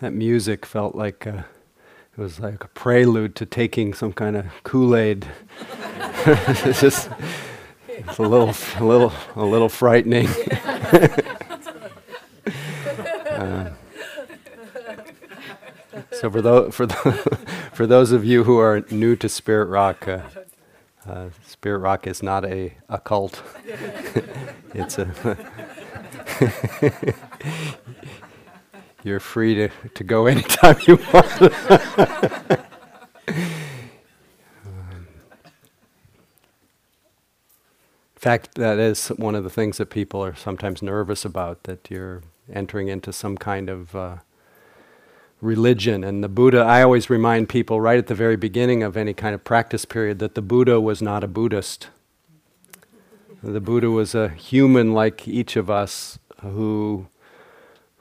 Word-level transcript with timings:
that 0.00 0.12
music 0.12 0.66
felt 0.66 0.94
like 0.94 1.26
uh, 1.26 1.42
it 2.16 2.20
was 2.20 2.40
like 2.40 2.62
a 2.62 2.68
prelude 2.68 3.34
to 3.36 3.46
taking 3.46 3.94
some 3.94 4.12
kind 4.12 4.36
of 4.36 4.46
Kool-Aid. 4.62 5.26
it's 6.26 6.80
just 6.80 7.08
it's 7.88 8.18
a 8.18 8.22
little, 8.22 8.54
a 8.76 8.84
little, 8.84 9.12
a 9.36 9.44
little 9.44 9.68
frightening. 9.68 10.26
uh, 13.30 13.70
so 16.12 16.30
for 16.30 16.42
those 16.42 16.74
for, 16.74 16.86
the, 16.86 16.94
for 17.72 17.86
those 17.86 18.12
of 18.12 18.24
you 18.24 18.44
who 18.44 18.58
are 18.58 18.84
new 18.90 19.16
to 19.16 19.28
Spirit 19.28 19.66
Rock, 19.66 20.06
uh, 20.08 20.20
uh, 21.06 21.30
Spirit 21.46 21.78
Rock 21.78 22.06
is 22.06 22.22
not 22.22 22.44
a, 22.44 22.74
a 22.88 22.98
cult. 22.98 23.42
it's 24.74 24.98
a 24.98 25.36
you're 29.04 29.20
free 29.20 29.54
to, 29.54 29.68
to 29.94 30.02
go 30.02 30.26
anytime 30.34 30.76
you 30.86 30.98
want. 31.12 31.42
in 31.42 31.50
fact, 38.16 38.54
that 38.54 38.78
is 38.78 39.08
one 39.08 39.34
of 39.34 39.44
the 39.44 39.50
things 39.50 39.76
that 39.76 39.90
people 39.90 40.24
are 40.24 40.34
sometimes 40.34 40.82
nervous 40.82 41.24
about 41.24 41.64
that 41.64 41.90
you're 41.90 42.22
entering 42.52 42.88
into 42.88 43.12
some 43.12 43.36
kind 43.36 43.68
of 43.68 43.94
uh, 43.94 44.16
religion. 45.42 46.02
And 46.02 46.24
the 46.24 46.28
Buddha, 46.28 46.60
I 46.60 46.82
always 46.82 47.10
remind 47.10 47.50
people 47.50 47.80
right 47.80 47.98
at 47.98 48.06
the 48.06 48.14
very 48.14 48.36
beginning 48.36 48.82
of 48.82 48.96
any 48.96 49.12
kind 49.12 49.34
of 49.34 49.44
practice 49.44 49.84
period 49.84 50.18
that 50.20 50.34
the 50.34 50.42
Buddha 50.42 50.80
was 50.80 51.02
not 51.02 51.22
a 51.22 51.28
Buddhist. 51.28 51.88
The 53.42 53.60
Buddha 53.60 53.90
was 53.90 54.14
a 54.14 54.30
human 54.30 54.94
like 54.94 55.28
each 55.28 55.56
of 55.56 55.68
us 55.68 56.18
who 56.40 57.08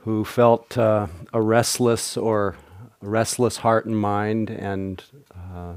who 0.04 0.26
felt 0.26 0.78
uh, 0.78 1.08
a 1.34 1.42
restless 1.42 2.18
or 2.18 2.56
restless 3.02 3.58
heart 3.58 3.86
and 3.86 3.98
mind 3.98 4.50
and 4.50 5.04
uh, 5.34 5.74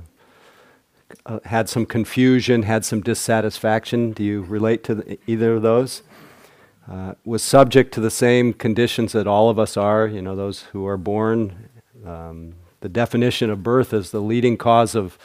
uh, 1.25 1.39
had 1.45 1.69
some 1.69 1.87
confusion, 1.87 2.62
had 2.62 2.84
some 2.84 3.00
dissatisfaction. 3.00 4.12
Do 4.12 4.25
you 4.25 4.42
relate 4.42 4.83
to 4.84 4.95
the, 4.97 5.19
either 5.27 5.55
of 5.55 5.62
those? 5.62 6.03
Uh, 6.91 7.15
was 7.25 7.42
subject 7.42 7.92
to 7.95 8.00
the 8.00 8.11
same 8.11 8.53
conditions 8.53 9.12
that 9.12 9.27
all 9.27 9.48
of 9.48 9.59
us 9.59 9.77
are, 9.77 10.06
you 10.06 10.23
know, 10.23 10.37
those 10.37 10.62
who 10.72 10.87
are 10.87 10.97
born. 10.97 11.69
Um, 12.05 12.55
the 12.81 12.89
definition 12.89 13.50
of 13.50 13.62
birth 13.62 13.93
is 13.93 14.11
the 14.11 14.20
leading 14.20 14.56
cause 14.56 14.95
of, 14.95 15.19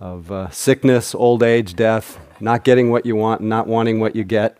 of 0.00 0.30
uh, 0.30 0.50
sickness, 0.50 1.14
old 1.14 1.42
age, 1.42 1.74
death, 1.74 2.18
not 2.40 2.64
getting 2.64 2.90
what 2.90 3.06
you 3.06 3.16
want, 3.16 3.40
not 3.40 3.66
wanting 3.66 4.00
what 4.00 4.14
you 4.14 4.24
get. 4.24 4.58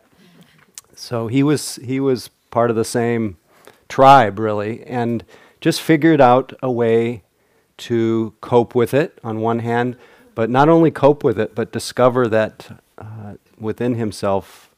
So 0.94 1.26
he 1.26 1.42
was, 1.42 1.76
he 1.76 2.00
was 2.00 2.28
part 2.50 2.70
of 2.70 2.76
the 2.76 2.84
same 2.84 3.36
tribe, 3.92 4.38
really, 4.38 4.82
and 4.84 5.22
just 5.60 5.82
figured 5.82 6.18
out 6.18 6.54
a 6.62 6.70
way 6.70 7.22
to 7.76 8.32
cope 8.40 8.74
with 8.74 8.94
it 8.94 9.18
on 9.22 9.38
one 9.40 9.58
hand, 9.58 9.96
but 10.34 10.48
not 10.48 10.70
only 10.70 10.90
cope 10.90 11.22
with 11.22 11.38
it, 11.38 11.54
but 11.54 11.72
discover 11.72 12.26
that 12.26 12.80
uh, 12.96 13.34
within 13.58 13.96
himself 13.96 14.70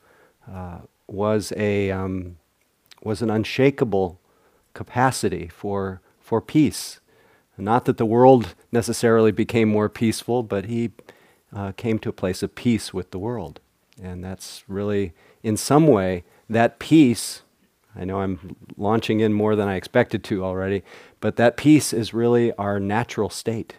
uh, 0.52 0.78
was 1.06 1.52
a 1.56 1.92
um, 1.92 2.38
was 3.04 3.22
an 3.22 3.30
unshakable 3.30 4.18
capacity 4.72 5.46
for 5.46 6.00
for 6.20 6.40
peace. 6.40 6.98
Not 7.56 7.84
that 7.84 7.98
the 7.98 8.12
world 8.16 8.56
necessarily 8.72 9.30
became 9.30 9.68
more 9.68 9.88
peaceful, 9.88 10.42
but 10.42 10.64
he 10.64 10.90
uh, 11.54 11.70
came 11.76 12.00
to 12.00 12.08
a 12.08 12.20
place 12.22 12.42
of 12.42 12.56
peace 12.56 12.92
with 12.92 13.12
the 13.12 13.18
world, 13.20 13.60
and 14.02 14.24
that's 14.24 14.64
really, 14.66 15.12
in 15.44 15.56
some 15.56 15.86
way, 15.86 16.24
that 16.50 16.80
peace 16.80 17.42
I 17.96 18.04
know 18.04 18.20
I'm 18.20 18.56
launching 18.76 19.20
in 19.20 19.32
more 19.32 19.54
than 19.56 19.68
I 19.68 19.76
expected 19.76 20.24
to 20.24 20.44
already, 20.44 20.82
but 21.20 21.36
that 21.36 21.56
peace 21.56 21.92
is 21.92 22.12
really 22.12 22.52
our 22.52 22.80
natural 22.80 23.30
state. 23.30 23.76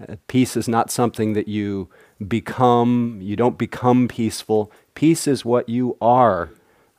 Uh, 0.00 0.16
peace 0.26 0.56
is 0.56 0.68
not 0.68 0.90
something 0.90 1.32
that 1.34 1.48
you 1.48 1.88
become, 2.26 3.18
you 3.22 3.36
don't 3.36 3.56
become 3.56 4.08
peaceful. 4.08 4.70
Peace 4.94 5.26
is 5.26 5.44
what 5.44 5.68
you 5.68 5.96
are 6.00 6.50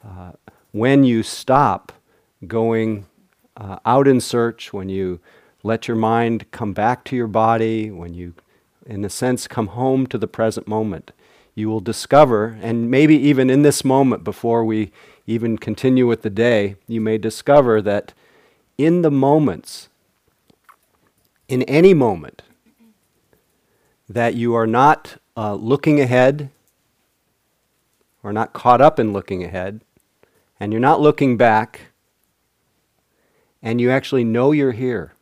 uh, 0.06 0.31
when 0.72 1.03
you 1.03 1.23
stop 1.23 1.91
going 2.45 3.06
uh, 3.56 3.79
out 3.85 4.07
in 4.07 4.22
search, 4.22 4.72
when 4.72 4.89
you 4.89 5.19
let 5.63 5.88
your 5.88 5.97
mind 5.97 6.50
come 6.51 6.73
back 6.73 7.03
to 7.06 7.16
your 7.16 7.27
body, 7.27 7.89
when 7.89 8.13
you, 8.13 8.33
in 8.85 9.03
a 9.03 9.09
sense, 9.09 9.47
come 9.47 9.67
home 9.67 10.07
to 10.07 10.17
the 10.17 10.27
present 10.27 10.67
moment. 10.67 11.11
You 11.57 11.69
will 11.69 11.79
discover, 11.79 12.56
and 12.62 12.91
maybe 12.91 13.16
even 13.16 13.50
in 13.50 13.63
this 13.63 13.84
moment 13.84 14.23
before 14.23 14.63
we 14.63 14.91
even 15.25 15.57
continue 15.57 16.06
with 16.06 16.22
the 16.22 16.29
day, 16.29 16.75
you 16.88 17.01
may 17.01 17.18
discover 17.18 17.81
that 17.81 18.13
in 18.78 19.01
the 19.01 19.09
moments, 19.09 19.90
in 21.47 21.63
any 21.63 21.95
moment, 21.95 22.44
that 24.07 24.35
you 24.35 24.53
are 24.53 24.68
not 24.68 25.19
uh, 25.35 25.56
looking 25.56 26.00
ahead 26.00 26.51
or 28.22 28.31
not 28.31 28.53
caught 28.53 28.79
up 28.79 29.00
in 29.00 29.12
looking 29.12 29.44
ahead, 29.44 29.81
and 30.59 30.72
you're 30.72 30.79
not 30.79 31.01
looking 31.01 31.38
back, 31.38 31.88
and 33.63 33.81
you 33.81 33.89
actually 33.89 34.24
know 34.24 34.51
you're 34.51 34.74
here. 34.74 35.13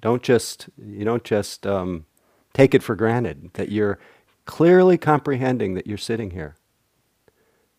Don't 0.00 0.24
just 0.24 0.68
you 0.76 1.04
don't 1.04 1.22
just 1.22 1.68
um, 1.68 2.04
take 2.52 2.74
it 2.74 2.82
for 2.82 2.96
granted 2.96 3.50
that 3.54 3.70
you're 3.70 4.00
clearly 4.44 4.98
comprehending 4.98 5.74
that 5.74 5.86
you're 5.86 5.98
sitting 5.98 6.30
here. 6.30 6.56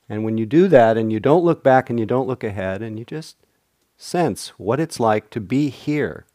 And 0.08 0.24
when 0.24 0.38
you 0.38 0.46
do 0.46 0.68
that 0.68 0.98
and 0.98 1.12
you 1.12 1.20
don't 1.20 1.44
look 1.44 1.64
back 1.64 1.90
and 1.90 2.00
you 2.00 2.06
don't 2.06 2.28
look 2.28 2.44
ahead 2.44 2.82
and 2.82 3.00
you 3.00 3.06
just 3.06 3.38
sense 3.98 4.50
what 4.58 4.80
it's 4.80 5.00
like 5.00 5.30
to 5.32 5.40
be 5.40 5.70
here, 5.70 6.26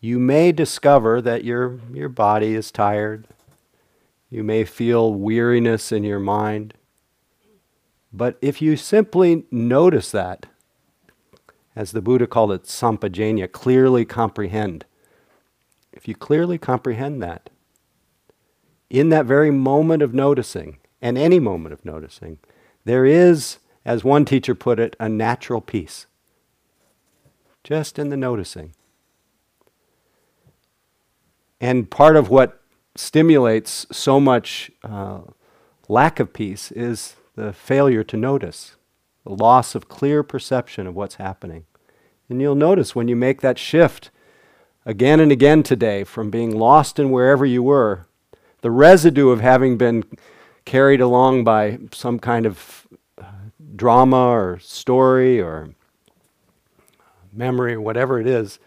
you 0.00 0.18
may 0.18 0.52
discover 0.52 1.20
that 1.20 1.44
your, 1.44 1.80
your 1.92 2.08
body 2.08 2.54
is 2.54 2.70
tired. 2.70 3.26
You 4.30 4.44
may 4.44 4.64
feel 4.64 5.12
weariness 5.12 5.90
in 5.90 6.04
your 6.04 6.20
mind. 6.20 6.74
But 8.12 8.38
if 8.40 8.62
you 8.62 8.76
simply 8.76 9.44
notice 9.50 10.10
that, 10.12 10.46
as 11.74 11.92
the 11.92 12.02
Buddha 12.02 12.26
called 12.26 12.52
it, 12.52 12.64
sampajanya, 12.64 13.50
clearly 13.50 14.04
comprehend, 14.04 14.84
if 15.92 16.06
you 16.06 16.14
clearly 16.14 16.58
comprehend 16.58 17.22
that, 17.22 17.50
in 18.90 19.08
that 19.10 19.26
very 19.26 19.50
moment 19.50 20.02
of 20.02 20.14
noticing, 20.14 20.78
and 21.00 21.18
any 21.18 21.38
moment 21.38 21.72
of 21.72 21.84
noticing, 21.84 22.38
there 22.84 23.04
is, 23.04 23.58
as 23.84 24.02
one 24.02 24.24
teacher 24.24 24.54
put 24.54 24.80
it, 24.80 24.96
a 24.98 25.08
natural 25.08 25.60
peace. 25.60 26.06
Just 27.62 27.98
in 27.98 28.08
the 28.08 28.16
noticing. 28.16 28.72
And 31.60 31.90
part 31.90 32.16
of 32.16 32.30
what 32.30 32.60
stimulates 32.94 33.86
so 33.92 34.18
much 34.18 34.70
uh, 34.82 35.20
lack 35.88 36.18
of 36.20 36.32
peace 36.32 36.70
is 36.72 37.16
the 37.34 37.52
failure 37.52 38.02
to 38.04 38.16
notice, 38.16 38.76
the 39.24 39.34
loss 39.34 39.74
of 39.74 39.88
clear 39.88 40.22
perception 40.22 40.86
of 40.86 40.94
what's 40.94 41.16
happening. 41.16 41.66
And 42.28 42.40
you'll 42.40 42.54
notice 42.54 42.94
when 42.94 43.08
you 43.08 43.16
make 43.16 43.40
that 43.40 43.58
shift 43.58 44.10
again 44.84 45.20
and 45.20 45.30
again 45.30 45.62
today 45.62 46.04
from 46.04 46.30
being 46.30 46.58
lost 46.58 46.98
in 46.98 47.10
wherever 47.10 47.46
you 47.46 47.62
were, 47.62 48.07
the 48.60 48.70
residue 48.70 49.30
of 49.30 49.40
having 49.40 49.76
been 49.76 50.04
carried 50.64 51.00
along 51.00 51.44
by 51.44 51.78
some 51.92 52.18
kind 52.18 52.46
of 52.46 52.86
uh, 53.16 53.24
drama 53.76 54.28
or 54.28 54.58
story 54.60 55.40
or 55.40 55.74
memory, 57.32 57.74
or 57.74 57.80
whatever 57.80 58.20
it 58.20 58.26
is, 58.26 58.58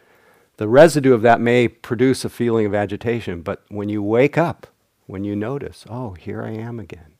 the 0.57 0.67
residue 0.67 1.13
of 1.13 1.21
that 1.21 1.41
may 1.41 1.67
produce 1.67 2.23
a 2.23 2.29
feeling 2.29 2.65
of 2.65 2.73
agitation. 2.73 3.41
But 3.41 3.63
when 3.69 3.89
you 3.89 4.01
wake 4.01 4.37
up, 4.37 4.67
when 5.07 5.23
you 5.23 5.35
notice, 5.35 5.85
oh, 5.89 6.11
here 6.13 6.41
I 6.43 6.51
am 6.51 6.79
again, 6.79 7.13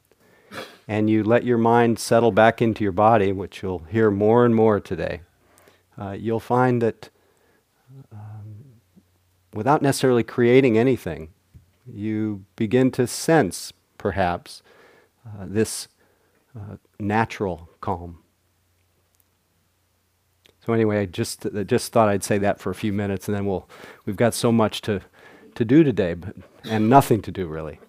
and 0.88 1.10
you 1.10 1.24
let 1.24 1.44
your 1.44 1.58
mind 1.58 2.00
settle 2.00 2.32
back 2.32 2.62
into 2.62 2.84
your 2.84 2.94
body, 2.94 3.32
which 3.32 3.62
you'll 3.62 3.84
hear 3.90 4.10
more 4.10 4.46
and 4.46 4.56
more 4.56 4.80
today, 4.80 5.22
uh, 6.00 6.12
you'll 6.12 6.40
find 6.40 6.82
that 6.82 7.10
um, 8.12 8.66
without 9.54 9.82
necessarily 9.82 10.24
creating 10.24 10.78
anything, 10.78 11.30
you 11.88 12.46
begin 12.56 12.92
to 12.92 13.08
sense, 13.08 13.74
perhaps, 13.98 14.62
uh, 15.26 15.46
this 15.46 15.88
uh, 16.56 16.78
natural 17.00 17.70
calm. 17.80 18.20
So 20.66 20.74
anyway, 20.74 21.00
I 21.00 21.06
just 21.06 21.48
just 21.66 21.92
thought 21.92 22.08
I'd 22.08 22.24
say 22.24 22.38
that 22.38 22.60
for 22.60 22.70
a 22.70 22.76
few 22.76 22.94
minutes, 22.94 23.28
and 23.28 23.36
then 23.36 23.46
we'll 23.46 23.68
we've 24.06 24.16
got 24.16 24.34
so 24.34 24.52
much 24.52 24.82
to 24.82 25.02
to 25.56 25.66
do 25.66 25.84
today, 25.84 26.14
but 26.14 26.36
and 26.64 26.90
nothing 26.90 27.22
to 27.24 27.32
do 27.32 27.48
really. 27.48 27.80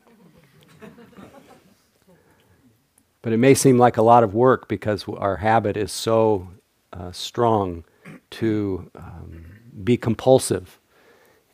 but 3.20 3.32
it 3.32 3.36
may 3.36 3.54
seem 3.54 3.78
like 3.78 3.96
a 3.96 4.02
lot 4.02 4.24
of 4.24 4.34
work 4.34 4.68
because 4.68 5.04
our 5.08 5.36
habit 5.36 5.76
is 5.76 5.92
so 5.92 6.48
uh, 6.92 7.12
strong 7.12 7.84
to 8.30 8.90
um, 8.94 9.44
be 9.84 9.96
compulsive 9.96 10.78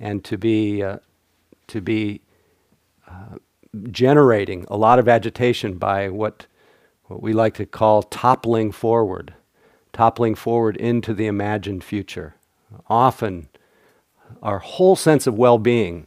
and 0.00 0.24
to 0.24 0.38
be 0.38 0.82
uh, 0.82 0.98
to 1.66 1.80
be 1.80 2.20
generating 3.90 4.64
a 4.68 4.76
lot 4.76 4.98
of 4.98 5.08
agitation 5.08 5.78
by 5.78 6.08
what, 6.08 6.46
what 7.04 7.22
we 7.22 7.32
like 7.32 7.54
to 7.54 7.66
call 7.66 8.02
toppling 8.02 8.72
forward. 8.72 9.34
toppling 9.92 10.34
forward 10.36 10.76
into 10.76 11.12
the 11.14 11.26
imagined 11.26 11.82
future. 11.82 12.36
Often, 12.88 13.48
our 14.42 14.58
whole 14.58 14.94
sense 14.96 15.26
of 15.26 15.36
well 15.36 15.58
being 15.58 16.06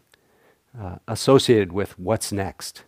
uh, 0.80 0.98
associated 1.08 1.72
with 1.74 2.00
what's 2.00 2.32
next. 2.32 2.84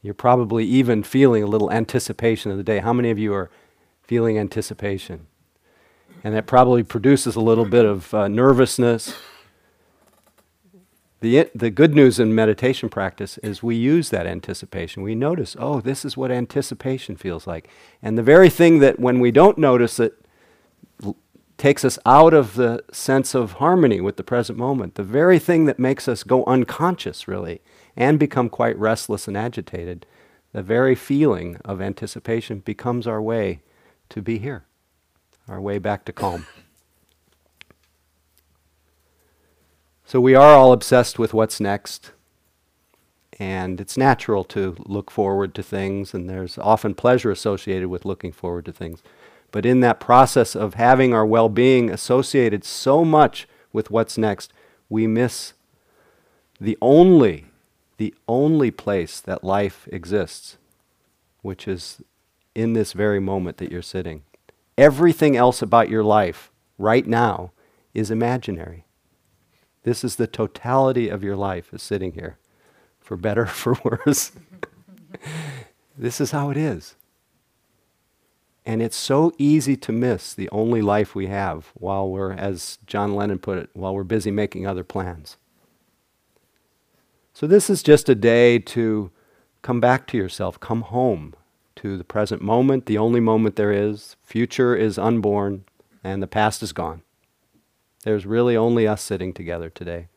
You're 0.00 0.14
probably 0.14 0.64
even 0.64 1.02
feeling 1.02 1.42
a 1.42 1.46
little 1.46 1.70
anticipation 1.70 2.50
of 2.50 2.56
the 2.56 2.62
day. 2.62 2.78
How 2.78 2.92
many 2.92 3.10
of 3.10 3.18
you 3.18 3.34
are 3.34 3.50
feeling 4.02 4.38
anticipation? 4.38 5.26
And 6.24 6.34
that 6.34 6.46
probably 6.46 6.82
produces 6.82 7.36
a 7.36 7.40
little 7.40 7.66
bit 7.66 7.84
of 7.84 8.14
uh, 8.14 8.28
nervousness. 8.28 9.14
The, 11.20 11.50
the 11.52 11.70
good 11.70 11.96
news 11.96 12.20
in 12.20 12.32
meditation 12.34 12.88
practice 12.88 13.38
is 13.38 13.60
we 13.62 13.74
use 13.74 14.10
that 14.10 14.26
anticipation. 14.26 15.02
We 15.02 15.16
notice, 15.16 15.56
oh, 15.58 15.80
this 15.80 16.04
is 16.04 16.16
what 16.16 16.30
anticipation 16.30 17.16
feels 17.16 17.44
like. 17.46 17.68
And 18.00 18.16
the 18.16 18.22
very 18.22 18.48
thing 18.48 18.78
that 18.78 19.00
when 19.00 19.18
we 19.18 19.32
don't 19.32 19.58
notice 19.58 19.98
it 19.98 20.14
l- 21.02 21.16
takes 21.56 21.84
us 21.84 21.98
out 22.06 22.34
of 22.34 22.54
the 22.54 22.84
sense 22.92 23.34
of 23.34 23.54
harmony 23.54 24.00
with 24.00 24.16
the 24.16 24.22
present 24.22 24.56
moment, 24.56 24.94
the 24.94 25.02
very 25.02 25.40
thing 25.40 25.64
that 25.64 25.80
makes 25.80 26.06
us 26.06 26.22
go 26.22 26.44
unconscious, 26.44 27.26
really, 27.26 27.62
and 27.96 28.20
become 28.20 28.48
quite 28.48 28.78
restless 28.78 29.26
and 29.26 29.36
agitated, 29.36 30.06
the 30.52 30.62
very 30.62 30.94
feeling 30.94 31.56
of 31.64 31.82
anticipation 31.82 32.60
becomes 32.60 33.08
our 33.08 33.20
way 33.20 33.60
to 34.08 34.22
be 34.22 34.38
here, 34.38 34.66
our 35.48 35.60
way 35.60 35.78
back 35.78 36.04
to 36.04 36.12
calm. 36.12 36.46
So 40.08 40.22
we 40.22 40.34
are 40.34 40.54
all 40.54 40.72
obsessed 40.72 41.18
with 41.18 41.34
what's 41.34 41.60
next. 41.60 42.12
And 43.38 43.78
it's 43.78 43.98
natural 43.98 44.42
to 44.44 44.74
look 44.86 45.10
forward 45.10 45.54
to 45.54 45.62
things, 45.62 46.14
and 46.14 46.30
there's 46.30 46.56
often 46.56 46.94
pleasure 46.94 47.30
associated 47.30 47.88
with 47.88 48.06
looking 48.06 48.32
forward 48.32 48.64
to 48.64 48.72
things. 48.72 49.02
But 49.50 49.66
in 49.66 49.80
that 49.80 50.00
process 50.00 50.56
of 50.56 50.74
having 50.74 51.12
our 51.12 51.26
well 51.26 51.50
being 51.50 51.90
associated 51.90 52.64
so 52.64 53.04
much 53.04 53.46
with 53.70 53.90
what's 53.90 54.16
next, 54.16 54.50
we 54.88 55.06
miss 55.06 55.52
the 56.58 56.78
only, 56.80 57.44
the 57.98 58.14
only 58.26 58.70
place 58.70 59.20
that 59.20 59.44
life 59.44 59.86
exists, 59.92 60.56
which 61.42 61.68
is 61.68 62.00
in 62.54 62.72
this 62.72 62.94
very 62.94 63.20
moment 63.20 63.58
that 63.58 63.70
you're 63.70 63.82
sitting. 63.82 64.22
Everything 64.78 65.36
else 65.36 65.60
about 65.60 65.90
your 65.90 66.02
life 66.02 66.50
right 66.78 67.06
now 67.06 67.52
is 67.92 68.10
imaginary. 68.10 68.86
This 69.88 70.04
is 70.04 70.16
the 70.16 70.26
totality 70.26 71.08
of 71.08 71.24
your 71.24 71.34
life 71.34 71.72
is 71.72 71.82
sitting 71.82 72.12
here, 72.12 72.36
for 73.00 73.16
better, 73.16 73.46
for 73.46 73.78
worse. 73.82 74.32
this 75.96 76.20
is 76.20 76.30
how 76.30 76.50
it 76.50 76.58
is. 76.58 76.94
And 78.66 78.82
it's 78.82 78.98
so 78.98 79.32
easy 79.38 79.78
to 79.78 79.90
miss 79.90 80.34
the 80.34 80.50
only 80.50 80.82
life 80.82 81.14
we 81.14 81.28
have 81.28 81.72
while 81.72 82.06
we're, 82.06 82.32
as 82.32 82.76
John 82.86 83.14
Lennon 83.14 83.38
put 83.38 83.56
it, 83.56 83.70
while 83.72 83.94
we're 83.94 84.04
busy 84.04 84.30
making 84.30 84.66
other 84.66 84.84
plans. 84.84 85.38
So, 87.32 87.46
this 87.46 87.70
is 87.70 87.82
just 87.82 88.10
a 88.10 88.14
day 88.14 88.58
to 88.58 89.10
come 89.62 89.80
back 89.80 90.06
to 90.08 90.18
yourself, 90.18 90.60
come 90.60 90.82
home 90.82 91.32
to 91.76 91.96
the 91.96 92.04
present 92.04 92.42
moment, 92.42 92.84
the 92.84 92.98
only 92.98 93.20
moment 93.20 93.56
there 93.56 93.72
is. 93.72 94.16
Future 94.22 94.76
is 94.76 94.98
unborn, 94.98 95.64
and 96.04 96.22
the 96.22 96.26
past 96.26 96.62
is 96.62 96.74
gone. 96.74 97.00
There's 98.04 98.26
really 98.26 98.56
only 98.56 98.86
us 98.86 99.02
sitting 99.02 99.32
together 99.32 99.70
today. 99.70 100.08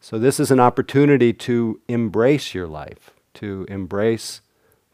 So, 0.00 0.18
this 0.18 0.38
is 0.38 0.50
an 0.50 0.60
opportunity 0.60 1.32
to 1.32 1.80
embrace 1.88 2.54
your 2.54 2.66
life, 2.66 3.10
to 3.34 3.66
embrace 3.68 4.40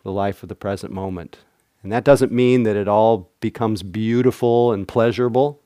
the 0.03 0.13
life 0.13 0.43
of 0.43 0.49
the 0.49 0.55
present 0.55 0.93
moment. 0.93 1.39
And 1.83 1.93
that 1.93 2.05
doesn't 2.05 2.33
mean 2.33 2.63
that 2.63 2.77
it 2.77 2.89
all 2.89 3.31
becomes 3.41 3.83
beautiful 3.83 4.73
and 4.73 4.89
pleasurable, 4.89 5.61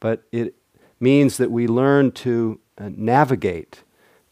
but 0.00 0.24
it 0.32 0.56
means 0.98 1.36
that 1.36 1.52
we 1.52 1.68
learn 1.68 2.10
to 2.12 2.58
uh, 2.76 2.90
navigate, 2.92 3.84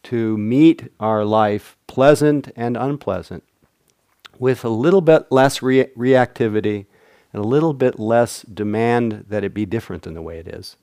to 0.03 0.37
meet 0.37 0.91
our 0.99 1.23
life, 1.23 1.77
pleasant 1.87 2.51
and 2.55 2.75
unpleasant, 2.75 3.43
with 4.37 4.65
a 4.65 4.69
little 4.69 5.01
bit 5.01 5.31
less 5.31 5.61
re- 5.61 5.85
reactivity 5.97 6.85
and 7.31 7.43
a 7.43 7.47
little 7.47 7.73
bit 7.73 7.99
less 7.99 8.41
demand 8.41 9.25
that 9.29 9.43
it 9.43 9.53
be 9.53 9.65
different 9.65 10.03
than 10.03 10.13
the 10.13 10.21
way 10.21 10.39
it 10.39 10.47
is, 10.47 10.77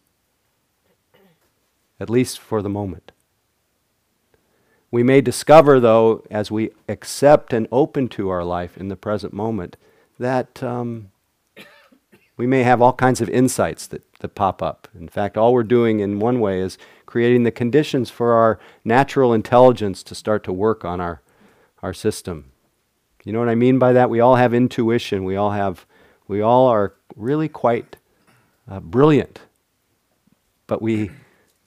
at 1.98 2.10
least 2.10 2.38
for 2.38 2.62
the 2.62 2.68
moment. 2.68 3.12
We 4.90 5.02
may 5.02 5.20
discover, 5.20 5.80
though, 5.80 6.24
as 6.30 6.50
we 6.50 6.70
accept 6.88 7.52
and 7.52 7.66
open 7.72 8.08
to 8.10 8.28
our 8.28 8.44
life 8.44 8.78
in 8.78 8.88
the 8.88 8.96
present 8.96 9.32
moment, 9.32 9.76
that 10.18 10.62
um, 10.62 11.10
we 12.36 12.46
may 12.46 12.62
have 12.62 12.80
all 12.80 12.92
kinds 12.92 13.20
of 13.20 13.28
insights 13.28 13.86
that, 13.88 14.02
that 14.20 14.34
pop 14.34 14.62
up. 14.62 14.88
In 14.98 15.08
fact, 15.08 15.36
all 15.36 15.52
we're 15.52 15.64
doing 15.64 16.00
in 16.00 16.20
one 16.20 16.38
way 16.38 16.60
is 16.60 16.78
creating 17.04 17.42
the 17.42 17.50
conditions 17.50 18.10
for 18.10 18.32
our 18.32 18.58
natural 18.84 19.32
intelligence 19.32 20.02
to 20.04 20.14
start 20.14 20.44
to 20.44 20.52
work 20.52 20.84
on 20.84 21.00
our, 21.00 21.20
our 21.82 21.92
system. 21.92 22.52
You 23.24 23.32
know 23.32 23.40
what 23.40 23.48
I 23.48 23.54
mean 23.54 23.78
by 23.78 23.92
that? 23.92 24.08
We 24.08 24.20
all 24.20 24.36
have 24.36 24.54
intuition. 24.54 25.24
We 25.24 25.34
all 25.34 25.50
have, 25.50 25.84
we 26.28 26.40
all 26.40 26.66
are 26.66 26.94
really 27.14 27.48
quite 27.48 27.96
uh, 28.68 28.80
brilliant, 28.80 29.40
but 30.66 30.82
we, 30.82 31.10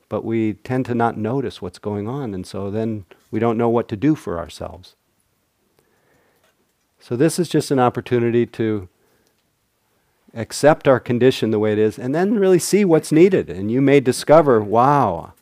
but 0.10 0.24
we 0.26 0.54
tend 0.54 0.86
to 0.88 0.96
not 0.96 1.18
notice 1.18 1.62
what's 1.62 1.80
going 1.80 2.08
on, 2.08 2.34
and 2.34 2.46
so 2.46 2.70
then 2.70 3.06
we 3.32 3.40
don't 3.40 3.58
know 3.58 3.70
what 3.70 3.88
to 3.90 3.96
do 3.96 4.16
for 4.16 4.38
ourselves. 4.38 4.96
So 7.00 7.16
this 7.16 7.40
is 7.40 7.48
just 7.48 7.72
an 7.72 7.80
opportunity 7.80 8.46
to 8.46 8.90
accept 10.34 10.88
our 10.88 11.00
condition 11.00 11.52
the 11.52 11.60
way 11.60 11.72
it 11.72 11.80
is, 11.80 11.98
and 11.98 12.14
then 12.14 12.36
really 12.36 12.60
see 12.60 12.84
what's 12.84 13.12
needed. 13.12 13.50
And 13.50 13.72
you 13.72 13.82
may 13.82 14.00
discover, 14.00 14.62
wow, 14.62 15.34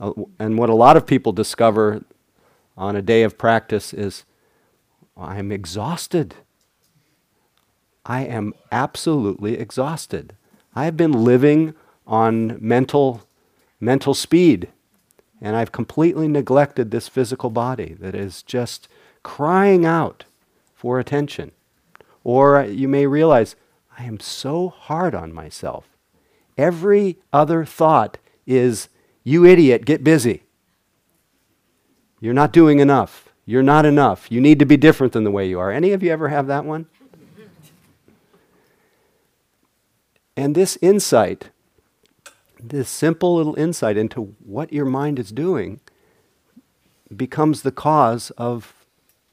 uh, 0.00 0.12
and 0.38 0.58
what 0.58 0.68
a 0.68 0.74
lot 0.74 0.96
of 0.96 1.06
people 1.06 1.32
discover 1.32 2.02
on 2.76 2.96
a 2.96 3.02
day 3.02 3.22
of 3.22 3.38
practice 3.38 3.94
is 3.94 4.24
I'm 5.16 5.52
exhausted. 5.52 6.34
I 8.06 8.24
am 8.24 8.54
absolutely 8.70 9.58
exhausted. 9.58 10.34
I 10.74 10.84
have 10.84 10.96
been 10.96 11.12
living 11.12 11.74
on 12.06 12.58
mental, 12.60 13.22
mental 13.80 14.14
speed, 14.14 14.68
and 15.40 15.56
I've 15.56 15.72
completely 15.72 16.28
neglected 16.28 16.90
this 16.90 17.08
physical 17.08 17.50
body 17.50 17.96
that 18.00 18.14
is 18.14 18.42
just 18.42 18.88
crying 19.22 19.86
out 19.86 20.24
for 20.74 20.98
attention. 20.98 21.52
Or 22.22 22.62
you 22.64 22.88
may 22.88 23.06
realize, 23.06 23.56
I 23.98 24.04
am 24.04 24.20
so 24.20 24.68
hard 24.68 25.14
on 25.14 25.32
myself. 25.32 25.86
Every 26.56 27.18
other 27.32 27.64
thought 27.64 28.18
is, 28.46 28.88
you 29.22 29.44
idiot, 29.44 29.84
get 29.84 30.04
busy. 30.04 30.42
You're 32.20 32.34
not 32.34 32.52
doing 32.52 32.80
enough. 32.80 33.28
You're 33.46 33.62
not 33.62 33.84
enough. 33.84 34.30
You 34.30 34.40
need 34.40 34.58
to 34.58 34.66
be 34.66 34.76
different 34.76 35.12
than 35.12 35.24
the 35.24 35.30
way 35.30 35.48
you 35.48 35.58
are. 35.58 35.70
Any 35.70 35.92
of 35.92 36.02
you 36.02 36.10
ever 36.10 36.28
have 36.28 36.46
that 36.46 36.64
one? 36.64 36.86
And 40.36 40.54
this 40.54 40.76
insight, 40.82 41.50
this 42.60 42.88
simple 42.88 43.36
little 43.36 43.54
insight 43.54 43.96
into 43.96 44.34
what 44.44 44.72
your 44.72 44.84
mind 44.84 45.18
is 45.18 45.30
doing, 45.30 45.80
becomes 47.14 47.62
the 47.62 47.72
cause 47.72 48.30
of, 48.32 48.74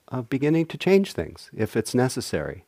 of 0.07 0.29
beginning 0.29 0.67
to 0.67 0.77
change 0.77 1.13
things 1.13 1.49
if 1.55 1.75
it's 1.75 1.95
necessary. 1.95 2.65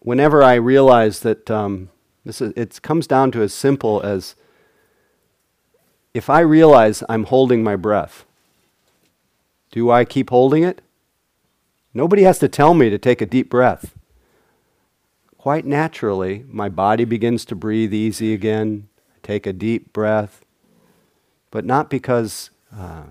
Whenever 0.00 0.42
I 0.42 0.54
realize 0.54 1.20
that 1.20 1.50
um, 1.50 1.90
this 2.24 2.40
is, 2.40 2.52
it 2.56 2.82
comes 2.82 3.06
down 3.06 3.30
to 3.32 3.42
as 3.42 3.54
simple 3.54 4.02
as 4.02 4.34
if 6.12 6.28
I 6.28 6.40
realize 6.40 7.02
I'm 7.08 7.24
holding 7.24 7.62
my 7.62 7.76
breath, 7.76 8.24
do 9.70 9.90
I 9.90 10.04
keep 10.04 10.30
holding 10.30 10.62
it? 10.62 10.82
Nobody 11.92 12.22
has 12.22 12.38
to 12.40 12.48
tell 12.48 12.74
me 12.74 12.90
to 12.90 12.98
take 12.98 13.20
a 13.20 13.26
deep 13.26 13.48
breath. 13.48 13.94
Quite 15.44 15.66
naturally, 15.66 16.42
my 16.48 16.70
body 16.70 17.04
begins 17.04 17.44
to 17.44 17.54
breathe 17.54 17.92
easy 17.92 18.32
again. 18.32 18.88
Take 19.22 19.46
a 19.46 19.52
deep 19.52 19.92
breath, 19.92 20.42
but 21.50 21.66
not 21.66 21.90
because, 21.90 22.48
uh, 22.74 23.02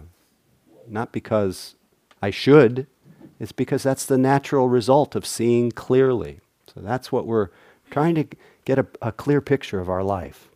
not 0.88 1.12
because 1.12 1.76
I 2.24 2.32
should. 2.32 2.88
It's 3.40 3.52
because 3.52 3.84
that's 3.84 4.08
the 4.08 4.18
natural 4.18 4.68
result 4.68 5.14
of 5.14 5.28
seeing 5.28 5.72
clearly. 5.72 6.40
So 6.66 6.82
that's 6.82 7.12
what 7.12 7.28
we're 7.28 7.50
trying 7.92 8.16
to 8.16 8.26
get 8.66 8.80
a, 8.80 8.88
a 9.00 9.12
clear 9.12 9.40
picture 9.40 9.80
of 9.80 9.88
our 9.88 10.02
life 10.02 10.50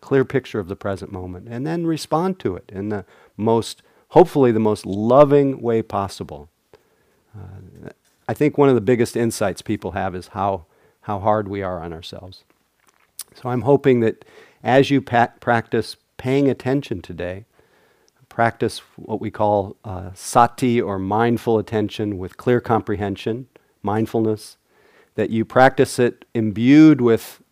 clear 0.00 0.24
picture 0.24 0.58
of 0.58 0.68
the 0.68 0.76
present 0.76 1.12
moment, 1.12 1.48
and 1.50 1.66
then 1.66 1.84
respond 1.84 2.38
to 2.38 2.56
it 2.56 2.64
in 2.72 2.88
the 2.88 3.04
most, 3.36 3.82
hopefully, 4.08 4.52
the 4.52 4.58
most 4.58 4.86
loving 4.86 5.60
way 5.60 5.82
possible. 5.82 6.48
Uh, 7.36 7.90
I 8.26 8.32
think 8.32 8.56
one 8.56 8.70
of 8.70 8.74
the 8.74 8.80
biggest 8.80 9.18
insights 9.18 9.60
people 9.60 9.90
have 9.90 10.14
is 10.14 10.28
how, 10.28 10.64
how 11.02 11.18
hard 11.18 11.48
we 11.48 11.62
are 11.62 11.82
on 11.82 11.92
ourselves. 11.92 12.44
So 13.34 13.48
I'm 13.48 13.62
hoping 13.62 14.00
that 14.00 14.24
as 14.62 14.90
you 14.90 15.00
pa- 15.00 15.32
practice 15.40 15.96
paying 16.16 16.48
attention 16.48 17.00
today, 17.00 17.44
practice 18.28 18.82
what 18.94 19.20
we 19.20 19.30
call 19.30 19.76
uh, 19.84 20.10
sati 20.14 20.80
or 20.80 20.98
mindful 20.98 21.58
attention 21.58 22.18
with 22.18 22.36
clear 22.36 22.60
comprehension, 22.60 23.48
mindfulness, 23.82 24.56
that 25.16 25.30
you 25.30 25.44
practice 25.44 25.98
it 25.98 26.24
imbued 26.34 27.00
with, 27.00 27.42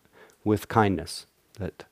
with 0.45 0.69
kindness. 0.69 1.27
That 1.59 1.85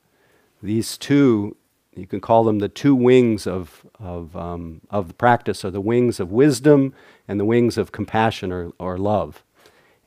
these 0.63 0.97
two, 0.97 1.57
you 1.93 2.07
can 2.07 2.21
call 2.21 2.45
them 2.45 2.59
the 2.59 2.69
two 2.69 2.95
wings 2.95 3.45
of, 3.45 3.85
of, 3.99 4.35
um, 4.37 4.79
of 4.89 5.09
the 5.09 5.13
practice, 5.13 5.65
are 5.65 5.71
the 5.71 5.81
wings 5.81 6.19
of 6.21 6.31
wisdom 6.31 6.93
and 7.27 7.37
the 7.37 7.45
wings 7.45 7.77
of 7.77 7.91
compassion 7.91 8.51
or, 8.51 8.71
or 8.79 8.97
love. 8.97 9.43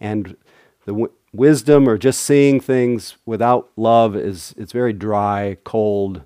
And 0.00 0.36
the 0.86 1.10
wisdom 1.32 1.88
or 1.88 1.98
just 1.98 2.20
seeing 2.22 2.60
things 2.60 3.16
without 3.26 3.70
love 3.76 4.16
is 4.16 4.54
it's 4.56 4.72
very 4.72 4.92
dry, 4.92 5.56
cold. 5.64 6.22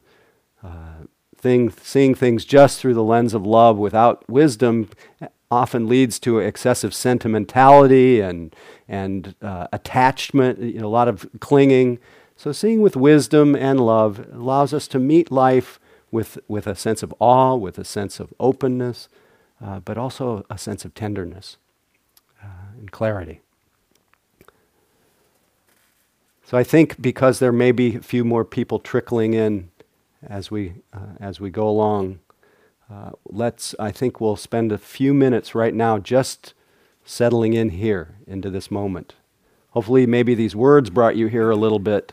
Uh, 0.62 1.06
thing, 1.36 1.70
seeing 1.70 2.14
things 2.14 2.44
just 2.44 2.80
through 2.80 2.94
the 2.94 3.02
lens 3.02 3.34
of 3.34 3.44
love 3.44 3.76
without 3.76 4.28
wisdom 4.30 4.88
often 5.50 5.86
leads 5.88 6.18
to 6.20 6.38
excessive 6.38 6.94
sentimentality 6.94 8.20
and 8.20 8.54
and 8.88 9.34
uh, 9.42 9.66
attachment, 9.72 10.58
you 10.58 10.80
know, 10.80 10.86
a 10.86 10.88
lot 10.88 11.08
of 11.08 11.28
clinging. 11.40 11.98
So 12.36 12.52
seeing 12.52 12.80
with 12.80 12.96
wisdom 12.96 13.54
and 13.54 13.80
love 13.80 14.26
allows 14.32 14.72
us 14.72 14.86
to 14.88 14.98
meet 14.98 15.30
life 15.30 15.78
with 16.10 16.38
with 16.48 16.66
a 16.66 16.74
sense 16.74 17.02
of 17.02 17.12
awe, 17.18 17.54
with 17.54 17.78
a 17.78 17.84
sense 17.84 18.20
of 18.20 18.32
openness, 18.38 19.08
uh, 19.64 19.80
but 19.80 19.98
also 19.98 20.46
a 20.48 20.56
sense 20.56 20.84
of 20.84 20.94
tenderness 20.94 21.56
uh, 22.42 22.78
and 22.78 22.90
clarity. 22.90 23.40
So 26.52 26.58
I 26.58 26.64
think 26.64 27.00
because 27.00 27.38
there 27.38 27.50
may 27.50 27.72
be 27.72 27.96
a 27.96 28.02
few 28.02 28.26
more 28.26 28.44
people 28.44 28.78
trickling 28.78 29.32
in 29.32 29.70
as 30.22 30.50
we 30.50 30.74
uh, 30.92 31.16
as 31.18 31.40
we 31.40 31.48
go 31.48 31.66
along, 31.66 32.18
uh, 32.90 33.12
let's. 33.24 33.74
I 33.78 33.90
think 33.90 34.20
we'll 34.20 34.36
spend 34.36 34.70
a 34.70 34.76
few 34.76 35.14
minutes 35.14 35.54
right 35.54 35.72
now 35.72 35.96
just 35.96 36.52
settling 37.06 37.54
in 37.54 37.70
here 37.70 38.16
into 38.26 38.50
this 38.50 38.70
moment. 38.70 39.14
Hopefully, 39.70 40.04
maybe 40.04 40.34
these 40.34 40.54
words 40.54 40.90
brought 40.90 41.16
you 41.16 41.28
here 41.28 41.48
a 41.48 41.56
little 41.56 41.78
bit. 41.78 42.12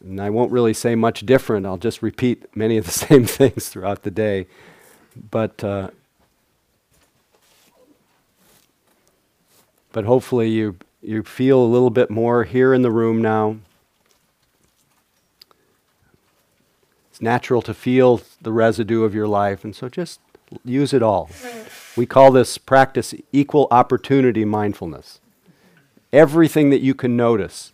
And 0.00 0.20
I 0.20 0.30
won't 0.30 0.50
really 0.50 0.74
say 0.74 0.96
much 0.96 1.24
different. 1.24 1.66
I'll 1.66 1.76
just 1.76 2.02
repeat 2.02 2.44
many 2.56 2.76
of 2.76 2.86
the 2.86 2.90
same 3.06 3.24
things 3.24 3.68
throughout 3.68 4.02
the 4.02 4.10
day. 4.10 4.48
But 5.30 5.62
uh, 5.62 5.90
but 9.92 10.06
hopefully 10.06 10.48
you 10.48 10.74
you 11.02 11.22
feel 11.22 11.62
a 11.62 11.64
little 11.64 11.90
bit 11.90 12.10
more 12.10 12.44
here 12.44 12.74
in 12.74 12.82
the 12.82 12.90
room 12.90 13.22
now. 13.22 13.56
It's 17.10 17.20
natural 17.20 17.62
to 17.62 17.74
feel 17.74 18.20
the 18.40 18.52
residue 18.52 19.04
of 19.04 19.14
your 19.14 19.28
life, 19.28 19.64
and 19.64 19.74
so 19.74 19.88
just 19.88 20.20
use 20.64 20.92
it 20.92 21.02
all. 21.02 21.30
We 21.96 22.06
call 22.06 22.30
this 22.30 22.58
practice 22.58 23.14
equal 23.32 23.66
opportunity 23.70 24.44
mindfulness. 24.44 25.20
Everything 26.12 26.70
that 26.70 26.80
you 26.80 26.94
can 26.94 27.16
notice 27.16 27.72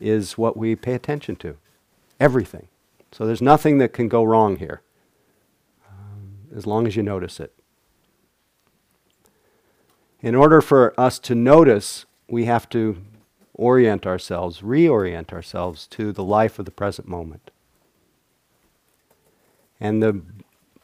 is 0.00 0.36
what 0.36 0.56
we 0.56 0.74
pay 0.74 0.94
attention 0.94 1.36
to. 1.36 1.56
Everything. 2.18 2.68
So 3.12 3.26
there's 3.26 3.42
nothing 3.42 3.78
that 3.78 3.92
can 3.92 4.08
go 4.08 4.24
wrong 4.24 4.56
here, 4.56 4.82
um, 5.88 6.48
as 6.56 6.66
long 6.66 6.86
as 6.86 6.96
you 6.96 7.02
notice 7.02 7.40
it. 7.40 7.52
In 10.20 10.34
order 10.34 10.60
for 10.60 10.98
us 10.98 11.18
to 11.20 11.34
notice 11.34 12.04
we 12.32 12.46
have 12.46 12.66
to 12.66 12.96
orient 13.52 14.06
ourselves, 14.06 14.62
reorient 14.62 15.34
ourselves 15.34 15.86
to 15.86 16.12
the 16.12 16.24
life 16.24 16.58
of 16.58 16.64
the 16.64 16.70
present 16.70 17.06
moment. 17.06 17.50
And 19.78 20.02
the, 20.02 20.22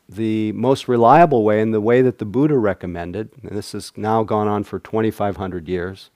the 0.06 0.52
most 0.52 0.88
reliable 0.88 1.44
way, 1.44 1.62
and 1.62 1.72
the 1.72 1.80
way 1.80 2.02
that 2.02 2.18
the 2.18 2.26
Buddha 2.26 2.58
recommended, 2.58 3.30
and 3.42 3.56
this 3.56 3.72
has 3.72 3.92
now 3.96 4.24
gone 4.24 4.46
on 4.46 4.62
for 4.62 4.78
2,500 4.78 5.66
years, 5.70 6.10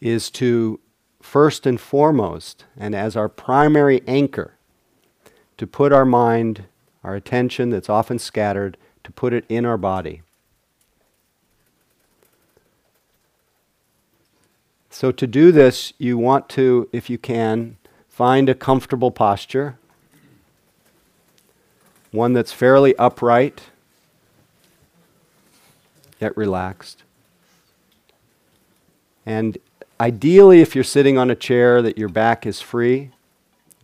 is 0.00 0.28
to 0.32 0.80
first 1.22 1.66
and 1.66 1.80
foremost, 1.80 2.64
and 2.76 2.96
as 2.96 3.14
our 3.14 3.28
primary 3.28 4.02
anchor, 4.08 4.54
to 5.56 5.68
put 5.68 5.92
our 5.92 6.04
mind, 6.04 6.64
our 7.04 7.14
attention 7.14 7.70
that's 7.70 7.88
often 7.88 8.18
scattered, 8.18 8.76
to 9.04 9.12
put 9.12 9.32
it 9.32 9.44
in 9.48 9.64
our 9.64 9.78
body. 9.78 10.22
So, 14.94 15.10
to 15.10 15.26
do 15.26 15.50
this, 15.50 15.92
you 15.98 16.16
want 16.16 16.48
to, 16.50 16.88
if 16.92 17.10
you 17.10 17.18
can, 17.18 17.78
find 18.08 18.48
a 18.48 18.54
comfortable 18.54 19.10
posture, 19.10 19.76
one 22.12 22.32
that's 22.32 22.52
fairly 22.52 22.94
upright, 22.94 23.62
yet 26.20 26.36
relaxed. 26.36 27.02
And 29.26 29.58
ideally, 29.98 30.60
if 30.60 30.76
you're 30.76 30.84
sitting 30.84 31.18
on 31.18 31.28
a 31.28 31.34
chair, 31.34 31.82
that 31.82 31.98
your 31.98 32.08
back 32.08 32.46
is 32.46 32.60
free. 32.60 33.10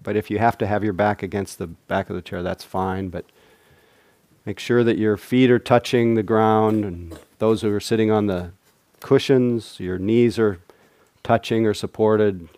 But 0.05 0.15
if 0.15 0.31
you 0.31 0.39
have 0.39 0.57
to 0.59 0.67
have 0.69 0.85
your 0.85 0.93
back 0.93 1.25
against 1.25 1.59
the 1.59 1.67
back 1.67 2.09
of 2.09 2.15
the 2.15 2.23
chair, 2.23 2.45
that's 2.45 2.63
fine. 2.63 3.09
But 3.09 3.25
make 4.47 4.61
sure 4.61 4.85
that 4.85 4.97
your 4.97 5.17
feet 5.17 5.51
are 5.51 5.59
touching 5.59 6.15
the 6.15 6.23
ground, 6.23 6.85
and 6.85 7.19
those 7.41 7.63
who 7.63 7.75
are 7.75 7.81
sitting 7.81 8.13
on 8.13 8.27
the 8.27 8.53
cushions, 9.01 9.81
your 9.81 9.99
knees 9.99 10.39
are 10.39 10.61
touching 11.23 11.67
or 11.67 11.75
supported, 11.75 12.49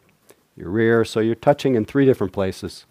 your 0.57 0.71
rear. 0.71 1.05
So 1.05 1.21
you're 1.21 1.35
touching 1.35 1.75
in 1.75 1.85
three 1.85 2.05
different 2.05 2.33
places. 2.33 2.87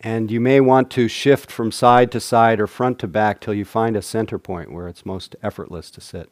And 0.00 0.30
you 0.30 0.40
may 0.40 0.60
want 0.60 0.90
to 0.92 1.08
shift 1.08 1.50
from 1.50 1.72
side 1.72 2.12
to 2.12 2.20
side 2.20 2.60
or 2.60 2.68
front 2.68 3.00
to 3.00 3.08
back 3.08 3.40
till 3.40 3.54
you 3.54 3.64
find 3.64 3.96
a 3.96 4.02
center 4.02 4.38
point 4.38 4.70
where 4.70 4.86
it's 4.86 5.04
most 5.04 5.34
effortless 5.42 5.90
to 5.90 6.00
sit. 6.00 6.30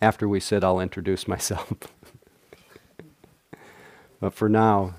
After 0.00 0.26
we 0.26 0.40
sit, 0.40 0.64
I'll 0.64 0.80
introduce 0.80 1.28
myself. 1.28 1.74
but 4.18 4.32
for 4.32 4.48
now, 4.48 4.94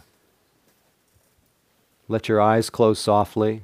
let 2.08 2.28
your 2.28 2.42
eyes 2.42 2.70
close 2.70 3.00
softly. 3.00 3.64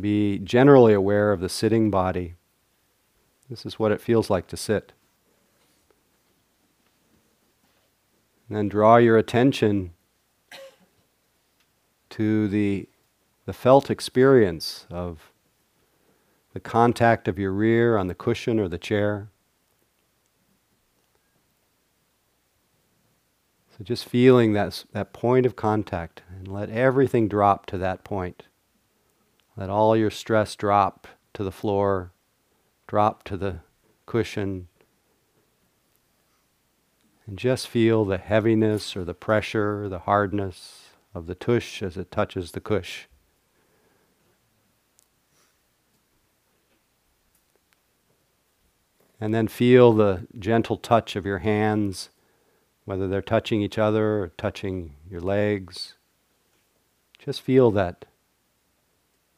Be 0.00 0.38
generally 0.38 0.94
aware 0.94 1.32
of 1.32 1.40
the 1.40 1.48
sitting 1.48 1.90
body. 1.90 2.34
This 3.48 3.64
is 3.64 3.78
what 3.78 3.92
it 3.92 4.00
feels 4.00 4.30
like 4.30 4.46
to 4.48 4.56
sit. 4.56 4.92
And 8.48 8.56
then 8.56 8.68
draw 8.68 8.96
your 8.96 9.16
attention 9.16 9.92
to 12.10 12.48
the, 12.48 12.88
the 13.46 13.52
felt 13.52 13.90
experience 13.90 14.86
of 14.90 15.32
the 16.52 16.60
contact 16.60 17.28
of 17.28 17.38
your 17.38 17.52
rear 17.52 17.96
on 17.96 18.08
the 18.08 18.14
cushion 18.14 18.58
or 18.58 18.68
the 18.68 18.78
chair. 18.78 19.28
So 23.76 23.84
just 23.84 24.04
feeling 24.04 24.52
that, 24.52 24.84
that 24.92 25.14
point 25.14 25.46
of 25.46 25.56
contact 25.56 26.22
and 26.28 26.46
let 26.46 26.68
everything 26.68 27.26
drop 27.26 27.64
to 27.66 27.78
that 27.78 28.04
point. 28.04 28.42
Let 29.56 29.70
all 29.70 29.96
your 29.96 30.10
stress 30.10 30.54
drop 30.56 31.06
to 31.32 31.42
the 31.42 31.52
floor, 31.52 32.12
drop 32.86 33.22
to 33.24 33.36
the 33.38 33.60
cushion, 34.04 34.68
and 37.26 37.38
just 37.38 37.66
feel 37.66 38.04
the 38.04 38.18
heaviness 38.18 38.94
or 38.94 39.04
the 39.04 39.14
pressure, 39.14 39.88
the 39.88 40.00
hardness 40.00 40.90
of 41.14 41.26
the 41.26 41.34
tush 41.34 41.82
as 41.82 41.96
it 41.96 42.10
touches 42.10 42.52
the 42.52 42.60
cush. 42.60 43.08
And 49.18 49.32
then 49.32 49.48
feel 49.48 49.94
the 49.94 50.26
gentle 50.38 50.76
touch 50.76 51.16
of 51.16 51.24
your 51.24 51.38
hands 51.38 52.10
whether 52.84 53.06
they're 53.06 53.22
touching 53.22 53.62
each 53.62 53.78
other 53.78 54.22
or 54.22 54.28
touching 54.36 54.96
your 55.08 55.20
legs. 55.20 55.94
Just 57.18 57.40
feel 57.40 57.70
that 57.72 58.04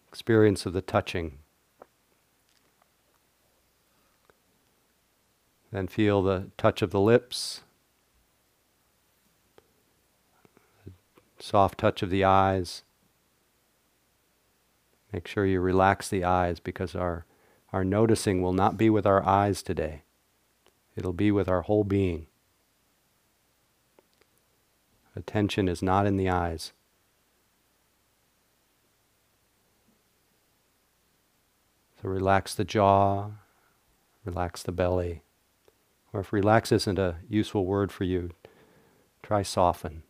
experience 0.09 0.65
of 0.65 0.73
the 0.73 0.81
touching. 0.81 1.39
Then 5.73 5.89
feel 5.89 6.23
the 6.23 6.51
touch 6.57 6.83
of 6.83 6.93
the 6.93 7.01
lips, 7.01 7.63
the 10.85 10.93
soft 11.43 11.79
touch 11.79 12.01
of 12.01 12.11
the 12.11 12.23
eyes. 12.23 12.85
Make 15.13 15.27
sure 15.27 15.45
you 15.45 15.61
relax 15.61 16.09
the 16.09 16.25
eyes 16.25 16.61
because 16.61 16.95
our, 16.95 17.27
our 17.73 17.85
noticing 17.85 18.41
will 18.41 18.53
not 18.53 18.77
be 18.77 18.89
with 18.89 19.05
our 19.05 19.25
eyes 19.27 19.63
today. 19.63 20.03
It'll 20.97 21.13
be 21.13 21.33
with 21.33 21.49
our 21.49 21.63
whole 21.63 21.85
being. 21.85 22.29
Attention 25.17 25.69
is 25.69 25.83
not 25.83 26.07
in 26.07 26.17
the 26.17 26.29
eyes. 26.29 26.73
So 32.03 32.09
relax 32.09 32.55
the 32.55 32.65
jaw, 32.65 33.31
relax 34.25 34.63
the 34.63 34.73
belly. 34.73 35.23
Or 36.13 36.21
if 36.21 36.33
relax 36.33 36.71
isn't 36.71 36.99
a 36.99 37.17
useful 37.29 37.65
word 37.65 37.91
for 37.91 38.05
you, 38.05 38.31
try 39.23 39.43
soften. 39.43 40.03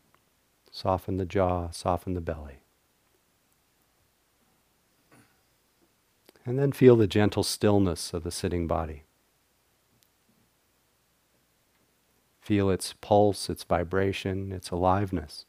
Soften 0.70 1.18
the 1.18 1.24
jaw, 1.24 1.70
soften 1.70 2.14
the 2.14 2.20
belly. 2.20 2.58
And 6.44 6.58
then 6.58 6.72
feel 6.72 6.96
the 6.96 7.06
gentle 7.06 7.42
stillness 7.42 8.12
of 8.12 8.24
the 8.24 8.30
sitting 8.30 8.66
body. 8.66 9.03
Feel 12.44 12.68
its 12.68 12.92
pulse, 13.00 13.48
its 13.48 13.64
vibration, 13.64 14.52
its 14.52 14.68
aliveness. 14.68 15.46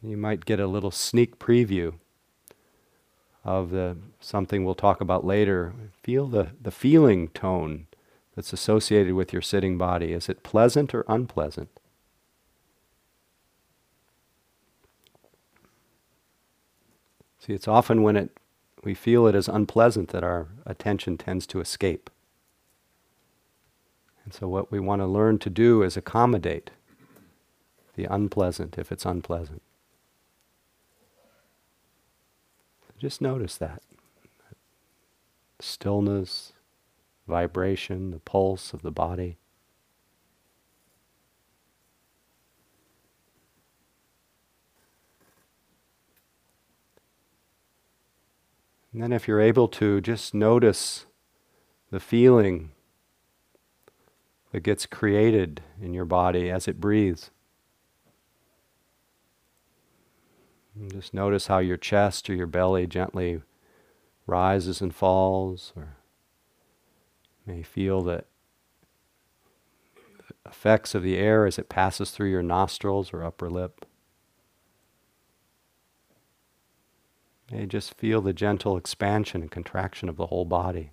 You 0.00 0.16
might 0.16 0.44
get 0.44 0.60
a 0.60 0.68
little 0.68 0.92
sneak 0.92 1.40
preview 1.40 1.94
of 3.42 3.70
the 3.70 3.96
something 4.20 4.64
we'll 4.64 4.76
talk 4.76 5.00
about 5.00 5.24
later. 5.24 5.74
Feel 6.04 6.28
the, 6.28 6.50
the 6.62 6.70
feeling 6.70 7.30
tone 7.30 7.88
that's 8.36 8.52
associated 8.52 9.14
with 9.14 9.32
your 9.32 9.42
sitting 9.42 9.76
body. 9.76 10.12
Is 10.12 10.28
it 10.28 10.44
pleasant 10.44 10.94
or 10.94 11.04
unpleasant? 11.08 11.80
See, 17.46 17.52
it's 17.52 17.68
often 17.68 18.02
when 18.02 18.16
it, 18.16 18.36
we 18.82 18.92
feel 18.92 19.28
it 19.28 19.36
as 19.36 19.46
unpleasant 19.46 20.08
that 20.08 20.24
our 20.24 20.48
attention 20.64 21.16
tends 21.16 21.46
to 21.46 21.60
escape. 21.60 22.10
And 24.24 24.34
so, 24.34 24.48
what 24.48 24.72
we 24.72 24.80
want 24.80 25.00
to 25.00 25.06
learn 25.06 25.38
to 25.38 25.50
do 25.50 25.84
is 25.84 25.96
accommodate 25.96 26.72
the 27.94 28.06
unpleasant 28.06 28.76
if 28.78 28.90
it's 28.90 29.04
unpleasant. 29.04 29.62
Just 32.98 33.20
notice 33.20 33.56
that. 33.58 33.80
Stillness, 35.60 36.52
vibration, 37.28 38.10
the 38.10 38.18
pulse 38.18 38.72
of 38.72 38.82
the 38.82 38.90
body. 38.90 39.36
And 48.96 49.02
then, 49.02 49.12
if 49.12 49.28
you're 49.28 49.42
able 49.42 49.68
to, 49.68 50.00
just 50.00 50.32
notice 50.32 51.04
the 51.90 52.00
feeling 52.00 52.70
that 54.52 54.60
gets 54.60 54.86
created 54.86 55.60
in 55.82 55.92
your 55.92 56.06
body 56.06 56.50
as 56.50 56.66
it 56.66 56.80
breathes. 56.80 57.30
And 60.74 60.90
just 60.90 61.12
notice 61.12 61.48
how 61.48 61.58
your 61.58 61.76
chest 61.76 62.30
or 62.30 62.34
your 62.34 62.46
belly 62.46 62.86
gently 62.86 63.42
rises 64.26 64.80
and 64.80 64.94
falls, 64.94 65.74
or 65.76 65.96
may 67.44 67.62
feel 67.62 68.00
the 68.00 68.24
effects 70.46 70.94
of 70.94 71.02
the 71.02 71.18
air 71.18 71.44
as 71.44 71.58
it 71.58 71.68
passes 71.68 72.12
through 72.12 72.30
your 72.30 72.42
nostrils 72.42 73.12
or 73.12 73.22
upper 73.22 73.50
lip. 73.50 73.85
May 77.50 77.66
just 77.66 77.94
feel 77.94 78.20
the 78.20 78.32
gentle 78.32 78.76
expansion 78.76 79.40
and 79.40 79.50
contraction 79.50 80.08
of 80.08 80.16
the 80.16 80.26
whole 80.26 80.44
body. 80.44 80.90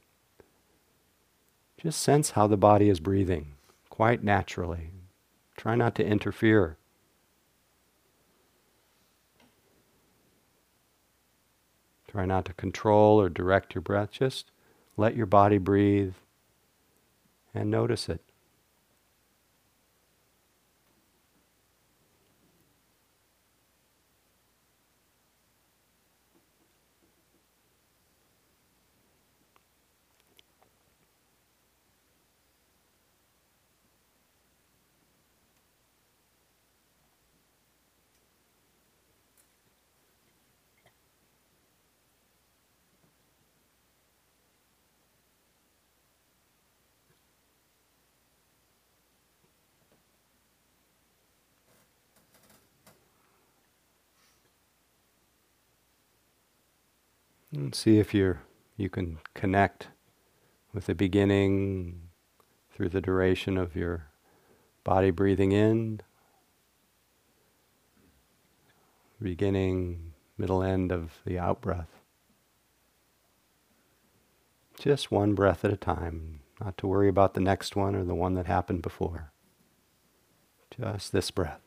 Just 1.78 2.02
sense 2.02 2.32
how 2.32 2.48
the 2.48 2.58
body 2.58 2.90
is 2.90 3.00
breathing, 3.00 3.54
quite 3.90 4.24
naturally. 4.24 4.92
Try 5.58 5.76
not 5.76 5.96
to 5.96 6.06
interfere. 6.06 6.78
Try 12.08 12.26
not 12.26 12.46
to 12.46 12.54
control 12.54 13.20
or 13.20 13.28
direct 13.28 13.74
your 13.74 13.82
breath. 13.82 14.12
Just 14.12 14.52
let 14.96 15.16
your 15.16 15.26
body 15.26 15.58
breathe 15.58 16.14
and 17.54 17.72
notice 17.72 18.08
it. 18.08 18.22
See 57.74 57.98
if 57.98 58.14
you're, 58.14 58.42
you 58.78 58.88
can 58.88 59.18
connect 59.34 59.88
with 60.74 60.86
the 60.86 60.94
beginning 60.94 62.10
through 62.72 62.90
the 62.90 63.02
duration 63.02 63.58
of 63.58 63.76
your 63.76 64.12
body 64.84 65.10
breathing 65.10 65.52
in, 65.52 66.02
beginning, 69.20 70.14
middle 70.38 70.62
end 70.62 70.92
of 70.92 71.14
the 71.26 71.40
out 71.40 71.62
breath. 71.62 71.90
Just 74.78 75.12
one 75.12 75.34
breath 75.34 75.66
at 75.66 75.74
a 75.74 75.78
time, 75.78 76.42
not 76.62 76.78
to 76.78 76.88
worry 76.88 77.10
about 77.10 77.34
the 77.34 77.42
next 77.42 77.76
one 77.76 77.96
or 77.96 78.04
the 78.04 78.14
one 78.14 78.36
that 78.36 78.46
happened 78.46 78.84
before. 78.84 79.32
Just 80.80 81.12
this 81.12 81.32
breath. 81.32 81.63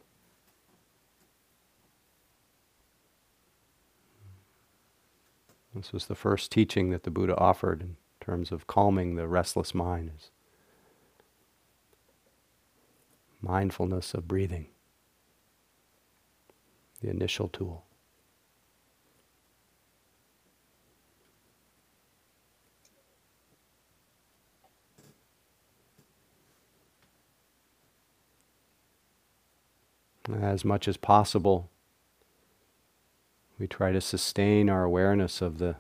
This 5.76 5.92
was 5.92 6.06
the 6.06 6.14
first 6.14 6.50
teaching 6.50 6.88
that 6.90 7.02
the 7.02 7.10
Buddha 7.10 7.36
offered 7.36 7.82
in 7.82 7.96
terms 8.18 8.50
of 8.50 8.66
calming 8.66 9.14
the 9.14 9.28
restless 9.28 9.74
mind 9.74 10.10
is 10.16 10.30
mindfulness 13.42 14.14
of 14.14 14.26
breathing, 14.26 14.68
the 17.02 17.10
initial 17.10 17.48
tool. 17.48 17.84
As 30.40 30.64
much 30.64 30.88
as 30.88 30.96
possible, 30.96 31.70
we 33.58 33.66
try 33.66 33.92
to 33.92 34.00
sustain 34.00 34.68
our 34.68 34.84
awareness 34.84 35.40
of 35.40 35.58
the 35.58 35.76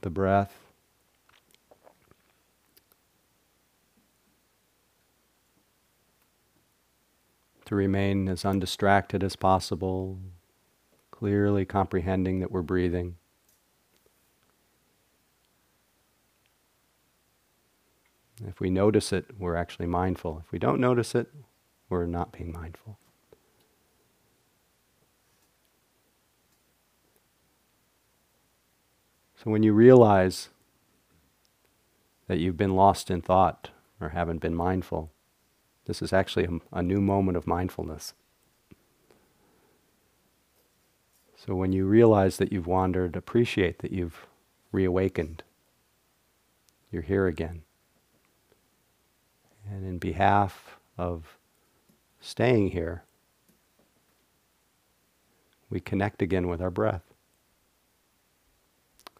the 0.00 0.10
breath. 0.10 0.54
To 7.66 7.74
remain 7.74 8.28
as 8.28 8.46
undistracted 8.46 9.22
as 9.22 9.36
possible, 9.36 10.18
clearly 11.10 11.66
comprehending 11.66 12.40
that 12.40 12.50
we're 12.50 12.62
breathing. 12.62 13.16
If 18.46 18.60
we 18.60 18.70
notice 18.70 19.12
it, 19.12 19.26
we're 19.38 19.56
actually 19.56 19.86
mindful. 19.86 20.40
If 20.42 20.52
we 20.52 20.58
don't 20.58 20.80
notice 20.80 21.14
it, 21.14 21.28
we're 21.90 22.06
not 22.06 22.32
being 22.32 22.52
mindful. 22.52 22.98
So 29.42 29.52
when 29.52 29.62
you 29.62 29.72
realize 29.72 30.48
that 32.26 32.38
you've 32.38 32.56
been 32.56 32.74
lost 32.74 33.08
in 33.08 33.20
thought 33.20 33.70
or 34.00 34.08
haven't 34.08 34.40
been 34.40 34.54
mindful, 34.54 35.12
this 35.86 36.02
is 36.02 36.12
actually 36.12 36.44
a, 36.44 36.78
a 36.78 36.82
new 36.82 37.00
moment 37.00 37.36
of 37.36 37.46
mindfulness. 37.46 38.14
So 41.36 41.54
when 41.54 41.72
you 41.72 41.86
realize 41.86 42.38
that 42.38 42.52
you've 42.52 42.66
wandered, 42.66 43.14
appreciate 43.14 43.78
that 43.78 43.92
you've 43.92 44.26
reawakened. 44.72 45.44
You're 46.90 47.02
here 47.02 47.28
again. 47.28 47.62
And 49.70 49.86
in 49.86 49.98
behalf 49.98 50.78
of 50.96 51.38
staying 52.20 52.70
here, 52.70 53.04
we 55.70 55.78
connect 55.78 56.22
again 56.22 56.48
with 56.48 56.60
our 56.60 56.70
breath. 56.70 57.07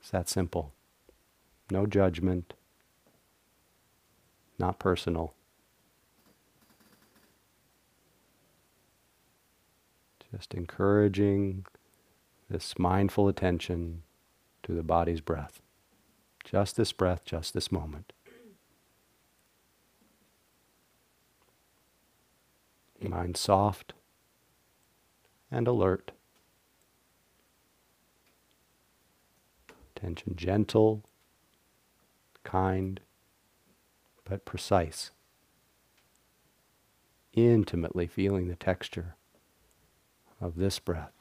It's 0.08 0.12
that 0.12 0.30
simple. 0.30 0.72
No 1.70 1.84
judgment, 1.84 2.54
not 4.58 4.78
personal. 4.78 5.34
Just 10.32 10.54
encouraging 10.54 11.66
this 12.48 12.78
mindful 12.78 13.28
attention 13.28 14.02
to 14.62 14.72
the 14.72 14.82
body's 14.82 15.20
breath. 15.20 15.60
Just 16.42 16.76
this 16.76 16.92
breath, 16.92 17.26
just 17.26 17.52
this 17.52 17.70
moment. 17.70 18.14
Mind 22.98 23.36
soft 23.36 23.92
and 25.50 25.68
alert. 25.68 26.12
Attention 29.98 30.36
gentle, 30.36 31.02
kind, 32.44 33.00
but 34.24 34.44
precise. 34.44 35.10
Intimately 37.32 38.06
feeling 38.06 38.46
the 38.46 38.54
texture 38.54 39.16
of 40.40 40.54
this 40.54 40.78
breath. 40.78 41.17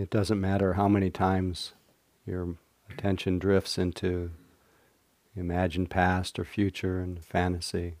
It 0.00 0.08
doesn't 0.08 0.40
matter 0.40 0.72
how 0.72 0.88
many 0.88 1.10
times 1.10 1.74
your 2.24 2.56
attention 2.88 3.38
drifts 3.38 3.76
into 3.76 4.30
imagined 5.36 5.90
past 5.90 6.38
or 6.38 6.44
future 6.46 7.00
and 7.00 7.22
fantasy. 7.22 7.96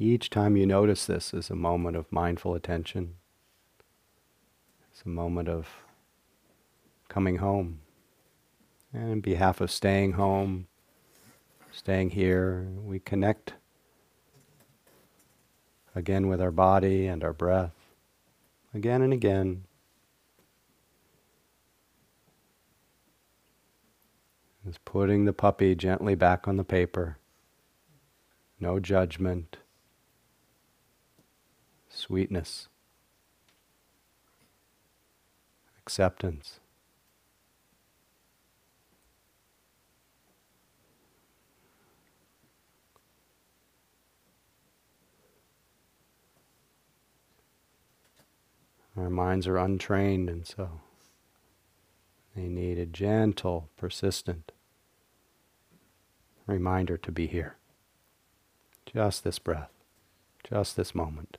Each 0.00 0.30
time 0.30 0.56
you 0.56 0.66
notice 0.66 1.06
this 1.06 1.32
is 1.32 1.48
a 1.48 1.54
moment 1.54 1.96
of 1.96 2.10
mindful 2.10 2.56
attention. 2.56 3.14
It's 4.90 5.02
a 5.06 5.08
moment 5.08 5.48
of 5.48 5.68
coming 7.08 7.36
home. 7.36 7.82
And 8.92 9.12
on 9.12 9.20
behalf 9.20 9.60
of 9.60 9.70
staying 9.70 10.14
home, 10.14 10.66
staying 11.70 12.10
here, 12.10 12.66
we 12.84 12.98
connect 12.98 13.54
again 15.94 16.26
with 16.26 16.40
our 16.40 16.50
body 16.50 17.06
and 17.06 17.22
our 17.22 17.32
breath, 17.32 17.76
again 18.74 19.02
and 19.02 19.12
again. 19.12 19.66
Putting 24.90 25.24
the 25.24 25.32
puppy 25.32 25.72
gently 25.76 26.16
back 26.16 26.48
on 26.48 26.56
the 26.56 26.64
paper. 26.64 27.16
No 28.58 28.80
judgment. 28.80 29.58
Sweetness. 31.88 32.66
Acceptance. 35.78 36.58
Our 48.96 49.08
minds 49.08 49.46
are 49.46 49.56
untrained, 49.56 50.28
and 50.28 50.44
so 50.44 50.68
they 52.34 52.48
need 52.48 52.76
a 52.76 52.86
gentle, 52.86 53.68
persistent 53.76 54.50
reminder 56.50 56.96
to 56.96 57.12
be 57.12 57.26
here. 57.26 57.56
Just 58.86 59.24
this 59.24 59.38
breath, 59.38 59.70
just 60.44 60.76
this 60.76 60.94
moment. 60.94 61.38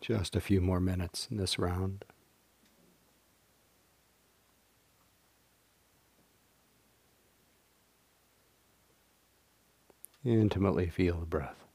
Just 0.00 0.34
a 0.34 0.40
few 0.40 0.60
more 0.60 0.80
minutes 0.80 1.28
in 1.30 1.36
this 1.36 1.58
round. 1.58 2.04
Intimately 10.24 10.88
feel 10.88 11.18
the 11.20 11.26
breath. 11.26 11.69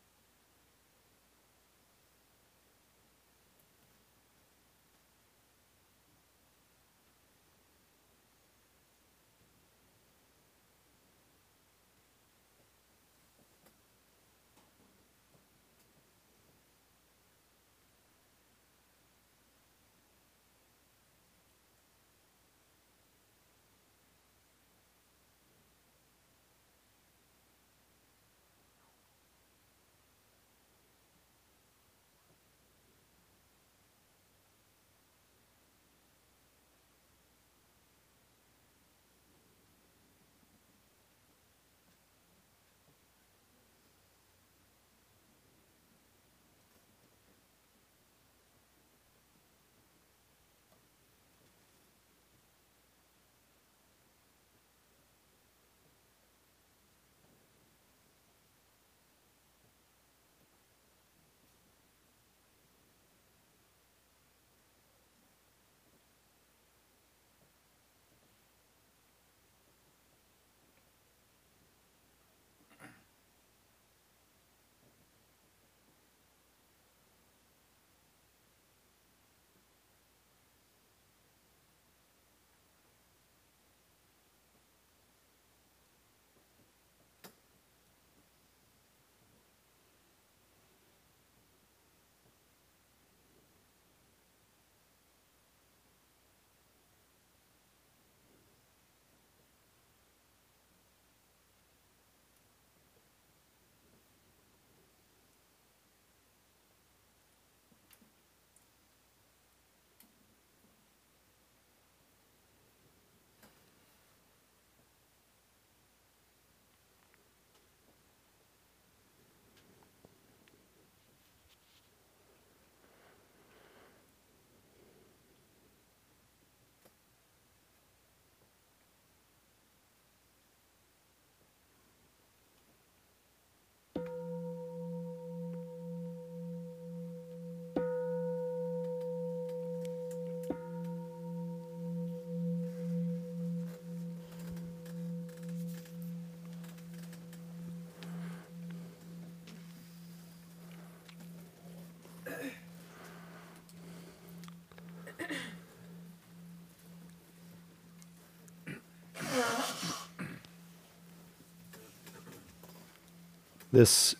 This 163.75 164.15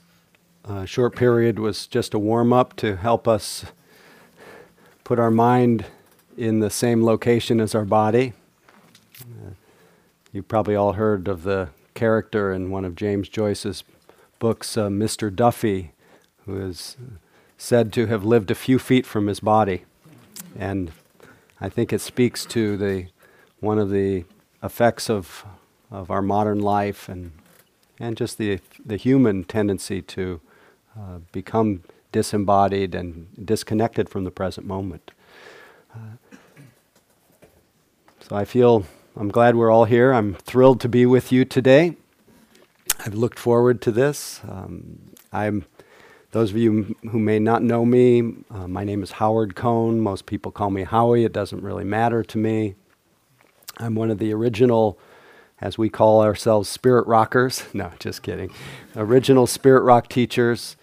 uh, 0.66 0.84
short 0.84 1.16
period 1.16 1.60
was 1.60 1.88
just 1.88 2.14
a 2.14 2.20
warm 2.20 2.52
up 2.52 2.76
to 2.76 2.98
help 2.98 3.26
us 3.26 3.64
put 5.06 5.18
our 5.18 5.32
mind 5.32 5.86
in 6.38 6.60
the 6.60 6.70
same 6.70 7.06
location 7.06 7.62
as 7.62 7.74
our 7.74 7.86
body. 7.86 8.34
Uh, 9.22 9.52
you've 10.34 10.50
probably 10.50 10.76
all 10.76 10.94
heard 10.94 11.30
of 11.30 11.44
the 11.44 11.70
character 11.94 12.52
in 12.52 12.70
one 12.70 12.84
of 12.84 12.96
James 12.96 13.30
Joyce's 13.30 13.86
books, 14.40 14.76
uh, 14.76 14.90
Mr. 14.90 15.34
Duffy, 15.34 15.94
who 16.46 16.60
is 16.60 16.98
said 17.58 17.94
to 17.94 18.08
have 18.08 18.26
lived 18.26 18.52
a 18.52 18.56
few 18.56 18.78
feet 18.78 19.06
from 19.06 19.28
his 19.28 19.40
body. 19.40 19.86
And 20.60 20.92
I 21.62 21.70
think 21.70 21.94
it 21.94 22.02
speaks 22.02 22.46
to 22.48 22.76
the, 22.76 23.08
one 23.62 23.80
of 23.80 23.90
the 23.90 24.26
effects 24.62 25.10
of, 25.10 25.46
of 25.90 26.12
our 26.12 26.22
modern 26.22 26.60
life 26.60 27.08
and, 27.08 27.32
and 28.00 28.18
just 28.18 28.38
the, 28.38 28.60
the 28.86 28.98
human 28.98 29.44
tendency 29.44 30.02
to 30.02 30.42
uh, 30.98 31.20
become 31.32 31.84
disembodied 32.12 32.96
and 32.96 33.28
disconnected 33.44 34.10
from 34.10 34.24
the 34.24 34.32
present 34.32 34.66
moment. 34.66 35.12
Uh, 35.94 36.38
so 38.22 38.36
I 38.36 38.46
feel 38.46 38.86
I'm 39.16 39.30
glad 39.30 39.56
we're 39.56 39.72
all 39.72 39.86
here. 39.86 40.14
I'm 40.14 40.36
thrilled 40.36 40.82
to 40.82 40.90
be 40.90 41.06
with 41.06 41.32
you 41.32 41.46
today. 41.46 41.96
I've 43.06 43.14
looked 43.14 43.40
forward 43.40 43.82
to 43.84 43.92
this. 43.92 44.42
Um, 44.48 45.12
I'm 45.32 45.66
those 46.36 46.52
of 46.52 46.58
you 46.58 46.98
who 47.12 47.18
may 47.18 47.40
not 47.40 47.64
know 47.64 47.86
me, 47.86 48.34
uh, 48.52 48.68
my 48.68 48.84
name 48.84 49.02
is 49.04 49.12
Howard 49.12 49.56
Cohn. 49.56 50.02
Most 50.02 50.26
people 50.26 50.52
call 50.52 50.70
me 50.70 50.84
Howie. 50.84 51.24
It 51.24 51.32
doesn't 51.32 51.64
really 51.64 51.86
matter 51.86 52.24
to 52.24 52.38
me. 52.38 52.76
I'm 53.78 53.96
one 53.96 54.12
of 54.12 54.18
the 54.18 54.34
original, 54.34 55.00
as 55.62 55.78
we 55.78 55.90
call 55.90 56.22
ourselves, 56.22 56.70
spirit 56.70 57.08
rockers. 57.08 57.64
No, 57.74 57.92
just 58.00 58.24
kidding. 58.24 58.52
Original 58.96 59.48
spirit 59.48 59.82
rock 59.82 60.08
teachers. 60.08 60.76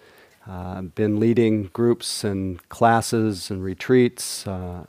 Uh, 0.47 0.81
been 0.81 1.19
leading 1.19 1.65
groups 1.67 2.23
and 2.23 2.67
classes 2.67 3.49
and 3.49 3.63
retreats 3.63 4.45
uh, 4.45 4.83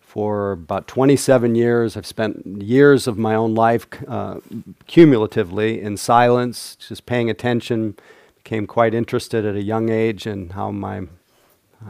for 0.00 0.52
about 0.52 0.86
27 0.86 1.54
years. 1.54 1.96
I've 1.96 2.06
spent 2.06 2.44
years 2.62 3.06
of 3.06 3.16
my 3.16 3.34
own 3.34 3.54
life 3.54 3.86
uh, 4.06 4.40
cumulatively 4.86 5.80
in 5.80 5.96
silence, 5.96 6.76
just 6.76 7.06
paying 7.06 7.30
attention. 7.30 7.96
Became 8.42 8.66
quite 8.66 8.92
interested 8.92 9.46
at 9.46 9.54
a 9.54 9.62
young 9.62 9.88
age 9.88 10.26
in 10.26 10.50
how 10.50 10.70
my, 10.70 11.02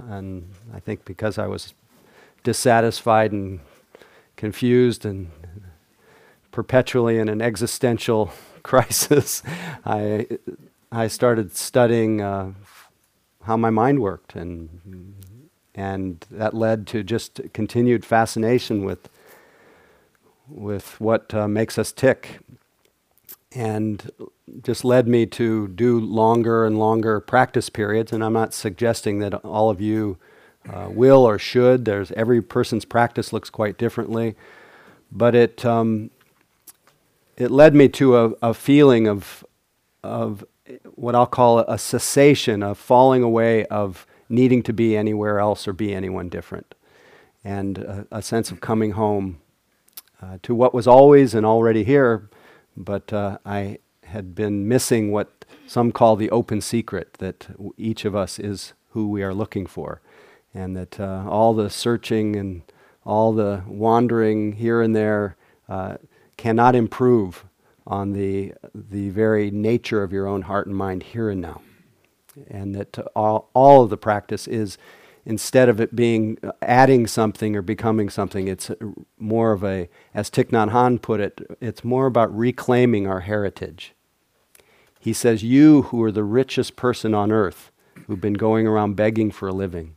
and 0.08 0.48
I 0.72 0.78
think 0.78 1.04
because 1.04 1.36
I 1.38 1.46
was 1.46 1.74
dissatisfied 2.44 3.32
and 3.32 3.60
confused 4.36 5.04
and 5.04 5.30
perpetually 6.60 7.16
in 7.16 7.30
an 7.30 7.40
existential 7.40 8.30
crisis, 8.62 9.42
I, 9.86 10.26
I 10.92 11.08
started 11.08 11.56
studying 11.56 12.20
uh, 12.20 12.52
how 13.44 13.56
my 13.56 13.70
mind 13.70 14.00
worked 14.00 14.34
and 14.34 15.14
and 15.74 16.26
that 16.30 16.52
led 16.52 16.86
to 16.88 17.02
just 17.02 17.40
continued 17.54 18.04
fascination 18.04 18.84
with 18.84 19.08
with 20.48 21.00
what 21.00 21.32
uh, 21.32 21.48
makes 21.48 21.78
us 21.78 21.92
tick 21.92 22.40
and 23.52 24.10
just 24.62 24.84
led 24.84 25.08
me 25.08 25.24
to 25.24 25.66
do 25.68 25.98
longer 25.98 26.66
and 26.66 26.78
longer 26.78 27.20
practice 27.20 27.70
periods. 27.70 28.12
And 28.12 28.22
i'm 28.22 28.34
not 28.34 28.52
suggesting 28.52 29.20
that 29.20 29.32
all 29.46 29.70
of 29.70 29.80
you 29.80 30.18
uh, 30.68 30.88
will 30.90 31.24
or 31.24 31.38
should. 31.38 31.86
There's 31.86 32.12
every 32.12 32.42
person's 32.42 32.84
practice 32.84 33.32
looks 33.32 33.48
quite 33.48 33.78
differently. 33.78 34.36
But 35.10 35.34
it 35.34 35.64
um, 35.64 36.10
it 37.40 37.50
led 37.50 37.74
me 37.74 37.88
to 37.88 38.16
a, 38.16 38.32
a 38.42 38.54
feeling 38.54 39.08
of 39.08 39.44
of 40.02 40.44
what 40.94 41.14
I'll 41.14 41.26
call 41.26 41.58
a 41.60 41.78
cessation, 41.78 42.62
a 42.62 42.74
falling 42.74 43.22
away 43.22 43.64
of 43.66 44.06
needing 44.28 44.62
to 44.62 44.72
be 44.72 44.96
anywhere 44.96 45.40
else 45.40 45.66
or 45.66 45.72
be 45.72 45.92
anyone 45.92 46.28
different, 46.28 46.74
and 47.42 47.78
a, 47.78 48.06
a 48.12 48.22
sense 48.22 48.50
of 48.50 48.60
coming 48.60 48.92
home 48.92 49.40
uh, 50.22 50.38
to 50.42 50.54
what 50.54 50.72
was 50.72 50.86
always 50.86 51.34
and 51.34 51.44
already 51.44 51.82
here, 51.82 52.30
but 52.76 53.12
uh, 53.12 53.38
I 53.44 53.78
had 54.04 54.34
been 54.34 54.68
missing 54.68 55.10
what 55.10 55.44
some 55.66 55.92
call 55.92 56.16
the 56.16 56.30
open 56.30 56.60
secret 56.60 57.14
that 57.14 57.48
each 57.76 58.04
of 58.04 58.14
us 58.14 58.38
is 58.38 58.74
who 58.90 59.08
we 59.08 59.22
are 59.22 59.34
looking 59.34 59.66
for, 59.66 60.00
and 60.54 60.76
that 60.76 61.00
uh, 61.00 61.24
all 61.28 61.54
the 61.54 61.70
searching 61.70 62.36
and 62.36 62.62
all 63.04 63.32
the 63.32 63.62
wandering 63.66 64.52
here 64.52 64.82
and 64.82 64.94
there 64.94 65.36
uh, 65.68 65.96
cannot 66.40 66.74
improve 66.74 67.44
on 67.86 68.12
the, 68.12 68.54
the 68.74 69.10
very 69.10 69.50
nature 69.50 70.02
of 70.02 70.12
your 70.12 70.26
own 70.26 70.42
heart 70.42 70.66
and 70.66 70.74
mind 70.74 71.02
here 71.02 71.28
and 71.28 71.40
now 71.40 71.60
and 72.48 72.74
that 72.74 72.98
all, 73.14 73.50
all 73.54 73.82
of 73.82 73.90
the 73.90 73.96
practice 73.96 74.46
is 74.46 74.78
instead 75.26 75.68
of 75.68 75.80
it 75.80 75.94
being 75.94 76.38
uh, 76.42 76.52
adding 76.62 77.06
something 77.06 77.54
or 77.54 77.62
becoming 77.62 78.08
something, 78.08 78.48
it's 78.48 78.70
more 79.18 79.52
of 79.52 79.62
a, 79.62 79.88
as 80.14 80.30
Thich 80.30 80.50
Nhat 80.50 80.70
Hanh 80.70 81.00
put 81.00 81.20
it, 81.20 81.40
it's 81.60 81.84
more 81.84 82.06
about 82.06 82.34
reclaiming 82.36 83.06
our 83.06 83.20
heritage. 83.20 83.94
He 84.98 85.12
says, 85.12 85.42
You 85.42 85.82
who 85.82 86.02
are 86.02 86.12
the 86.12 86.24
richest 86.24 86.76
person 86.76 87.14
on 87.14 87.30
earth, 87.30 87.70
who've 88.06 88.20
been 88.20 88.34
going 88.34 88.66
around 88.66 88.96
begging 88.96 89.30
for 89.30 89.48
a 89.48 89.52
living, 89.52 89.96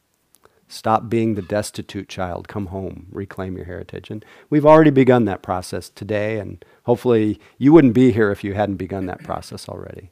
stop 0.68 1.10
being 1.10 1.36
the 1.36 1.42
destitute 1.42 2.10
child, 2.10 2.48
come 2.48 2.68
home, 2.68 3.08
reclaim 3.12 3.56
your 3.56 3.66
heritage. 3.66 4.10
And 4.10 4.26
we've 4.50 4.66
already 4.66 4.92
begun 4.92 5.26
that 5.26 5.44
process 5.44 5.90
today, 5.90 6.40
and 6.40 6.64
hopefully 6.84 7.40
you 7.58 7.72
wouldn't 7.74 7.94
be 7.94 8.12
here 8.12 8.32
if 8.32 8.44
you 8.44 8.54
hadn't 8.54 8.78
begun 8.78 9.06
that 9.06 9.24
process 9.24 9.70
already 9.70 10.12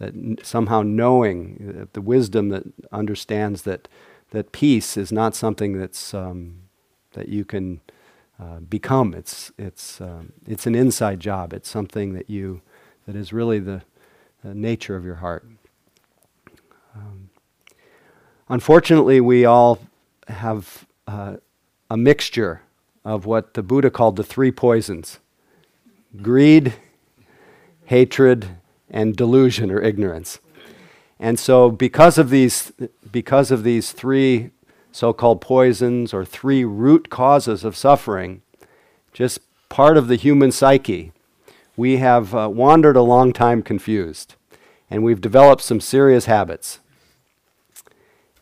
that 0.00 0.14
n- 0.14 0.38
somehow 0.42 0.82
knowing 0.82 1.88
the 1.92 2.00
wisdom 2.00 2.48
that 2.48 2.64
understands 2.90 3.62
that 3.62 3.86
that 4.30 4.52
peace 4.52 4.96
is 4.96 5.12
not 5.12 5.34
something 5.34 5.78
that's 5.78 6.14
um, 6.14 6.62
that 7.12 7.28
you 7.28 7.44
can 7.44 7.80
uh, 8.40 8.60
become. 8.60 9.14
It's 9.14 9.52
it's 9.56 10.00
um, 10.00 10.32
it's 10.46 10.66
an 10.66 10.74
inside 10.74 11.20
job. 11.20 11.52
It's 11.52 11.68
something 11.68 12.14
that 12.14 12.28
you 12.28 12.62
that 13.06 13.14
is 13.14 13.32
really 13.32 13.58
the, 13.58 13.82
the 14.42 14.54
nature 14.54 14.96
of 14.96 15.04
your 15.04 15.16
heart. 15.16 15.46
Um, 16.94 17.30
unfortunately, 18.48 19.20
we 19.20 19.44
all 19.44 19.78
have 20.30 20.86
uh, 21.06 21.36
a 21.90 21.96
mixture 21.96 22.62
of 23.04 23.26
what 23.26 23.54
the 23.54 23.62
Buddha 23.62 23.90
called 23.90 24.16
the 24.16 24.24
three 24.24 24.50
poisons: 24.50 25.18
greed, 26.22 26.74
hatred, 27.86 28.48
and 28.90 29.16
delusion 29.16 29.70
or 29.70 29.80
ignorance. 29.80 30.38
And 31.18 31.38
so, 31.38 31.70
because 31.70 32.16
of 32.16 32.30
these, 32.30 32.72
because 33.10 33.50
of 33.50 33.62
these 33.62 33.92
three 33.92 34.50
so 34.92 35.12
called 35.12 35.40
poisons 35.40 36.12
or 36.12 36.24
three 36.24 36.64
root 36.64 37.10
causes 37.10 37.64
of 37.64 37.76
suffering, 37.76 38.42
just 39.12 39.40
part 39.68 39.96
of 39.96 40.08
the 40.08 40.16
human 40.16 40.50
psyche, 40.50 41.12
we 41.76 41.98
have 41.98 42.34
uh, 42.34 42.48
wandered 42.50 42.96
a 42.96 43.02
long 43.02 43.32
time 43.32 43.62
confused. 43.62 44.34
And 44.90 45.04
we've 45.04 45.20
developed 45.20 45.62
some 45.62 45.80
serious 45.80 46.24
habits. 46.24 46.79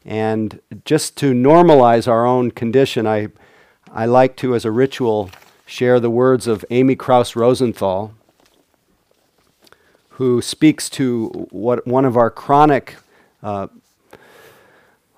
And 0.05 0.61
just 0.85 1.17
to 1.19 1.33
normalize 1.33 2.09
our 2.09 2.27
own 2.27 2.51
condition, 2.51 3.07
I, 3.07 3.29
I 3.93 4.07
like 4.07 4.37
to, 4.37 4.55
as 4.55 4.65
a 4.65 4.71
ritual, 4.71 5.31
share 5.67 6.01
the 6.01 6.11
words 6.11 6.47
of 6.47 6.65
Amy 6.71 6.97
Krouse 6.97 7.37
Rosenthal, 7.37 8.15
who 10.11 10.43
speaks 10.43 10.89
to 10.91 11.29
what 11.51 11.87
one 11.87 12.05
of 12.05 12.17
our 12.17 12.31
chronic, 12.31 12.97
uh, 13.43 13.69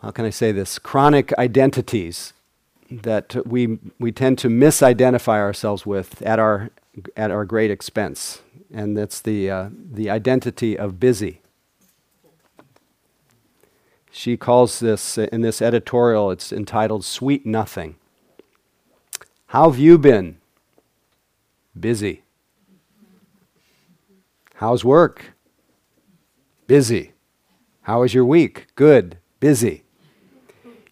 how 0.03 0.11
can 0.11 0.25
I 0.25 0.31
say 0.31 0.53
this, 0.53 0.79
chronic 0.79 1.33
identities 1.39 2.33
that 2.91 3.37
we, 3.47 3.79
we 3.99 4.13
tend 4.13 4.39
to 4.39 4.49
misidentify 4.49 5.39
ourselves 5.39 5.87
with 5.87 6.21
at 6.23 6.39
our, 6.39 6.71
at 7.17 7.31
our 7.31 7.45
great 7.45 7.71
expense. 7.71 8.43
And 8.73 8.97
that's 8.97 9.21
the, 9.21 9.51
uh, 9.51 9.71
the 9.73 10.11
identity 10.11 10.77
of 10.77 10.99
busy. 11.01 11.41
She 14.11 14.37
calls 14.37 14.81
this, 14.81 15.17
uh, 15.17 15.29
in 15.33 15.41
this 15.43 15.63
editorial, 15.63 16.31
it's 16.31 16.53
entitled 16.53 17.05
Sweet 17.05 17.47
Nothing. 17.47 17.97
How 19.47 19.71
have 19.71 19.79
you 19.79 19.99
been? 19.99 20.39
Busy. 21.79 22.23
How's 24.55 24.85
work? 24.85 25.33
Busy. 26.67 27.13
How 27.83 28.01
was 28.01 28.13
your 28.15 28.25
week? 28.25 28.67
Good. 28.75 29.19
Busy. 29.39 29.85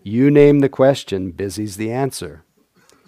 You 0.02 0.30
name 0.30 0.60
the 0.60 0.68
question, 0.68 1.32
busy's 1.32 1.76
the 1.76 1.92
answer. 1.92 2.44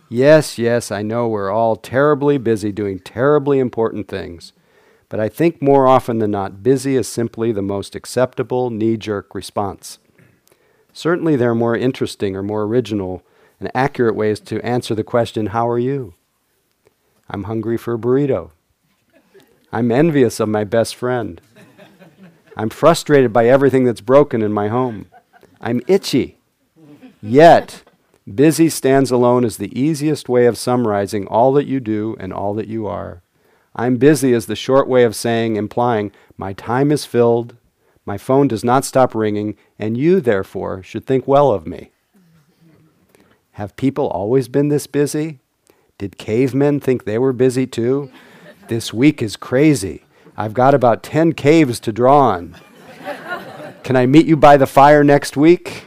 Yes, 0.09 0.59
yes, 0.59 0.91
I 0.91 1.03
know 1.03 1.29
we're 1.29 1.51
all 1.51 1.77
terribly 1.77 2.37
busy 2.37 2.73
doing 2.73 2.99
terribly 2.99 3.59
important 3.59 4.09
things. 4.09 4.53
But 5.11 5.21
I 5.21 5.29
think 5.29 5.61
more 5.61 5.89
often 5.89 6.21
than 6.21 6.31
not, 6.31 6.63
busy 6.63 6.97
is 6.97 7.09
simply 7.09 7.51
the 7.53 7.61
most 7.61 7.95
acceptable 7.95 8.71
knee 8.71 8.97
jerk 8.97 9.35
response. 9.35 9.99
Certainly, 10.93 11.37
there 11.37 11.51
are 11.51 11.55
more 11.55 11.77
interesting 11.77 12.37
or 12.37 12.43
more 12.43 12.63
original 12.63 13.23
and 13.59 13.71
accurate 13.75 14.15
ways 14.15 14.39
to 14.41 14.65
answer 14.65 14.95
the 14.95 15.05
question, 15.05 15.47
How 15.47 15.69
are 15.69 15.81
you? 15.81 16.15
I'm 17.29 17.45
hungry 17.45 17.77
for 17.77 17.95
a 17.95 17.99
burrito. 17.99 18.53
I'm 19.73 19.91
envious 19.91 20.39
of 20.39 20.49
my 20.49 20.63
best 20.65 20.95
friend. 20.95 21.41
I'm 22.57 22.71
frustrated 22.71 23.33
by 23.33 23.49
everything 23.49 23.85
that's 23.85 24.01
broken 24.01 24.43
in 24.43 24.53
my 24.53 24.69
home. 24.69 25.07
I'm 25.61 25.81
itchy. 25.89 26.39
Yet, 27.21 27.83
busy 28.33 28.69
stands 28.69 29.11
alone 29.11 29.45
as 29.45 29.57
the 29.57 29.79
easiest 29.79 30.29
way 30.29 30.47
of 30.47 30.57
summarizing 30.57 31.27
all 31.27 31.53
that 31.55 31.67
you 31.67 31.81
do 31.81 32.17
and 32.21 32.33
all 32.33 32.55
that 32.55 32.69
you 32.69 32.87
are. 32.87 33.23
I'm 33.75 33.97
busy 33.97 34.33
is 34.33 34.47
the 34.47 34.57
short 34.57 34.89
way 34.89 35.05
of 35.05 35.15
saying, 35.15 35.57
implying, 35.57 36.13
my 36.37 36.53
time 36.53 36.91
is 36.91 37.05
filled, 37.05 37.57
my 38.05 38.19
phone 38.19 38.49
does 38.49 38.65
not 38.65 38.85
stop 38.85 39.15
ringing, 39.15 39.57
and 39.79 39.97
you, 39.97 40.21
therefore, 40.21 40.83
should 40.83 41.07
think 41.07 41.29
well 41.29 41.53
of 41.53 41.67
me. 41.67 41.91
Have 43.53 43.77
people 43.77 44.09
always 44.09 44.49
been 44.49 44.69
this 44.69 44.87
busy? 44.87 45.39
Did 45.99 46.19
cavemen 46.19 46.81
think 46.81 47.05
they 47.05 47.19
were 47.19 47.33
busy 47.33 47.67
too? 47.67 48.11
This 48.69 48.93
week 48.93 49.23
is 49.23 49.37
crazy. 49.37 50.05
I've 50.37 50.55
got 50.55 50.75
about 50.75 51.03
10 51.03 51.35
caves 51.35 51.79
to 51.81 51.93
draw 51.93 52.31
on. 52.31 52.57
Can 53.85 53.97
I 53.97 54.07
meet 54.07 54.27
you 54.27 54.37
by 54.37 54.57
the 54.57 54.67
fire 54.67 55.05
next 55.05 55.37
week? 55.37 55.85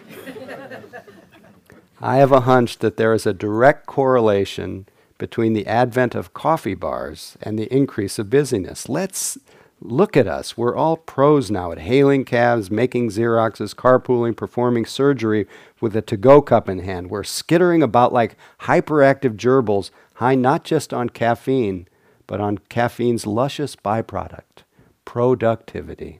I 2.02 2.18
have 2.18 2.32
a 2.32 2.42
hunch 2.42 2.80
that 2.80 2.98
there 2.98 3.14
is 3.14 3.26
a 3.26 3.34
direct 3.34 3.86
correlation 3.86 4.86
between 5.24 5.54
the 5.54 5.66
advent 5.68 6.16
of 6.16 6.34
coffee 6.34 6.74
bars 6.74 7.38
and 7.42 7.58
the 7.58 7.74
increase 7.74 8.20
of 8.20 8.30
busyness. 8.30 8.90
Let's 8.90 9.38
look 9.80 10.18
at 10.18 10.28
us. 10.28 10.58
We're 10.58 10.76
all 10.76 10.98
pros 10.98 11.50
now 11.50 11.72
at 11.72 11.80
hailing 11.80 12.26
cabs, 12.26 12.70
making 12.70 13.12
Xeroxes, 13.12 13.74
carpooling, 13.74 14.36
performing 14.36 14.86
surgery 14.86 15.48
with 15.80 15.96
a 15.96 16.02
to 16.02 16.18
go 16.18 16.42
cup 16.42 16.68
in 16.68 16.80
hand. 16.80 17.10
We're 17.10 17.24
skittering 17.24 17.82
about 17.82 18.12
like 18.12 18.36
hyperactive 18.64 19.38
gerbils, 19.38 19.92
high 20.16 20.36
not 20.36 20.66
just 20.66 20.94
on 20.94 21.08
caffeine, 21.08 21.88
but 22.28 22.42
on 22.42 22.58
caffeine's 22.68 23.26
luscious 23.26 23.78
byproduct 23.78 24.66
productivity. 25.06 26.20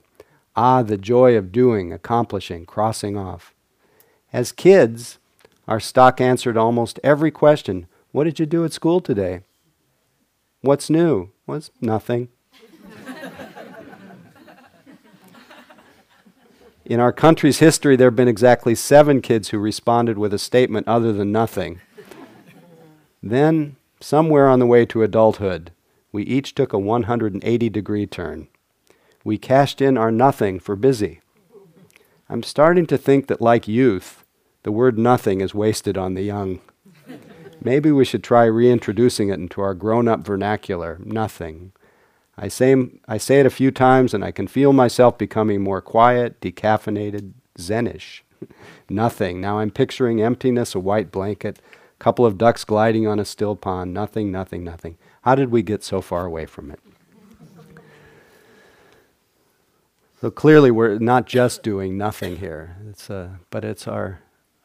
Ah, 0.56 0.82
the 0.82 0.96
joy 0.96 1.36
of 1.36 1.52
doing, 1.52 1.92
accomplishing, 1.92 2.64
crossing 2.64 3.18
off. 3.18 3.52
As 4.32 4.50
kids, 4.50 5.18
our 5.68 5.78
stock 5.78 6.22
answered 6.22 6.56
almost 6.56 6.98
every 7.04 7.30
question 7.30 7.86
what 8.14 8.22
did 8.22 8.38
you 8.38 8.46
do 8.46 8.64
at 8.64 8.72
school 8.72 9.00
today? 9.00 9.40
What's 10.60 10.88
new? 10.88 11.32
What's 11.46 11.72
nothing? 11.80 12.28
In 16.84 17.00
our 17.00 17.12
country's 17.12 17.58
history, 17.58 17.96
there 17.96 18.06
have 18.06 18.14
been 18.14 18.28
exactly 18.28 18.76
seven 18.76 19.20
kids 19.20 19.48
who 19.48 19.58
responded 19.58 20.16
with 20.16 20.32
a 20.32 20.38
statement 20.38 20.86
other 20.86 21.12
than 21.12 21.32
nothing. 21.32 21.80
then, 23.20 23.74
somewhere 23.98 24.48
on 24.48 24.60
the 24.60 24.66
way 24.66 24.86
to 24.86 25.02
adulthood, 25.02 25.72
we 26.12 26.22
each 26.22 26.54
took 26.54 26.72
a 26.72 26.78
180 26.78 27.68
degree 27.68 28.06
turn. 28.06 28.46
We 29.24 29.38
cashed 29.38 29.80
in 29.80 29.98
our 29.98 30.12
nothing 30.12 30.60
for 30.60 30.76
busy. 30.76 31.20
I'm 32.28 32.44
starting 32.44 32.86
to 32.86 32.96
think 32.96 33.26
that, 33.26 33.40
like 33.40 33.66
youth, 33.66 34.24
the 34.62 34.70
word 34.70 34.98
nothing 34.98 35.40
is 35.40 35.52
wasted 35.52 35.98
on 35.98 36.14
the 36.14 36.22
young. 36.22 36.60
Maybe 37.64 37.90
we 37.90 38.04
should 38.04 38.22
try 38.22 38.44
reintroducing 38.44 39.30
it 39.30 39.40
into 39.40 39.60
our 39.62 39.74
grown 39.74 40.06
up 40.06 40.20
vernacular 40.20 41.00
nothing. 41.02 41.72
I 42.36 42.48
say, 42.48 42.74
I 43.08 43.16
say 43.16 43.40
it 43.40 43.46
a 43.46 43.50
few 43.50 43.70
times 43.70 44.12
and 44.12 44.24
I 44.24 44.30
can 44.30 44.46
feel 44.46 44.72
myself 44.72 45.16
becoming 45.16 45.62
more 45.62 45.80
quiet, 45.80 46.40
decaffeinated, 46.40 47.32
zenish. 47.58 48.20
nothing. 48.90 49.40
Now 49.40 49.58
I'm 49.58 49.70
picturing 49.70 50.20
emptiness, 50.20 50.74
a 50.74 50.80
white 50.80 51.10
blanket, 51.10 51.58
a 51.58 52.02
couple 52.02 52.26
of 52.26 52.36
ducks 52.36 52.64
gliding 52.64 53.06
on 53.06 53.18
a 53.18 53.24
still 53.24 53.56
pond. 53.56 53.94
Nothing, 53.94 54.30
nothing, 54.30 54.62
nothing. 54.62 54.98
How 55.22 55.34
did 55.34 55.50
we 55.50 55.62
get 55.62 55.82
so 55.82 56.00
far 56.00 56.26
away 56.26 56.46
from 56.46 56.70
it? 56.70 56.80
So 60.20 60.30
clearly, 60.30 60.70
we're 60.70 60.98
not 60.98 61.26
just 61.26 61.62
doing 61.62 61.98
nothing 61.98 62.38
here. 62.38 62.76
It's 62.88 63.10
a, 63.10 63.16
uh, 63.16 63.28
but 63.50 63.62
it's 63.62 63.86
our, 63.86 64.20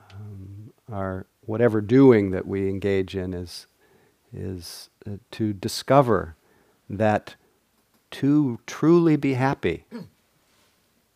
um, 0.10 0.72
our 0.90 1.26
whatever 1.50 1.82
doing 1.82 2.30
that 2.30 2.46
we 2.46 2.70
engage 2.70 3.16
in 3.16 3.34
is, 3.34 3.66
is 4.32 4.92
uh, 5.08 5.14
to 5.32 5.52
discover 5.52 6.36
that 6.88 7.36
to 8.12 8.60
truly 8.68 9.16
be 9.16 9.34
happy, 9.34 9.84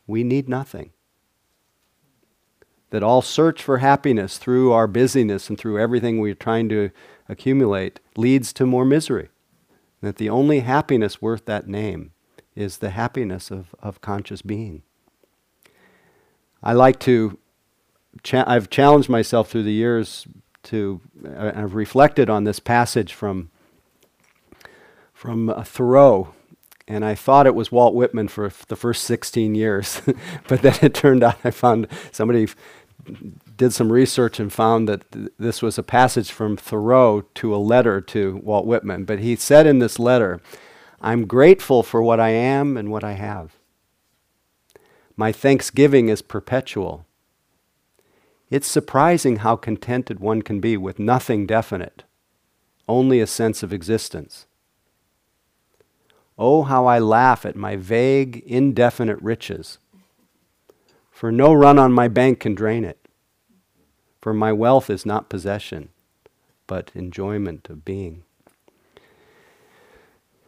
we 0.08 0.24
need 0.24 0.50
nothing. 0.50 0.90
That 2.90 3.04
all 3.04 3.22
search 3.22 3.62
for 3.62 3.78
happiness 3.78 4.40
through 4.40 4.72
our 4.72 4.88
busyness 4.88 5.50
and 5.50 5.58
through 5.58 5.80
everything 5.80 6.20
we're 6.20 6.34
trying 6.34 6.68
to 6.70 6.90
accumulate 7.30 8.00
leads 8.18 8.52
to 8.54 8.66
more 8.66 8.86
misery. 8.86 9.30
That 10.02 10.16
the 10.16 10.32
only 10.32 10.62
happiness 10.62 11.22
worth 11.22 11.46
that 11.46 11.68
name 11.68 12.12
is 12.56 12.80
the 12.80 12.90
happiness 12.90 13.52
of, 13.52 13.76
of 13.84 14.02
conscious 14.02 14.42
being. 14.42 14.82
I 16.64 16.74
like 16.74 17.00
to 17.02 17.38
cha- 18.22 18.46
I've 18.46 18.70
challenged 18.70 19.10
myself 19.10 19.50
through 19.50 19.64
the 19.64 19.74
years 19.74 20.28
to, 20.64 21.02
uh, 21.26 21.52
I've 21.56 21.76
reflected 21.76 22.30
on 22.30 22.44
this 22.44 22.60
passage 22.60 23.14
from, 23.14 23.50
from 25.14 25.50
uh, 25.50 25.64
Thoreau, 25.64 26.34
and 26.88 27.04
I 27.04 27.16
thought 27.16 27.48
it 27.48 27.56
was 27.56 27.72
Walt 27.72 27.96
Whitman 27.96 28.28
for 28.28 28.46
f- 28.48 28.66
the 28.68 28.76
first 28.76 29.04
16 29.06 29.56
years. 29.56 30.02
but 30.48 30.62
then 30.62 30.76
it 30.82 30.94
turned 30.94 31.24
out 31.24 31.38
I 31.44 31.52
found 31.52 31.88
somebody 32.12 32.44
f- 32.44 32.56
did 33.56 33.74
some 33.74 33.92
research 33.92 34.40
and 34.40 34.52
found 34.52 34.88
that 34.90 35.10
th- 35.12 35.30
this 35.40 35.62
was 35.62 35.78
a 35.78 35.84
passage 35.84 36.32
from 36.32 36.58
Thoreau 36.58 37.22
to 37.36 37.56
a 37.56 37.58
letter 37.58 38.02
to 38.02 38.38
Walt 38.44 38.66
Whitman. 38.66 39.06
But 39.06 39.20
he 39.20 39.36
said 39.36 39.66
in 39.66 39.80
this 39.80 39.98
letter, 39.98 40.42
I'm 41.02 41.26
grateful 41.26 41.84
for 41.84 42.02
what 42.02 42.20
I 42.20 42.30
am 42.30 42.78
and 42.78 42.92
what 42.92 43.04
I 43.04 43.14
have. 43.14 43.58
My 45.16 45.32
thanksgiving 45.32 46.10
is 46.10 46.22
perpetual. 46.22 47.06
It's 48.54 48.68
surprising 48.68 49.38
how 49.38 49.56
contented 49.56 50.20
one 50.20 50.44
can 50.44 50.60
be 50.60 50.78
with 50.78 51.00
nothing 51.00 51.48
definite, 51.48 52.04
only 52.88 53.20
a 53.20 53.26
sense 53.26 53.64
of 53.64 53.74
existence. 53.74 54.46
Oh, 56.38 56.62
how 56.62 56.86
I 56.86 57.00
laugh 57.00 57.48
at 57.48 57.56
my 57.56 57.76
vague, 57.76 58.44
indefinite 58.46 59.20
riches, 59.24 59.80
for 61.10 61.32
no 61.32 61.52
run 61.52 61.80
on 61.80 61.92
my 61.94 62.08
bank 62.08 62.42
can 62.42 62.54
drain 62.54 62.84
it. 62.84 63.00
For 64.22 64.36
my 64.36 64.54
wealth 64.54 64.88
is 64.88 65.04
not 65.04 65.30
possession, 65.30 65.90
but 66.68 66.92
enjoyment 66.94 67.68
of 67.72 67.84
being. 67.84 68.22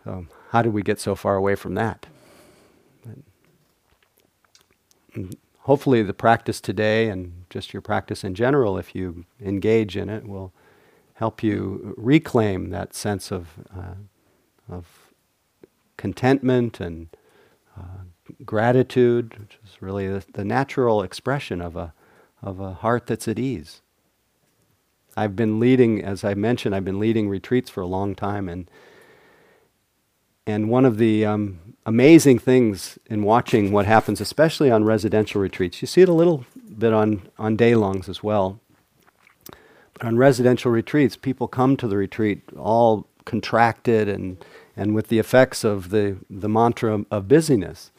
So, 0.03 0.27
how 0.51 0.61
did 0.61 0.73
we 0.73 0.83
get 0.83 0.99
so 0.99 1.15
far 1.15 1.37
away 1.37 1.55
from 1.55 1.73
that? 1.73 2.05
Hopefully 5.65 6.03
the 6.03 6.13
practice 6.13 6.61
today 6.61 7.09
and 7.09 7.45
just 7.49 7.73
your 7.73 7.81
practice 7.81 8.23
in 8.23 8.35
general, 8.35 8.77
if 8.77 8.93
you 8.93 9.25
engage 9.41 9.97
in 9.97 10.09
it, 10.09 10.27
will 10.27 10.53
help 11.15 11.41
you 11.41 11.95
reclaim 11.97 12.69
that 12.69 12.93
sense 12.93 13.31
of, 13.31 13.47
uh, 13.75 13.95
of 14.69 14.85
contentment 15.97 16.79
and 16.79 17.07
uh, 17.75 18.03
gratitude, 18.45 19.39
which 19.39 19.57
is 19.65 19.81
really 19.81 20.07
the, 20.07 20.23
the, 20.33 20.45
natural 20.45 21.01
expression 21.01 21.61
of 21.61 21.75
a, 21.75 21.93
of 22.43 22.59
a 22.59 22.73
heart 22.73 23.07
that's 23.07 23.27
at 23.27 23.39
ease. 23.39 23.81
I've 25.17 25.35
been 25.35 25.59
leading, 25.59 26.03
as 26.03 26.23
I 26.23 26.35
mentioned, 26.35 26.75
I've 26.75 26.85
been 26.85 26.99
leading 26.99 27.27
retreats 27.27 27.71
for 27.71 27.81
a 27.81 27.87
long 27.87 28.13
time, 28.13 28.47
and 28.47 28.69
and 30.47 30.69
one 30.69 30.85
of 30.85 30.97
the 30.97 31.25
um, 31.25 31.59
amazing 31.85 32.39
things 32.39 32.99
in 33.07 33.23
watching 33.23 33.71
what 33.71 33.85
happens, 33.85 34.21
especially 34.21 34.69
on 34.69 34.83
residential 34.83 35.41
retreats, 35.41 35.81
you 35.81 35.87
see 35.87 36.01
it 36.01 36.09
a 36.09 36.13
little 36.13 36.45
bit 36.77 36.93
on, 36.93 37.27
on 37.37 37.55
day 37.55 37.75
longs 37.75 38.07
as 38.09 38.21
well. 38.21 38.59
But 39.93 40.03
on 40.03 40.17
residential 40.17 40.71
retreats, 40.71 41.15
people 41.15 41.47
come 41.47 41.77
to 41.77 41.87
the 41.87 41.97
retreat 41.97 42.41
all 42.57 43.07
contracted 43.25 44.07
and, 44.07 44.43
and 44.75 44.93
with 44.93 45.07
the 45.07 45.19
effects 45.19 45.63
of 45.63 45.89
the, 45.89 46.17
the 46.29 46.49
mantra 46.49 47.05
of 47.09 47.27
busyness. 47.27 47.91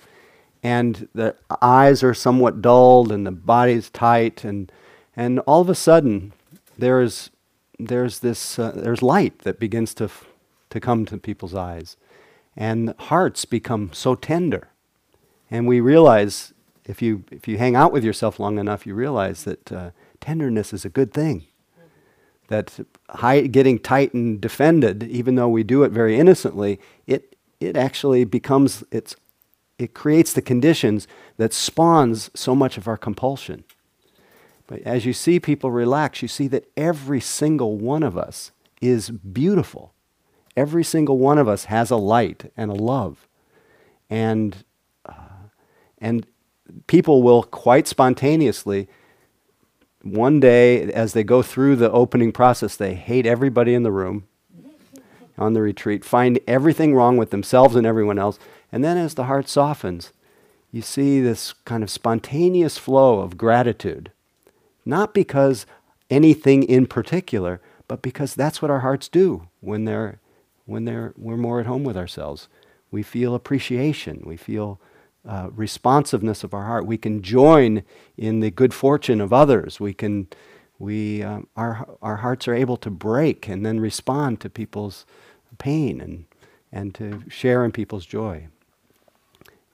And 0.63 1.09
the 1.15 1.37
eyes 1.63 2.03
are 2.03 2.15
somewhat 2.15 2.61
dulled 2.61 3.13
and 3.13 3.27
the 3.27 3.31
body's 3.31 3.89
tight, 3.91 4.43
and, 4.43 4.71
and 5.17 5.39
all 5.41 5.61
of 5.61 5.69
a 5.69 5.75
sudden, 5.77 6.33
there's, 6.77 7.31
there's 7.79 8.19
this 8.19 8.59
uh, 8.59 8.73
there's 8.75 9.03
light 9.03 9.41
that 9.41 9.61
begins 9.61 9.95
to, 9.95 10.05
f- 10.05 10.27
to 10.71 10.81
come 10.81 11.05
to 11.07 11.19
people's 11.19 11.55
eyes 11.55 11.97
and 12.57 12.95
hearts 12.99 13.45
become 13.45 13.91
so 13.93 14.15
tender. 14.15 14.69
And 15.51 15.67
we 15.67 15.81
realize, 15.81 16.55
if 16.85 17.03
you, 17.03 17.25
if 17.31 17.47
you 17.47 17.59
hang 17.59 17.77
out 17.77 17.93
with 17.93 18.05
yourself 18.05 18.41
long 18.41 18.59
enough, 18.59 18.87
you 18.87 18.95
realize 18.95 19.45
that 19.45 19.73
uh, 19.73 19.91
tenderness 20.21 20.73
is 20.73 20.85
a 20.85 20.89
good 20.89 21.13
thing. 21.13 21.47
That 22.49 22.79
high, 23.11 23.43
getting 23.43 23.79
tight 23.79 24.15
and 24.15 24.41
defended, 24.41 25.03
even 25.05 25.35
though 25.35 25.49
we 25.49 25.65
do 25.65 25.83
it 25.83 25.91
very 25.91 26.19
innocently, 26.19 26.81
it, 27.07 27.37
it 27.61 27.77
actually 27.77 28.25
becomes, 28.25 28.85
it's, 28.91 29.17
it 29.79 29.95
creates 29.95 30.33
the 30.33 30.43
conditions 30.43 31.07
that 31.37 31.53
spawns 31.53 32.31
so 32.35 32.55
much 32.55 32.79
of 32.79 32.89
our 32.89 32.97
compulsion. 32.97 33.65
But 34.69 34.83
as 34.83 35.05
you 35.05 35.13
see 35.13 35.39
people 35.39 35.71
relax, 35.71 36.23
you 36.23 36.29
see 36.29 36.49
that 36.49 36.69
every 36.77 37.21
single 37.21 37.77
one 37.77 38.03
of 38.03 38.17
us 38.17 38.53
is 38.81 39.11
beautiful 39.11 39.93
Every 40.57 40.85
single 40.85 41.19
one 41.19 41.39
of 41.39 41.49
us 41.49 41.65
has 41.67 41.91
a 41.91 41.97
light 41.97 42.51
and 42.57 42.71
a 42.71 42.75
love. 42.75 43.29
And, 44.09 44.65
uh, 45.05 45.13
And 45.99 46.27
people 46.87 47.23
will 47.23 47.43
quite 47.43 47.87
spontaneously, 47.87 48.89
one 50.03 50.41
day 50.41 50.91
as 50.93 51.13
they 51.13 51.25
go 51.25 51.43
through 51.43 51.77
the 51.77 51.91
opening 51.91 52.33
process, 52.33 52.77
they 52.77 52.95
hate 52.95 53.27
everybody 53.27 53.75
in 53.75 53.83
the 53.83 53.91
room 53.91 54.27
on 55.39 55.53
the 55.53 55.63
retreat, 55.63 56.05
find 56.05 56.39
everything 56.47 56.95
wrong 56.95 57.17
with 57.17 57.31
themselves 57.31 57.75
and 57.77 57.87
everyone 57.87 58.19
else. 58.19 58.39
And 58.71 58.85
then 58.85 58.97
as 58.97 59.15
the 59.15 59.25
heart 59.25 59.49
softens, 59.49 60.13
you 60.71 60.83
see 60.83 61.21
this 61.21 61.53
kind 61.65 61.83
of 61.83 61.91
spontaneous 61.91 62.79
flow 62.79 63.21
of 63.21 63.37
gratitude. 63.37 64.13
Not 64.85 65.15
because 65.15 65.67
anything 66.11 66.63
in 66.63 66.87
particular, 66.87 67.61
but 67.89 68.03
because 68.03 68.35
that's 68.35 68.61
what 68.61 68.71
our 68.71 68.81
hearts 68.81 69.09
do 69.09 69.49
when 69.61 69.85
they're 69.85 70.21
when 70.67 70.85
they're 70.85 71.15
we're 71.17 71.37
more 71.37 71.61
at 71.61 71.67
home 71.67 71.85
with 71.85 71.97
ourselves. 71.97 72.49
We 72.91 73.03
feel 73.03 73.35
appreciation. 73.35 74.23
We 74.25 74.37
feel 74.37 74.81
uh, 75.27 75.49
responsiveness 75.53 76.45
of 76.45 76.55
our 76.55 76.65
heart. 76.65 76.87
We 76.87 76.99
can 76.99 77.23
join 77.23 77.83
in 78.17 78.41
the 78.41 78.51
good 78.51 78.73
fortune 78.73 79.21
of 79.21 79.33
others. 79.33 79.81
We 79.81 79.95
can 79.95 80.29
we 80.79 81.23
um, 81.23 81.49
our 81.57 81.89
our 82.03 82.17
hearts 82.17 82.47
are 82.47 82.55
able 82.55 82.77
to 82.79 82.91
break 82.91 83.49
and 83.49 83.65
then 83.65 83.81
respond 83.81 84.41
to 84.41 84.51
people's 84.51 85.07
pain 85.59 86.01
and 86.01 86.27
and 86.71 86.95
to 86.95 87.23
share 87.29 87.65
in 87.65 87.73
people's 87.73 88.07
joy. 88.07 88.49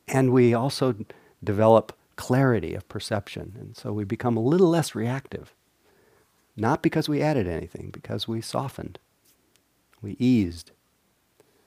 And 0.09 0.33
we 0.33 0.55
also 0.55 0.95
develop 1.43 1.97
clarity 2.17 2.75
of 2.75 2.89
perception, 2.89 3.57
and 3.59 3.77
so 3.77 3.93
we 3.93 4.05
become 4.05 4.37
a 4.37 4.43
little 4.43 4.69
less 4.69 4.95
reactive. 4.95 5.55
Not 6.57 6.83
because 6.83 7.09
we 7.09 7.23
added 7.23 7.47
anything, 7.47 7.91
because 7.91 8.29
we 8.29 8.43
softened, 8.43 8.99
we 10.03 10.17
eased. 10.19 10.71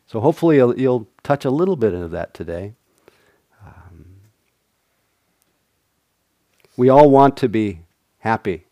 So 0.08 0.20
hopefully 0.20 0.58
you'll, 0.58 0.78
you'll 0.80 1.08
touch 1.24 1.46
a 1.46 1.50
little 1.50 1.76
bit 1.76 1.94
of 1.94 2.12
that 2.12 2.34
today. 2.34 2.74
Um, 3.66 4.06
we 6.78 6.90
all 6.90 7.10
want 7.10 7.38
to 7.38 7.50
be 7.50 7.82
happy, 8.20 8.66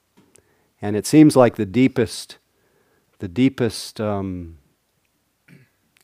and 0.81 0.95
it 0.95 1.05
seems 1.07 1.36
like 1.36 1.55
the 1.55 1.65
deepest, 1.65 2.38
the 3.19 3.27
deepest. 3.27 3.99
Um, 3.99 4.57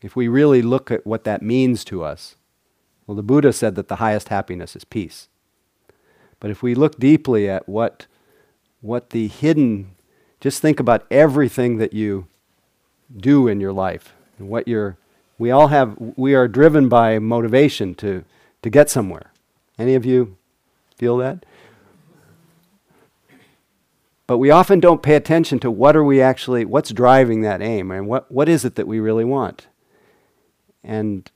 if 0.01 0.15
we 0.15 0.27
really 0.27 0.61
look 0.61 0.91
at 0.91 1.05
what 1.05 1.25
that 1.25 1.41
means 1.41 1.83
to 1.85 2.03
us, 2.03 2.35
well, 3.05 3.15
the 3.15 3.23
Buddha 3.23 3.51
said 3.51 3.75
that 3.75 3.87
the 3.87 3.97
highest 3.97 4.29
happiness 4.29 4.75
is 4.75 4.83
peace. 4.83 5.27
But 6.39 6.51
if 6.51 6.63
we 6.63 6.73
look 6.73 6.99
deeply 6.99 7.49
at 7.49 7.67
what, 7.67 8.07
what 8.81 9.09
the 9.09 9.27
hidden 9.27 9.95
just 10.39 10.61
think 10.61 10.79
about 10.79 11.05
everything 11.11 11.77
that 11.77 11.91
you 11.91 12.27
do 13.15 13.47
in 13.47 13.59
your 13.59 13.73
life 13.73 14.13
and 14.37 14.47
what 14.47 14.67
you're 14.67 14.97
we 15.39 15.49
all 15.49 15.69
have 15.69 15.95
we 16.15 16.35
are 16.35 16.47
driven 16.47 16.87
by 16.87 17.17
motivation 17.17 17.95
to 17.95 18.23
to 18.61 18.69
get 18.69 18.89
somewhere 18.89 19.31
any 19.79 19.95
of 19.95 20.05
you 20.05 20.37
feel 20.95 21.17
that 21.17 21.43
but 24.27 24.37
we 24.37 24.51
often 24.51 24.79
don't 24.79 25.01
pay 25.01 25.15
attention 25.15 25.57
to 25.57 25.71
what 25.71 25.95
are 25.95 26.03
we 26.03 26.21
actually 26.21 26.63
what's 26.63 26.91
driving 26.91 27.41
that 27.41 27.61
aim 27.61 27.89
and 27.89 28.07
what, 28.07 28.31
what 28.31 28.47
is 28.47 28.63
it 28.63 28.75
that 28.75 28.87
we 28.87 28.99
really 28.99 29.25
want 29.25 29.67
and 30.83 31.31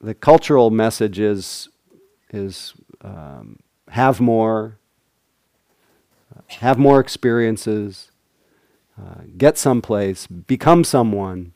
the 0.00 0.14
cultural 0.14 0.70
message 0.70 1.20
is 1.20 1.68
is 2.32 2.74
um, 3.02 3.60
have 3.90 4.20
more 4.20 4.78
have 6.48 6.78
more 6.78 6.98
experiences 6.98 8.10
uh, 9.00 9.22
get 9.38 9.56
someplace, 9.56 10.26
become 10.26 10.84
someone. 10.84 11.52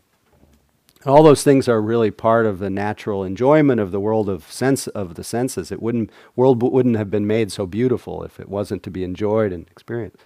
All 1.06 1.22
those 1.22 1.44
things 1.44 1.68
are 1.68 1.80
really 1.80 2.10
part 2.10 2.46
of 2.46 2.58
the 2.58 2.68
natural 2.68 3.22
enjoyment 3.22 3.80
of 3.80 3.92
the 3.92 4.00
world 4.00 4.28
of 4.28 4.50
sense 4.50 4.88
of 4.88 5.14
the 5.14 5.22
senses. 5.22 5.70
It 5.70 5.80
wouldn't 5.80 6.10
world 6.34 6.60
wouldn't 6.62 6.96
have 6.96 7.10
been 7.10 7.26
made 7.26 7.52
so 7.52 7.64
beautiful 7.64 8.24
if 8.24 8.40
it 8.40 8.48
wasn't 8.48 8.82
to 8.82 8.90
be 8.90 9.04
enjoyed 9.04 9.52
and 9.52 9.68
experienced. 9.68 10.18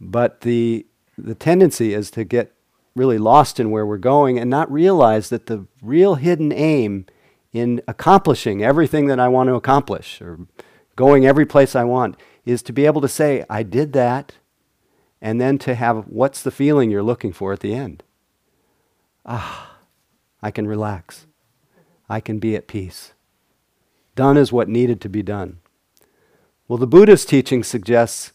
But 0.00 0.40
the 0.40 0.86
the 1.18 1.34
tendency 1.34 1.92
is 1.92 2.10
to 2.12 2.24
get 2.24 2.54
really 2.96 3.18
lost 3.18 3.60
in 3.60 3.70
where 3.70 3.84
we're 3.84 3.98
going 3.98 4.38
and 4.38 4.48
not 4.48 4.70
realize 4.70 5.28
that 5.28 5.46
the 5.46 5.66
real 5.82 6.14
hidden 6.14 6.52
aim 6.52 7.06
in 7.52 7.82
accomplishing 7.86 8.62
everything 8.62 9.06
that 9.06 9.20
I 9.20 9.28
want 9.28 9.48
to 9.48 9.54
accomplish 9.54 10.20
or 10.20 10.40
going 10.96 11.26
every 11.26 11.46
place 11.46 11.76
I 11.76 11.84
want 11.84 12.16
is 12.44 12.62
to 12.62 12.72
be 12.72 12.86
able 12.86 13.00
to 13.00 13.08
say, 13.08 13.44
I 13.50 13.62
did 13.62 13.92
that 13.94 14.34
and 15.20 15.40
then 15.40 15.58
to 15.58 15.74
have 15.74 16.06
what's 16.06 16.42
the 16.42 16.50
feeling 16.50 16.90
you're 16.90 17.02
looking 17.02 17.32
for 17.32 17.52
at 17.52 17.60
the 17.60 17.74
end? 17.74 18.02
Ah, 19.26 19.76
I 20.42 20.50
can 20.50 20.66
relax. 20.66 21.26
I 22.08 22.20
can 22.20 22.38
be 22.38 22.54
at 22.54 22.68
peace. 22.68 23.12
Done 24.14 24.36
is 24.36 24.52
what 24.52 24.68
needed 24.68 25.00
to 25.00 25.08
be 25.08 25.22
done. 25.22 25.58
Well, 26.68 26.78
the 26.78 26.86
Buddhist 26.86 27.28
teaching 27.28 27.62
suggests 27.62 28.32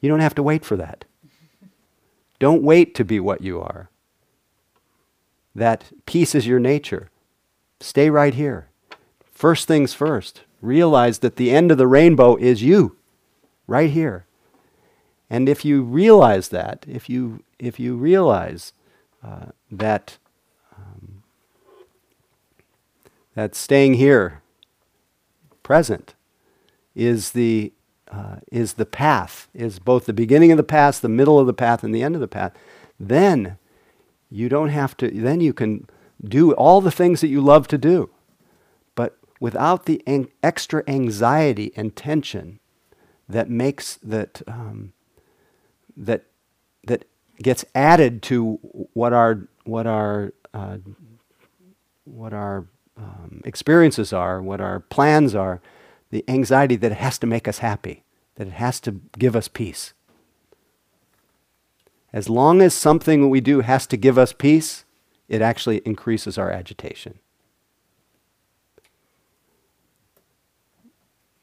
you 0.00 0.08
don't 0.08 0.20
have 0.20 0.34
to 0.36 0.42
wait 0.42 0.64
for 0.64 0.76
that. 0.76 1.04
Don't 2.38 2.62
wait 2.62 2.94
to 2.96 3.04
be 3.04 3.20
what 3.20 3.40
you 3.40 3.60
are. 3.60 3.88
That 5.54 5.84
peace 6.06 6.34
is 6.34 6.46
your 6.46 6.58
nature. 6.58 7.10
Stay 7.80 8.10
right 8.10 8.34
here. 8.34 8.68
First 9.32 9.68
things 9.68 9.92
first. 9.94 10.42
Realize 10.60 11.18
that 11.20 11.36
the 11.36 11.50
end 11.50 11.70
of 11.70 11.78
the 11.78 11.86
rainbow 11.86 12.36
is 12.36 12.62
you, 12.62 12.96
right 13.66 13.90
here. 13.90 14.26
And 15.28 15.48
if 15.48 15.64
you 15.64 15.82
realize 15.82 16.48
that, 16.48 16.84
if 16.88 17.08
you, 17.08 17.42
if 17.58 17.78
you 17.80 17.96
realize 17.96 18.72
uh, 19.22 19.46
that, 19.72 20.18
um, 20.76 21.22
that 23.34 23.54
staying 23.54 23.94
here, 23.94 24.42
present, 25.62 26.14
is 26.94 27.32
the, 27.32 27.72
uh, 28.10 28.36
is 28.52 28.74
the 28.74 28.86
path, 28.86 29.48
is 29.54 29.78
both 29.78 30.04
the 30.06 30.12
beginning 30.12 30.52
of 30.52 30.58
the 30.58 30.62
path, 30.62 31.00
the 31.00 31.08
middle 31.08 31.38
of 31.38 31.46
the 31.46 31.54
path, 31.54 31.82
and 31.82 31.94
the 31.94 32.02
end 32.02 32.14
of 32.14 32.20
the 32.20 32.28
path, 32.28 32.52
then 33.00 33.56
you 34.30 34.48
don't 34.48 34.68
have 34.68 34.96
to, 34.98 35.10
then 35.10 35.40
you 35.40 35.52
can 35.52 35.88
do 36.22 36.52
all 36.52 36.80
the 36.80 36.90
things 36.90 37.20
that 37.20 37.28
you 37.28 37.40
love 37.40 37.66
to 37.68 37.78
do. 37.78 38.10
But 38.94 39.16
without 39.40 39.86
the 39.86 40.02
ang- 40.06 40.30
extra 40.42 40.84
anxiety 40.86 41.72
and 41.74 41.96
tension 41.96 42.60
that 43.28 43.48
makes 43.48 43.96
that 43.96 44.42
um, 44.46 44.92
that 45.96 46.24
that 46.84 47.04
gets 47.42 47.64
added 47.74 48.22
to 48.22 48.58
what 48.92 49.12
our 49.12 49.48
what 49.64 49.86
our 49.86 50.32
uh, 50.54 50.78
what 52.04 52.32
our 52.32 52.66
um, 52.96 53.40
experiences 53.44 54.12
are, 54.12 54.42
what 54.42 54.60
our 54.60 54.80
plans 54.80 55.34
are, 55.34 55.60
the 56.10 56.24
anxiety 56.28 56.76
that 56.76 56.92
it 56.92 56.98
has 56.98 57.18
to 57.18 57.26
make 57.26 57.48
us 57.48 57.58
happy, 57.58 58.04
that 58.36 58.48
it 58.48 58.54
has 58.54 58.80
to 58.80 59.00
give 59.18 59.34
us 59.34 59.48
peace. 59.48 59.94
As 62.12 62.28
long 62.28 62.60
as 62.60 62.74
something 62.74 63.30
we 63.30 63.40
do 63.40 63.60
has 63.60 63.86
to 63.86 63.96
give 63.96 64.18
us 64.18 64.32
peace, 64.32 64.84
it 65.28 65.40
actually 65.40 65.78
increases 65.78 66.36
our 66.36 66.50
agitation. 66.50 67.18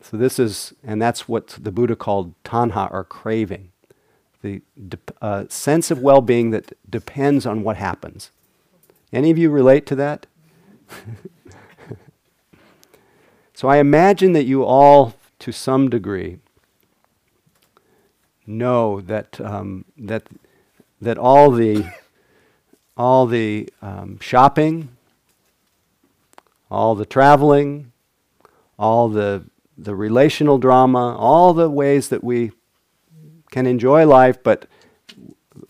So, 0.01 0.15
this 0.15 0.39
is, 0.39 0.74
and 0.84 1.01
that's 1.01 1.28
what 1.28 1.57
the 1.59 1.72
Buddha 1.72 1.95
called 1.95 2.34
tanha 2.43 2.91
or 2.91 3.03
craving 3.03 3.72
the 4.41 4.61
uh, 5.21 5.45
sense 5.49 5.91
of 5.91 5.99
well 5.99 6.21
being 6.21 6.51
that 6.51 6.77
depends 6.89 7.45
on 7.45 7.63
what 7.63 7.77
happens. 7.77 8.31
Any 9.11 9.31
of 9.31 9.37
you 9.37 9.49
relate 9.49 9.85
to 9.87 9.95
that? 9.95 10.27
so 13.53 13.67
I 13.67 13.77
imagine 13.77 14.33
that 14.33 14.45
you 14.45 14.63
all, 14.63 15.15
to 15.39 15.51
some 15.51 15.89
degree, 15.89 16.39
know 18.45 19.01
that, 19.01 19.39
um, 19.41 19.85
that, 19.97 20.23
that 21.01 21.17
all 21.17 21.51
the, 21.51 21.85
all 22.95 23.25
the 23.25 23.69
um, 23.81 24.19
shopping, 24.19 24.95
all 26.71 26.95
the 26.95 27.05
traveling, 27.05 27.91
all 28.77 29.09
the, 29.09 29.43
the 29.77 29.95
relational 29.95 30.57
drama, 30.57 31.15
all 31.17 31.53
the 31.53 31.69
ways 31.69 32.09
that 32.09 32.23
we 32.23 32.51
can 33.52 33.66
enjoy 33.66 34.06
life, 34.06 34.41
but 34.43 34.68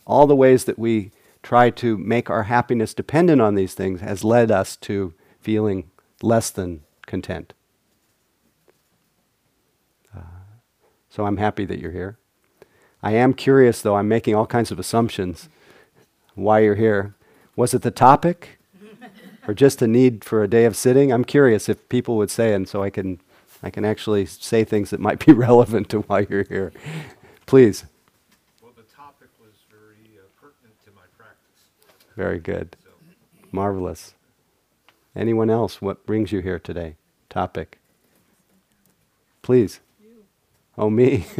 all 0.05 0.27
the 0.27 0.35
ways 0.35 0.65
that 0.65 0.79
we 0.79 1.11
try 1.43 1.69
to 1.69 1.97
make 1.97 2.29
our 2.29 2.43
happiness 2.43 2.93
dependent 2.93 3.41
on 3.41 3.55
these 3.55 3.73
things 3.73 4.01
has 4.01 4.23
led 4.23 4.51
us 4.51 4.75
to 4.75 5.13
feeling 5.39 5.89
less 6.21 6.49
than 6.49 6.81
content. 7.05 7.53
Uh, 10.15 10.21
so 11.09 11.25
I'm 11.25 11.37
happy 11.37 11.65
that 11.65 11.79
you're 11.79 11.91
here. 11.91 12.17
I 13.01 13.13
am 13.13 13.33
curious, 13.33 13.81
though, 13.81 13.95
I'm 13.95 14.09
making 14.09 14.35
all 14.35 14.45
kinds 14.45 14.71
of 14.71 14.79
assumptions 14.79 15.47
why 16.35 16.59
you're 16.59 16.75
here. 16.75 17.15
Was 17.55 17.73
it 17.73 17.81
the 17.81 17.91
topic? 17.91 18.59
or 19.47 19.53
just 19.53 19.81
a 19.81 19.87
need 19.87 20.23
for 20.23 20.43
a 20.43 20.47
day 20.47 20.65
of 20.65 20.75
sitting? 20.75 21.11
I'm 21.11 21.23
curious 21.23 21.69
if 21.69 21.87
people 21.87 22.17
would 22.17 22.29
say, 22.29 22.53
and 22.53 22.67
so 22.67 22.83
I 22.83 22.89
can, 22.89 23.21
I 23.63 23.69
can 23.69 23.85
actually 23.85 24.25
say 24.25 24.63
things 24.63 24.89
that 24.89 24.99
might 24.99 25.25
be 25.25 25.31
relevant 25.47 25.89
to 25.89 26.01
why 26.01 26.27
you're 26.29 26.43
here. 26.43 26.73
Please. 27.49 27.83
Well, 28.61 28.73
the 28.77 28.83
topic 28.83 29.29
was 29.41 29.53
very 29.71 30.19
uh, 30.19 30.21
pertinent 30.39 30.79
to 30.85 30.91
my 30.91 31.01
practice. 31.17 31.63
Very 32.15 32.37
good. 32.37 32.77
So. 32.83 32.91
Marvelous. 33.51 34.13
Anyone 35.15 35.49
else? 35.49 35.81
What 35.81 36.05
brings 36.05 36.31
you 36.31 36.41
here 36.41 36.59
today? 36.59 36.95
Topic. 37.27 37.79
Please. 39.41 39.79
You. 39.99 40.25
Oh, 40.77 40.91
me. 40.91 41.25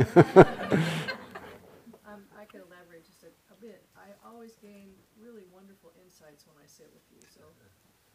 Um, 2.08 2.24
I 2.36 2.46
can 2.46 2.62
elaborate 2.62 3.06
just 3.06 3.22
a, 3.22 3.28
a 3.54 3.62
bit. 3.62 3.84
I 3.96 4.10
always 4.28 4.54
gain 4.64 4.88
really 5.24 5.44
wonderful 5.54 5.92
insights 6.04 6.44
when 6.48 6.56
I 6.58 6.66
sit 6.66 6.90
with 6.92 7.04
you, 7.12 7.22
so. 7.32 7.42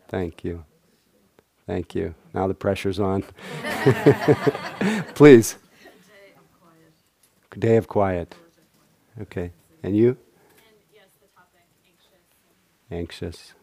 Thank 0.09 0.43
you. 0.43 0.55
brought 0.55 0.67
me 0.67 0.99
here 1.13 1.21
today. 1.23 1.45
Thank 1.69 1.95
you. 1.95 2.17
Now 2.35 2.49
the 2.49 2.55
pressure's 2.55 2.99
on. 2.99 3.23
Please. 5.15 5.59
Today 7.55 7.77
I'm 7.77 7.85
quiet. 7.85 8.31
Day 8.31 8.35
of 8.35 8.35
quiet. 8.35 8.35
Words 8.41 8.59
are 8.59 8.63
quiet. 9.15 9.29
Okay. 9.31 9.51
And 9.85 9.97
you? 9.97 10.09
And 10.09 10.17
yes, 10.93 11.05
the 11.21 11.29
topic, 11.29 11.63
anxious. 12.91 12.91
Anxious. 12.91 13.55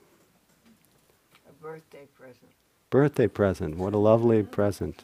A 1.49 1.51
birthday 1.61 2.07
present. 2.17 2.51
Birthday 2.89 3.27
present. 3.27 3.77
What 3.77 3.93
a 3.93 3.97
lovely 3.97 4.43
present 4.43 5.03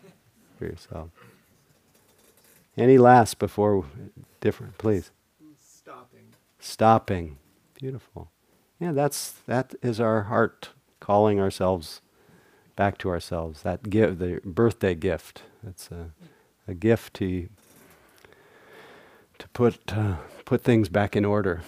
for 0.57 0.65
yourself. 0.65 1.09
Any 2.77 2.97
last 2.97 3.39
before 3.39 3.85
different, 4.39 4.77
please? 4.77 5.11
Stopping. 5.61 6.33
Stopping. 6.59 7.37
Beautiful. 7.73 8.31
Yeah, 8.79 8.93
that's 8.93 9.31
that 9.47 9.75
is 9.81 9.99
our 9.99 10.23
heart 10.23 10.69
calling 11.01 11.41
ourselves 11.41 12.01
back 12.77 12.97
to 12.99 13.09
ourselves. 13.09 13.63
That 13.63 13.89
give 13.89 14.19
the 14.19 14.39
birthday 14.45 14.95
gift. 14.95 15.41
That's 15.61 15.91
a, 15.91 16.11
a 16.69 16.73
gift 16.73 17.15
to 17.15 17.49
to 19.39 19.47
put 19.49 19.79
uh, 19.93 20.15
put 20.45 20.63
things 20.63 20.89
back 20.89 21.15
in 21.15 21.25
order. 21.25 21.61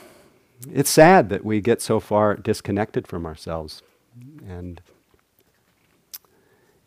It's 0.72 0.90
sad 0.90 1.30
that 1.30 1.46
we 1.46 1.62
get 1.62 1.82
so 1.82 2.00
far 2.00 2.36
disconnected 2.36 3.08
from 3.08 3.26
ourselves, 3.26 3.82
and 4.48 4.82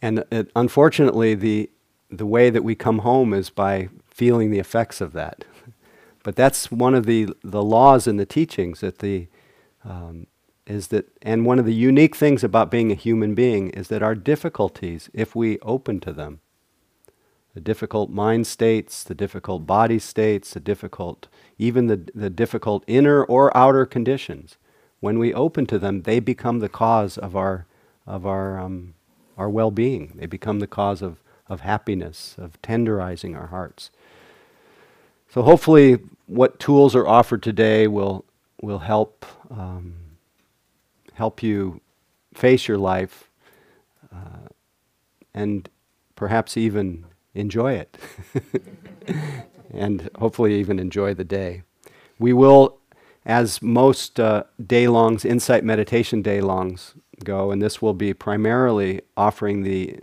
and 0.00 0.24
it, 0.30 0.50
unfortunately, 0.54 1.34
the 1.34 1.70
the 2.10 2.26
way 2.26 2.50
that 2.50 2.64
we 2.64 2.74
come 2.74 2.98
home 2.98 3.32
is 3.32 3.50
by 3.50 3.88
feeling 4.06 4.50
the 4.50 4.58
effects 4.58 5.00
of 5.00 5.12
that. 5.12 5.44
But 6.22 6.36
that's 6.36 6.70
one 6.70 6.94
of 6.94 7.06
the, 7.06 7.30
the 7.42 7.62
laws 7.62 8.06
in 8.06 8.16
the 8.16 8.26
teachings 8.26 8.80
that 8.80 8.98
the 9.00 9.26
um, 9.84 10.26
is 10.66 10.88
that, 10.88 11.08
and 11.22 11.44
one 11.44 11.58
of 11.58 11.64
the 11.64 11.74
unique 11.74 12.14
things 12.14 12.44
about 12.44 12.70
being 12.70 12.92
a 12.92 12.96
human 12.96 13.34
being 13.34 13.70
is 13.70 13.88
that 13.88 14.02
our 14.02 14.14
difficulties, 14.14 15.10
if 15.12 15.34
we 15.34 15.58
open 15.60 15.98
to 16.00 16.12
them, 16.12 16.40
the 17.54 17.60
difficult 17.60 18.10
mind 18.10 18.46
states, 18.46 19.04
the 19.04 19.14
difficult 19.14 19.66
body 19.66 19.98
states, 19.98 20.54
the 20.54 20.60
difficult, 20.60 21.28
even 21.58 21.86
the, 21.86 22.10
the 22.14 22.30
difficult 22.30 22.84
inner 22.86 23.22
or 23.24 23.54
outer 23.56 23.84
conditions, 23.84 24.56
when 25.00 25.18
we 25.18 25.34
open 25.34 25.66
to 25.66 25.78
them, 25.78 26.02
they 26.02 26.20
become 26.20 26.60
the 26.60 26.68
cause 26.68 27.18
of 27.18 27.36
our, 27.36 27.66
of 28.06 28.24
our, 28.24 28.58
um, 28.58 28.94
our 29.36 29.50
well 29.50 29.70
being. 29.70 30.12
They 30.14 30.26
become 30.26 30.60
the 30.60 30.66
cause 30.66 31.02
of, 31.02 31.18
of 31.48 31.60
happiness, 31.60 32.36
of 32.38 32.60
tenderizing 32.62 33.36
our 33.36 33.48
hearts. 33.48 33.90
So 35.28 35.42
hopefully, 35.42 35.98
what 36.26 36.58
tools 36.58 36.94
are 36.94 37.06
offered 37.06 37.42
today 37.42 37.86
will 37.86 38.24
will 38.60 38.80
help 38.80 39.26
um, 39.50 39.94
help 41.14 41.42
you 41.42 41.80
face 42.34 42.68
your 42.68 42.78
life, 42.78 43.30
uh, 44.14 44.48
and 45.34 45.68
perhaps 46.16 46.56
even 46.56 47.04
enjoy 47.34 47.74
it, 47.74 47.96
and 49.72 50.10
hopefully 50.18 50.54
even 50.54 50.78
enjoy 50.78 51.14
the 51.14 51.24
day. 51.24 51.62
We 52.18 52.32
will, 52.32 52.78
as 53.24 53.62
most 53.62 54.20
uh, 54.20 54.44
day 54.64 54.88
longs, 54.88 55.24
insight 55.24 55.64
meditation 55.64 56.22
day 56.22 56.40
longs 56.40 56.94
go, 57.24 57.50
and 57.50 57.62
this 57.62 57.80
will 57.80 57.94
be 57.94 58.14
primarily 58.14 59.00
offering 59.16 59.62
the 59.62 59.98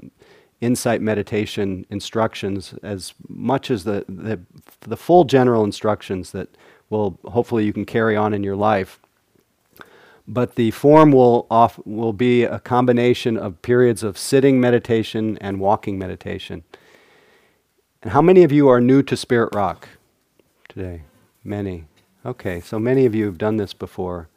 insight 0.62 1.02
meditation 1.02 1.86
instructions 1.90 2.74
as 2.84 3.14
much 3.28 3.72
as 3.72 3.84
the, 3.84 4.06
the, 4.10 4.40
the 4.82 4.98
full 4.98 5.24
general 5.24 5.64
instructions 5.64 6.32
that 6.32 6.50
will 6.90 7.20
hopefully 7.26 7.66
you 7.66 7.74
can 7.74 7.86
carry 7.86 8.16
on 8.16 8.34
in 8.34 8.44
your 8.44 8.56
life. 8.56 9.00
But 10.28 10.56
the 10.56 10.72
form 10.72 11.12
will, 11.12 11.48
off, 11.50 11.80
will 11.86 12.14
be 12.14 12.44
a 12.44 12.60
combination 12.60 13.36
of 13.36 13.62
periods 13.62 14.04
of 14.04 14.18
sitting 14.18 14.60
meditation 14.60 15.38
and 15.40 15.60
walking 15.60 15.98
meditation. 15.98 16.64
And 18.02 18.12
how 18.12 18.22
many 18.22 18.44
of 18.44 18.52
you 18.52 18.70
are 18.70 18.80
new 18.80 19.04
to 19.04 19.18
Spirit 19.18 19.54
Rock 19.54 19.90
today? 20.68 21.04
Many. 21.44 21.86
Okay, 22.26 22.60
so 22.62 22.80
many 22.80 23.06
of 23.06 23.14
you 23.16 23.26
have 23.26 23.38
done 23.38 23.58
this 23.58 23.74
before. 23.74 24.30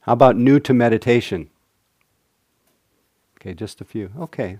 How 0.00 0.12
about 0.12 0.36
new 0.36 0.58
to 0.60 0.72
meditation? 0.72 1.50
Okay, 3.36 3.54
just 3.54 3.80
a 3.80 3.84
few. 3.84 4.10
Okay, 4.18 4.58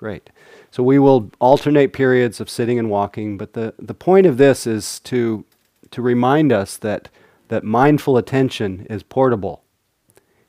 Great. 0.00 0.30
So 0.70 0.82
we 0.82 0.98
will 0.98 1.30
alternate 1.40 1.92
periods 1.92 2.40
of 2.40 2.48
sitting 2.48 2.78
and 2.78 2.88
walking, 2.88 3.36
but 3.36 3.52
the, 3.52 3.74
the 3.78 3.92
point 3.92 4.24
of 4.24 4.38
this 4.38 4.66
is 4.66 4.98
to, 5.00 5.44
to 5.90 6.00
remind 6.00 6.52
us 6.52 6.78
that, 6.78 7.10
that 7.48 7.64
mindful 7.64 8.16
attention 8.16 8.86
is 8.88 9.02
portable. 9.02 9.62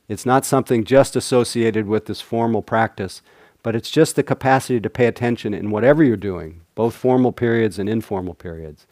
It's 0.08 0.24
not 0.24 0.46
something 0.46 0.84
just 0.84 1.16
associated 1.16 1.86
with 1.86 2.06
this 2.06 2.22
formal 2.22 2.62
practice, 2.62 3.20
but 3.62 3.76
it's 3.76 3.90
just 3.90 4.16
the 4.16 4.22
capacity 4.22 4.80
to 4.80 4.88
pay 4.88 5.06
attention 5.06 5.52
in 5.52 5.70
whatever 5.70 6.02
you're 6.02 6.16
doing, 6.16 6.61
both 6.74 6.94
formal 6.94 7.32
periods 7.32 7.78
and 7.78 7.88
informal 7.88 8.34
periods. 8.34 8.86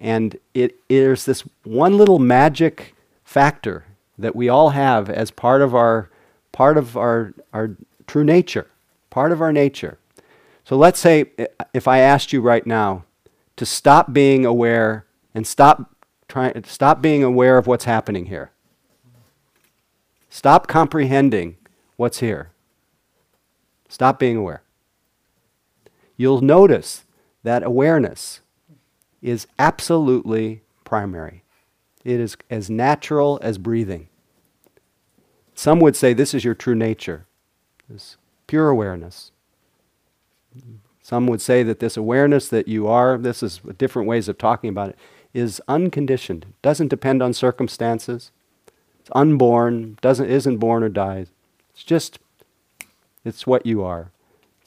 And 0.00 0.36
it, 0.52 0.76
there's 0.88 1.24
this 1.24 1.44
one 1.62 1.96
little 1.96 2.18
magic 2.18 2.94
factor 3.24 3.84
that 4.18 4.36
we 4.36 4.48
all 4.48 4.70
have 4.70 5.08
as 5.10 5.30
part 5.30 5.62
of 5.62 5.74
our, 5.74 6.10
part 6.52 6.76
of 6.76 6.96
our, 6.96 7.34
our 7.52 7.76
true 8.06 8.24
nature 8.24 8.68
part 9.14 9.30
of 9.30 9.40
our 9.40 9.52
nature. 9.52 9.96
So 10.64 10.76
let's 10.76 10.98
say 10.98 11.26
eh, 11.38 11.46
if 11.72 11.86
I 11.86 12.00
asked 12.00 12.32
you 12.32 12.40
right 12.40 12.66
now 12.66 13.04
to 13.54 13.64
stop 13.64 14.12
being 14.12 14.44
aware 14.44 15.06
and 15.32 15.46
stop 15.46 15.94
trying 16.26 16.64
stop 16.64 17.00
being 17.00 17.22
aware 17.22 17.56
of 17.56 17.68
what's 17.68 17.84
happening 17.84 18.26
here. 18.26 18.50
Stop 20.28 20.66
comprehending 20.66 21.56
what's 21.96 22.18
here. 22.18 22.50
Stop 23.88 24.18
being 24.18 24.36
aware. 24.36 24.62
You'll 26.16 26.40
notice 26.40 27.04
that 27.42 27.62
awareness 27.62 28.40
is 29.22 29.46
absolutely 29.58 30.62
primary. 30.84 31.42
It 32.04 32.20
is 32.20 32.36
as 32.50 32.68
natural 32.68 33.38
as 33.42 33.58
breathing. 33.58 34.08
Some 35.54 35.80
would 35.80 35.96
say 35.96 36.12
this 36.12 36.34
is 36.34 36.44
your 36.44 36.54
true 36.54 36.74
nature. 36.74 37.24
This 37.88 38.16
pure 38.46 38.68
awareness. 38.68 39.30
Some 41.02 41.26
would 41.26 41.40
say 41.40 41.62
that 41.62 41.80
this 41.80 41.96
awareness 41.96 42.48
that 42.48 42.68
you 42.68 42.86
are, 42.86 43.18
this 43.18 43.42
is 43.42 43.60
different 43.78 44.08
ways 44.08 44.28
of 44.28 44.38
talking 44.38 44.70
about 44.70 44.90
it, 44.90 44.98
is 45.32 45.60
unconditioned. 45.68 46.46
Doesn't 46.62 46.88
depend 46.88 47.22
on 47.22 47.32
circumstances. 47.32 48.30
It's 49.00 49.10
unborn, 49.12 49.98
doesn't 50.00 50.30
isn't 50.30 50.58
born 50.58 50.82
or 50.82 50.88
dies. 50.88 51.28
It's 51.72 51.84
just 51.84 52.18
it's 53.24 53.46
what 53.46 53.66
you 53.66 53.82
are. 53.82 54.10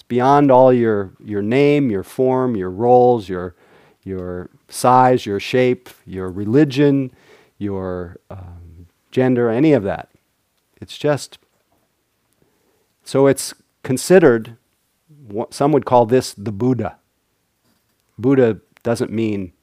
Beyond 0.08 0.52
all 0.52 0.72
your 0.72 1.12
your 1.24 1.42
name, 1.42 1.90
your 1.90 2.04
form, 2.04 2.56
your 2.56 2.70
roles, 2.70 3.28
your 3.28 3.56
your 4.04 4.50
size, 4.70 5.26
your 5.26 5.40
shape, 5.40 5.90
your 6.06 6.30
religion, 6.30 7.12
your 7.58 8.18
um, 8.30 8.88
gender, 9.12 9.50
any 9.50 9.74
of 9.74 9.84
that. 9.84 10.10
It's 10.80 10.98
just 10.98 11.40
so 13.08 13.28
it's 13.28 13.54
considered, 13.84 14.58
some 15.50 15.72
would 15.72 15.86
call 15.86 16.06
this 16.06 16.34
the 16.34 16.52
Buddha. 16.52 16.98
Buddha 18.20 18.60
doesn't 18.84 19.12
mean 19.12 19.54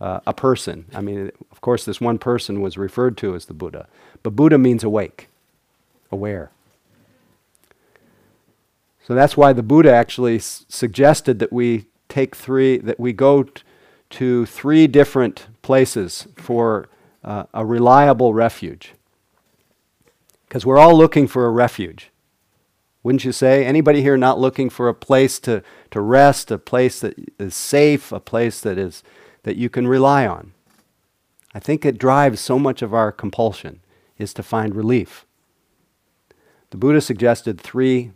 uh, 0.00 0.20
a 0.26 0.32
person. 0.32 0.86
I 0.94 1.02
mean, 1.02 1.30
of 1.52 1.60
course, 1.60 1.84
this 1.84 2.00
one 2.00 2.18
person 2.18 2.62
was 2.62 2.78
referred 2.78 3.18
to 3.18 3.34
as 3.34 3.46
the 3.46 3.54
Buddha, 3.54 3.86
but 4.22 4.34
Buddha 4.34 4.56
means 4.56 4.82
awake, 4.82 5.28
aware. 6.10 6.50
So 9.06 9.14
that's 9.14 9.36
why 9.36 9.52
the 9.52 9.62
Buddha 9.62 9.92
actually 9.92 10.36
s- 10.36 10.66
suggested 10.68 11.38
that 11.38 11.52
we 11.52 11.86
take 12.08 12.34
three, 12.34 12.78
that 12.78 12.98
we 12.98 13.12
go 13.12 13.44
t- 13.44 13.62
to 14.10 14.46
three 14.46 14.88
different 14.88 15.46
places 15.62 16.26
for 16.34 16.88
uh, 17.22 17.44
a 17.54 17.64
reliable 17.64 18.34
refuge. 18.34 18.94
Because 20.48 20.66
we're 20.66 20.78
all 20.78 20.98
looking 20.98 21.28
for 21.28 21.46
a 21.46 21.52
refuge. 21.52 22.10
Wouldn't 23.04 23.24
you 23.24 23.30
say? 23.30 23.64
Anybody 23.64 24.02
here 24.02 24.16
not 24.16 24.40
looking 24.40 24.68
for 24.68 24.88
a 24.88 24.94
place 24.94 25.38
to, 25.40 25.62
to 25.92 26.00
rest, 26.00 26.50
a 26.50 26.58
place 26.58 26.98
that 26.98 27.14
is 27.38 27.54
safe, 27.54 28.10
a 28.10 28.18
place 28.18 28.60
that 28.60 28.76
is 28.76 29.04
that 29.44 29.54
you 29.54 29.68
can 29.68 29.86
rely 29.86 30.26
on? 30.26 30.52
I 31.54 31.60
think 31.60 31.84
it 31.84 31.96
drives 31.96 32.40
so 32.40 32.58
much 32.58 32.82
of 32.82 32.92
our 32.92 33.12
compulsion 33.12 33.82
is 34.18 34.34
to 34.34 34.42
find 34.42 34.74
relief. 34.74 35.24
The 36.70 36.76
Buddha 36.76 37.00
suggested 37.00 37.60
three 37.60 38.10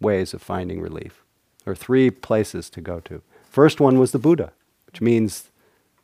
ways 0.00 0.34
of 0.34 0.42
finding 0.42 0.80
relief, 0.80 1.22
or 1.66 1.74
three 1.74 2.10
places 2.10 2.70
to 2.70 2.80
go 2.80 3.00
to. 3.00 3.22
First 3.48 3.80
one 3.80 3.98
was 3.98 4.12
the 4.12 4.18
Buddha, 4.18 4.52
which 4.86 5.00
means 5.00 5.50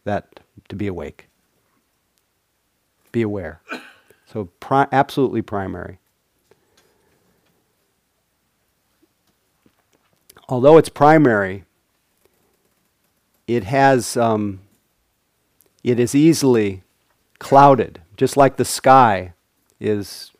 that 0.05 0.41
to 0.69 0.77
be 0.77 0.87
awake, 0.87 1.27
be 3.13 3.23
aware. 3.23 3.61
So, 4.33 4.47
pri- 4.61 4.89
absolutely 4.93 5.43
primary. 5.43 5.99
Although 10.49 10.77
it's 10.77 10.89
primary, 10.89 11.65
it 13.47 13.65
has 13.65 14.17
um, 14.17 14.61
it 15.83 16.01
is 16.01 16.15
easily 16.15 16.83
clouded, 17.39 18.03
just 18.17 18.37
like 18.37 18.57
the 18.57 18.65
sky 18.65 19.33
is 19.81 20.33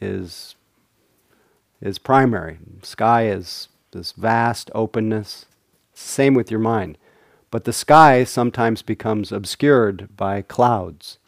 is 0.00 0.54
is 1.82 1.98
primary. 1.98 2.58
Sky 2.82 3.26
is 3.26 3.68
this 3.90 4.12
vast 4.12 4.70
openness. 4.74 5.46
Same 5.92 6.34
with 6.34 6.50
your 6.50 6.60
mind. 6.60 6.96
But 7.50 7.64
the 7.64 7.72
sky 7.72 8.24
sometimes 8.24 8.80
becomes 8.80 9.30
obscured 9.32 10.16
by 10.16 10.40
clouds, 10.42 11.18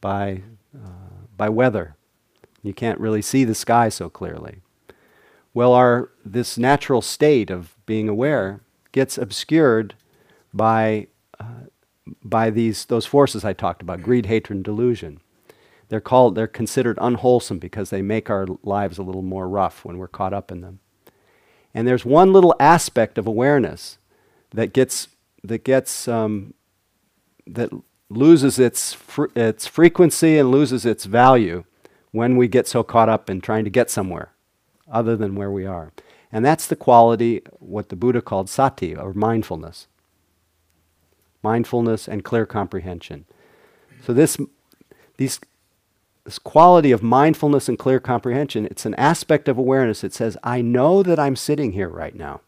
by, 0.00 0.42
uh, 0.76 1.26
by 1.36 1.48
weather. 1.48 1.96
You 2.62 2.72
can't 2.72 3.00
really 3.00 3.22
see 3.22 3.44
the 3.44 3.54
sky 3.54 3.88
so 3.88 4.08
clearly. 4.08 4.60
Well, 5.54 5.72
our, 5.72 6.10
this 6.24 6.56
natural 6.56 7.02
state 7.02 7.50
of 7.50 7.74
being 7.84 8.08
aware 8.08 8.60
gets 8.92 9.18
obscured 9.18 9.94
by, 10.54 11.08
uh, 11.40 11.66
by 12.22 12.50
these, 12.50 12.84
those 12.84 13.06
forces 13.06 13.44
I 13.44 13.54
talked 13.54 13.82
about 13.82 14.02
greed, 14.02 14.26
hatred, 14.26 14.58
and 14.58 14.64
delusion. 14.64 15.20
They're, 15.92 16.00
called, 16.00 16.36
they're 16.36 16.46
considered 16.46 16.96
unwholesome 17.02 17.58
because 17.58 17.90
they 17.90 18.00
make 18.00 18.30
our 18.30 18.46
lives 18.62 18.96
a 18.96 19.02
little 19.02 19.20
more 19.20 19.46
rough 19.46 19.84
when 19.84 19.98
we're 19.98 20.08
caught 20.08 20.32
up 20.32 20.50
in 20.50 20.62
them. 20.62 20.80
And 21.74 21.86
there's 21.86 22.02
one 22.02 22.32
little 22.32 22.54
aspect 22.58 23.18
of 23.18 23.26
awareness 23.26 23.98
that 24.54 24.72
gets 24.72 25.08
that 25.44 25.64
gets 25.64 26.08
um, 26.08 26.54
that 27.46 27.68
loses 28.08 28.58
its 28.58 28.94
fr- 28.94 29.26
its 29.36 29.66
frequency 29.66 30.38
and 30.38 30.50
loses 30.50 30.86
its 30.86 31.04
value 31.04 31.64
when 32.10 32.38
we 32.38 32.48
get 32.48 32.66
so 32.66 32.82
caught 32.82 33.10
up 33.10 33.28
in 33.28 33.42
trying 33.42 33.64
to 33.64 33.70
get 33.70 33.90
somewhere 33.90 34.32
other 34.90 35.14
than 35.14 35.34
where 35.34 35.50
we 35.50 35.66
are. 35.66 35.92
And 36.32 36.42
that's 36.42 36.66
the 36.66 36.74
quality 36.74 37.42
what 37.58 37.90
the 37.90 37.96
Buddha 37.96 38.22
called 38.22 38.48
sati 38.48 38.96
or 38.96 39.12
mindfulness. 39.12 39.88
Mindfulness 41.42 42.08
and 42.08 42.24
clear 42.24 42.46
comprehension. 42.46 43.26
So 44.02 44.14
this 44.14 44.38
these 45.18 45.38
this 46.24 46.38
quality 46.38 46.92
of 46.92 47.02
mindfulness 47.02 47.68
and 47.68 47.78
clear 47.78 47.98
comprehension, 47.98 48.66
it's 48.66 48.86
an 48.86 48.94
aspect 48.94 49.48
of 49.48 49.58
awareness. 49.58 50.04
It 50.04 50.14
says, 50.14 50.36
I 50.42 50.62
know 50.62 51.02
that 51.02 51.18
I'm 51.18 51.36
sitting 51.36 51.72
here 51.72 51.88
right 51.88 52.14
now. 52.14 52.40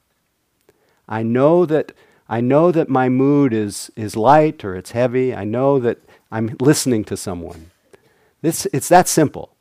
I 1.08 1.22
know 1.22 1.66
that 1.66 1.92
I 2.28 2.40
know 2.40 2.72
that 2.72 2.88
my 2.88 3.08
mood 3.08 3.52
is, 3.52 3.90
is 3.96 4.16
light 4.16 4.64
or 4.64 4.74
it's 4.74 4.92
heavy. 4.92 5.34
I 5.34 5.44
know 5.44 5.78
that 5.78 5.98
I'm 6.30 6.56
listening 6.60 7.04
to 7.04 7.16
someone. 7.16 7.70
This, 8.40 8.66
it's 8.72 8.88
that 8.88 9.08
simple. 9.08 9.54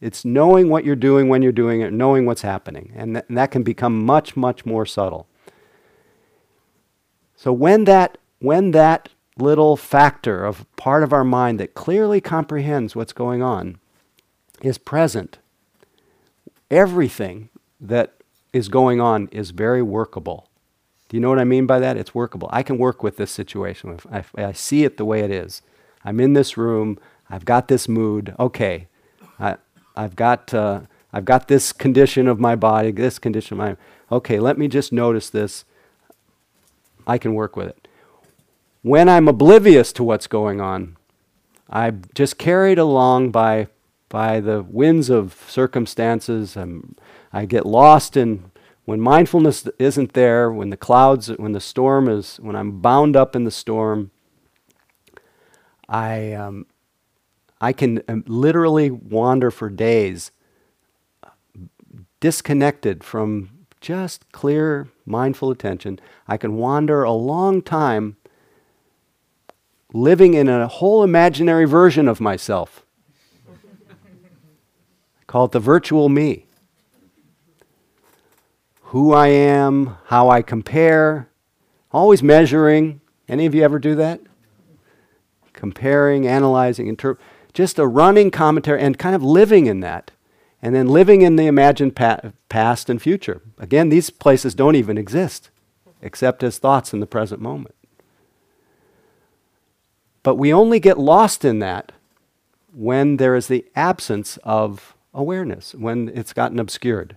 It's 0.00 0.24
knowing 0.24 0.70
what 0.70 0.84
you're 0.84 0.96
doing 0.96 1.28
when 1.28 1.42
you're 1.42 1.52
doing 1.52 1.80
it, 1.80 1.92
knowing 1.92 2.24
what's 2.24 2.42
happening. 2.42 2.92
And, 2.94 3.14
th- 3.14 3.24
and 3.28 3.36
that 3.36 3.50
can 3.50 3.62
become 3.62 4.04
much, 4.04 4.36
much 4.36 4.64
more 4.64 4.86
subtle. 4.86 5.26
So 7.36 7.52
when 7.52 7.84
that, 7.84 8.16
when 8.38 8.70
that 8.70 9.10
little 9.38 9.76
factor 9.76 10.44
of 10.44 10.64
part 10.76 11.02
of 11.02 11.12
our 11.12 11.24
mind 11.24 11.60
that 11.60 11.74
clearly 11.74 12.20
comprehends 12.20 12.94
what's 12.94 13.12
going 13.12 13.42
on 13.42 13.78
is 14.60 14.78
present, 14.78 15.38
everything 16.70 17.48
that 17.80 18.14
is 18.52 18.68
going 18.68 19.00
on 19.00 19.28
is 19.30 19.50
very 19.50 19.82
workable. 19.82 20.48
Do 21.08 21.16
you 21.16 21.20
know 21.20 21.30
what 21.30 21.38
I 21.38 21.44
mean 21.44 21.66
by 21.66 21.78
that? 21.78 21.96
It's 21.96 22.14
workable. 22.14 22.48
I 22.52 22.62
can 22.62 22.76
work 22.76 23.02
with 23.02 23.16
this 23.16 23.30
situation. 23.30 23.90
If 23.90 24.06
I, 24.10 24.18
if 24.18 24.34
I 24.36 24.52
see 24.52 24.84
it 24.84 24.96
the 24.96 25.04
way 25.04 25.20
it 25.20 25.30
is. 25.30 25.62
I'm 26.04 26.20
in 26.20 26.34
this 26.34 26.56
room. 26.56 26.98
I've 27.30 27.44
got 27.44 27.68
this 27.68 27.88
mood. 27.88 28.34
Okay, 28.38 28.88
I, 29.38 29.56
I've 29.96 30.16
got 30.16 30.52
uh, 30.52 30.82
I've 31.12 31.24
got 31.24 31.48
this 31.48 31.72
condition 31.72 32.28
of 32.28 32.38
my 32.38 32.56
body. 32.56 32.90
This 32.90 33.18
condition 33.18 33.58
of 33.58 33.66
my. 33.66 33.76
Okay, 34.14 34.38
let 34.38 34.58
me 34.58 34.68
just 34.68 34.92
notice 34.92 35.30
this. 35.30 35.64
I 37.06 37.16
can 37.16 37.34
work 37.34 37.56
with 37.56 37.68
it. 37.68 37.87
When 38.82 39.08
I'm 39.08 39.28
oblivious 39.28 39.92
to 39.94 40.04
what's 40.04 40.26
going 40.26 40.60
on, 40.60 40.96
I'm 41.68 42.02
just 42.14 42.38
carried 42.38 42.78
along 42.78 43.30
by 43.30 43.68
by 44.08 44.40
the 44.40 44.62
winds 44.62 45.10
of 45.10 45.44
circumstances. 45.48 46.56
I'm, 46.56 46.96
I 47.32 47.44
get 47.44 47.66
lost 47.66 48.16
in 48.16 48.50
when 48.84 49.00
mindfulness 49.00 49.68
isn't 49.78 50.14
there, 50.14 50.50
when 50.50 50.70
the 50.70 50.76
clouds, 50.76 51.28
when 51.28 51.52
the 51.52 51.60
storm 51.60 52.08
is, 52.08 52.38
when 52.38 52.56
I'm 52.56 52.80
bound 52.80 53.16
up 53.16 53.36
in 53.36 53.44
the 53.44 53.50
storm, 53.50 54.10
I, 55.90 56.32
um, 56.32 56.64
I 57.60 57.74
can 57.74 58.02
um, 58.08 58.24
literally 58.26 58.90
wander 58.90 59.50
for 59.50 59.68
days 59.68 60.30
disconnected 62.20 63.04
from 63.04 63.50
just 63.80 64.30
clear, 64.32 64.88
mindful 65.04 65.50
attention. 65.50 66.00
I 66.26 66.38
can 66.38 66.54
wander 66.56 67.02
a 67.02 67.12
long 67.12 67.60
time 67.60 68.16
living 69.92 70.34
in 70.34 70.48
a 70.48 70.68
whole 70.68 71.02
imaginary 71.02 71.64
version 71.64 72.08
of 72.08 72.20
myself. 72.20 72.84
Call 75.26 75.46
it 75.46 75.52
the 75.52 75.60
virtual 75.60 76.08
me 76.08 76.46
who 78.88 79.12
I 79.12 79.26
am, 79.28 79.98
how 80.06 80.30
I 80.30 80.40
compare, 80.40 81.28
always 81.92 82.22
measuring. 82.22 83.02
Any 83.28 83.44
of 83.44 83.54
you 83.54 83.62
ever 83.62 83.78
do 83.78 83.94
that? 83.96 84.20
Comparing, 85.52 86.26
analyzing, 86.26 86.96
just 87.52 87.78
a 87.78 87.86
running 87.86 88.30
commentary 88.30 88.80
and 88.80 88.98
kind 88.98 89.14
of 89.14 89.22
living 89.22 89.66
in 89.66 89.80
that. 89.80 90.12
And 90.62 90.74
then 90.74 90.88
living 90.88 91.20
in 91.20 91.36
the 91.36 91.46
imagined 91.46 91.96
pa- 91.96 92.32
past 92.48 92.88
and 92.88 93.00
future. 93.00 93.42
Again, 93.58 93.90
these 93.90 94.08
places 94.08 94.54
don't 94.54 94.74
even 94.74 94.96
exist 94.96 95.50
except 96.00 96.42
as 96.42 96.58
thoughts 96.58 96.94
in 96.94 97.00
the 97.00 97.06
present 97.06 97.42
moment. 97.42 97.74
But 100.22 100.36
we 100.36 100.52
only 100.52 100.80
get 100.80 100.98
lost 100.98 101.44
in 101.44 101.58
that 101.60 101.92
when 102.72 103.16
there 103.16 103.34
is 103.34 103.48
the 103.48 103.66
absence 103.74 104.36
of 104.38 104.94
awareness, 105.14 105.74
when 105.74 106.08
it's 106.14 106.32
gotten 106.32 106.58
obscured. 106.58 107.16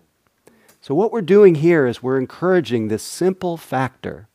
So, 0.81 0.95
what 0.95 1.11
we're 1.11 1.21
doing 1.21 1.55
here 1.55 1.85
is 1.85 2.01
we're 2.01 2.19
encouraging 2.19 2.87
this 2.87 3.03
simple 3.03 3.57
factor 3.57 4.27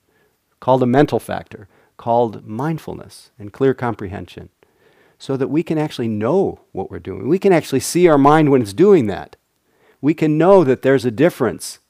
called 0.61 0.83
a 0.83 0.87
mental 0.87 1.19
factor, 1.19 1.69
called 1.97 2.47
mindfulness 2.47 3.31
and 3.39 3.53
clear 3.53 3.75
comprehension, 3.75 4.51
so 5.19 5.37
that 5.37 5.49
we 5.49 5.63
can 5.63 5.79
actually 5.79 6.09
know 6.09 6.61
what 6.73 6.91
we're 6.91 6.99
doing. 6.99 7.29
We 7.29 7.39
can 7.39 7.53
actually 7.53 7.81
see 7.81 8.07
our 8.07 8.19
mind 8.19 8.51
when 8.51 8.63
it's 8.63 8.73
doing 8.73 9.07
that. 9.07 9.37
We 10.01 10.15
can 10.15 10.39
know 10.39 10.63
that 10.63 10.83
there's 10.83 11.05
a 11.05 11.11
difference, 11.11 11.81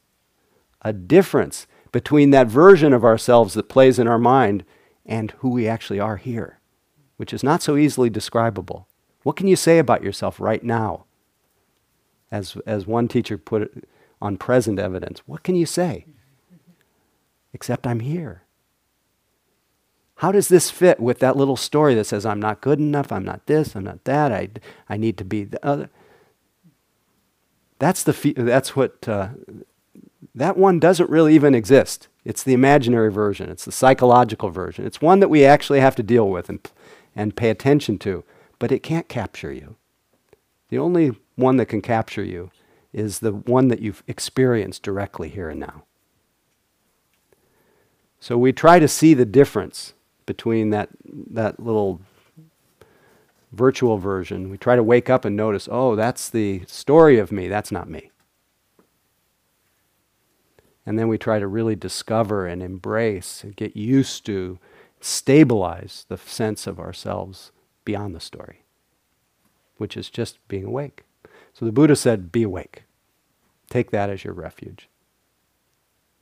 a 0.83 0.93
difference 0.93 1.67
between 1.93 2.31
that 2.31 2.47
version 2.47 2.93
of 2.93 3.05
ourselves 3.05 3.55
that 3.55 3.69
plays 3.69 3.99
in 3.99 4.07
our 4.07 4.19
mind 4.19 4.65
and 5.05 5.33
who 5.39 5.51
we 5.51 5.69
actually 5.69 6.01
are 6.01 6.17
here, 6.17 6.61
which 7.17 7.33
is 7.33 7.43
not 7.43 7.63
so 7.63 7.77
easily 7.77 8.11
describable. 8.11 8.87
What 9.23 9.37
can 9.37 9.49
you 9.49 9.57
say 9.57 9.79
about 9.79 10.05
yourself 10.05 10.41
right 10.41 10.63
now? 10.63 11.05
As, 12.31 12.57
as 12.67 12.87
one 12.87 13.09
teacher 13.09 13.39
put 13.39 13.63
it, 13.63 13.89
on 14.21 14.37
present 14.37 14.79
evidence. 14.79 15.21
What 15.27 15.43
can 15.43 15.55
you 15.55 15.67
say? 15.67 16.07
Except 17.53 17.87
I'm 17.87 18.01
here. 18.01 18.43
How 20.17 20.33
does 20.33 20.49
this 20.49 20.71
fit 20.71 20.99
with 20.99 21.19
that 21.19 21.37
little 21.37 21.57
story 21.57 21.95
that 21.95 22.07
says, 22.07 22.25
I'm 22.25 22.41
not 22.41 22.63
good 22.63 22.79
enough, 22.79 23.13
I'm 23.13 23.25
not 23.25 23.47
this, 23.47 23.77
I'm 23.77 23.85
not 23.85 24.05
that, 24.05 24.33
I, 24.33 24.49
I 24.89 24.97
need 24.97 25.19
to 25.19 25.25
be 25.25 25.45
the 25.45 25.65
other? 25.65 25.91
That's, 27.79 28.03
the 28.03 28.33
that's 28.37 28.75
what, 28.75 29.07
uh, 29.07 29.29
that 30.35 30.57
one 30.57 30.81
doesn't 30.81 31.11
really 31.11 31.35
even 31.35 31.55
exist. 31.55 32.09
It's 32.25 32.43
the 32.43 32.55
imaginary 32.55 33.13
version, 33.13 33.51
it's 33.51 33.67
the 33.67 33.73
psychological 33.73 34.49
version. 34.49 34.87
It's 34.87 35.03
one 35.03 35.21
that 35.21 35.29
we 35.29 35.45
actually 35.45 35.81
have 35.81 35.97
to 35.97 36.03
deal 36.03 36.31
with 36.31 36.49
and, 36.49 36.67
and 37.17 37.35
pay 37.35 37.51
attention 37.51 37.99
to, 37.99 38.23
but 38.61 38.71
it 38.71 38.83
can't 38.83 39.09
capture 39.09 39.53
you. 39.53 39.75
The 40.69 40.79
only 40.79 41.17
one 41.35 41.57
that 41.57 41.67
can 41.67 41.83
capture 41.83 42.23
you 42.23 42.51
is 42.93 43.19
the 43.19 43.33
one 43.33 43.69
that 43.69 43.81
you've 43.81 44.05
experienced 44.07 44.83
directly 44.83 45.29
here 45.29 45.49
and 45.49 45.61
now. 45.61 45.85
So 48.21 48.39
we 48.39 48.53
try 48.53 48.79
to 48.79 48.89
see 48.89 49.15
the 49.15 49.25
difference 49.25 49.95
between 50.27 50.71
that, 50.71 50.91
that 51.05 51.61
little 51.61 52.01
virtual 53.53 53.99
version. 53.99 54.51
We 54.51 54.59
try 54.59 54.77
to 54.77 54.83
wake 54.83 55.09
up 55.09 55.25
and 55.25 55.37
notice, 55.37 55.69
oh, 55.71 55.97
that's 55.97 56.29
the 56.29 56.63
story 56.67 57.19
of 57.19 57.33
me, 57.33 57.49
that's 57.49 57.73
not 57.73 57.89
me. 57.89 58.11
And 60.85 60.99
then 60.99 61.09
we 61.09 61.19
try 61.19 61.39
to 61.39 61.47
really 61.47 61.77
discover 61.77 62.47
and 62.47 62.63
embrace 62.63 63.43
and 63.43 63.57
get 63.57 63.77
used 63.77 64.25
to, 64.27 64.59
stabilize 65.07 66.05
the 66.09 66.19
sense 66.19 66.67
of 66.67 66.81
ourselves 66.81 67.53
beyond 67.85 68.13
the 68.13 68.21
story, 68.21 68.65
which 69.77 69.97
is 69.97 70.11
just 70.11 70.37
being 70.49 70.65
awake. 70.65 71.05
So 71.55 71.65
the 71.65 71.71
Buddha 71.71 71.95
said, 71.95 72.33
be 72.33 72.43
awake. 72.43 72.83
Take 73.71 73.93
that 73.93 74.11
as 74.11 74.25
your 74.25 74.35
refuge. 74.35 74.89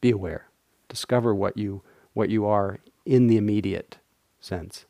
Be 0.03 0.11
aware. 0.11 0.49
Discover 0.91 1.35
what 1.35 1.57
you, 1.57 1.81
what 2.13 2.29
you 2.29 2.45
are 2.45 2.79
in 3.07 3.27
the 3.27 3.39
immediate 3.39 3.97
sense. 4.39 4.85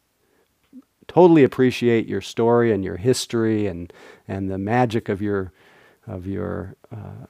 Totally 1.07 1.45
appreciate 1.45 2.09
your 2.09 2.21
story 2.21 2.73
and 2.73 2.85
your 2.85 2.97
history 2.97 3.69
and, 3.69 3.93
and 4.27 4.51
the 4.51 4.59
magic 4.59 5.09
of 5.09 5.23
your, 5.23 5.53
of, 6.05 6.27
your, 6.27 6.75
uh, 6.91 7.27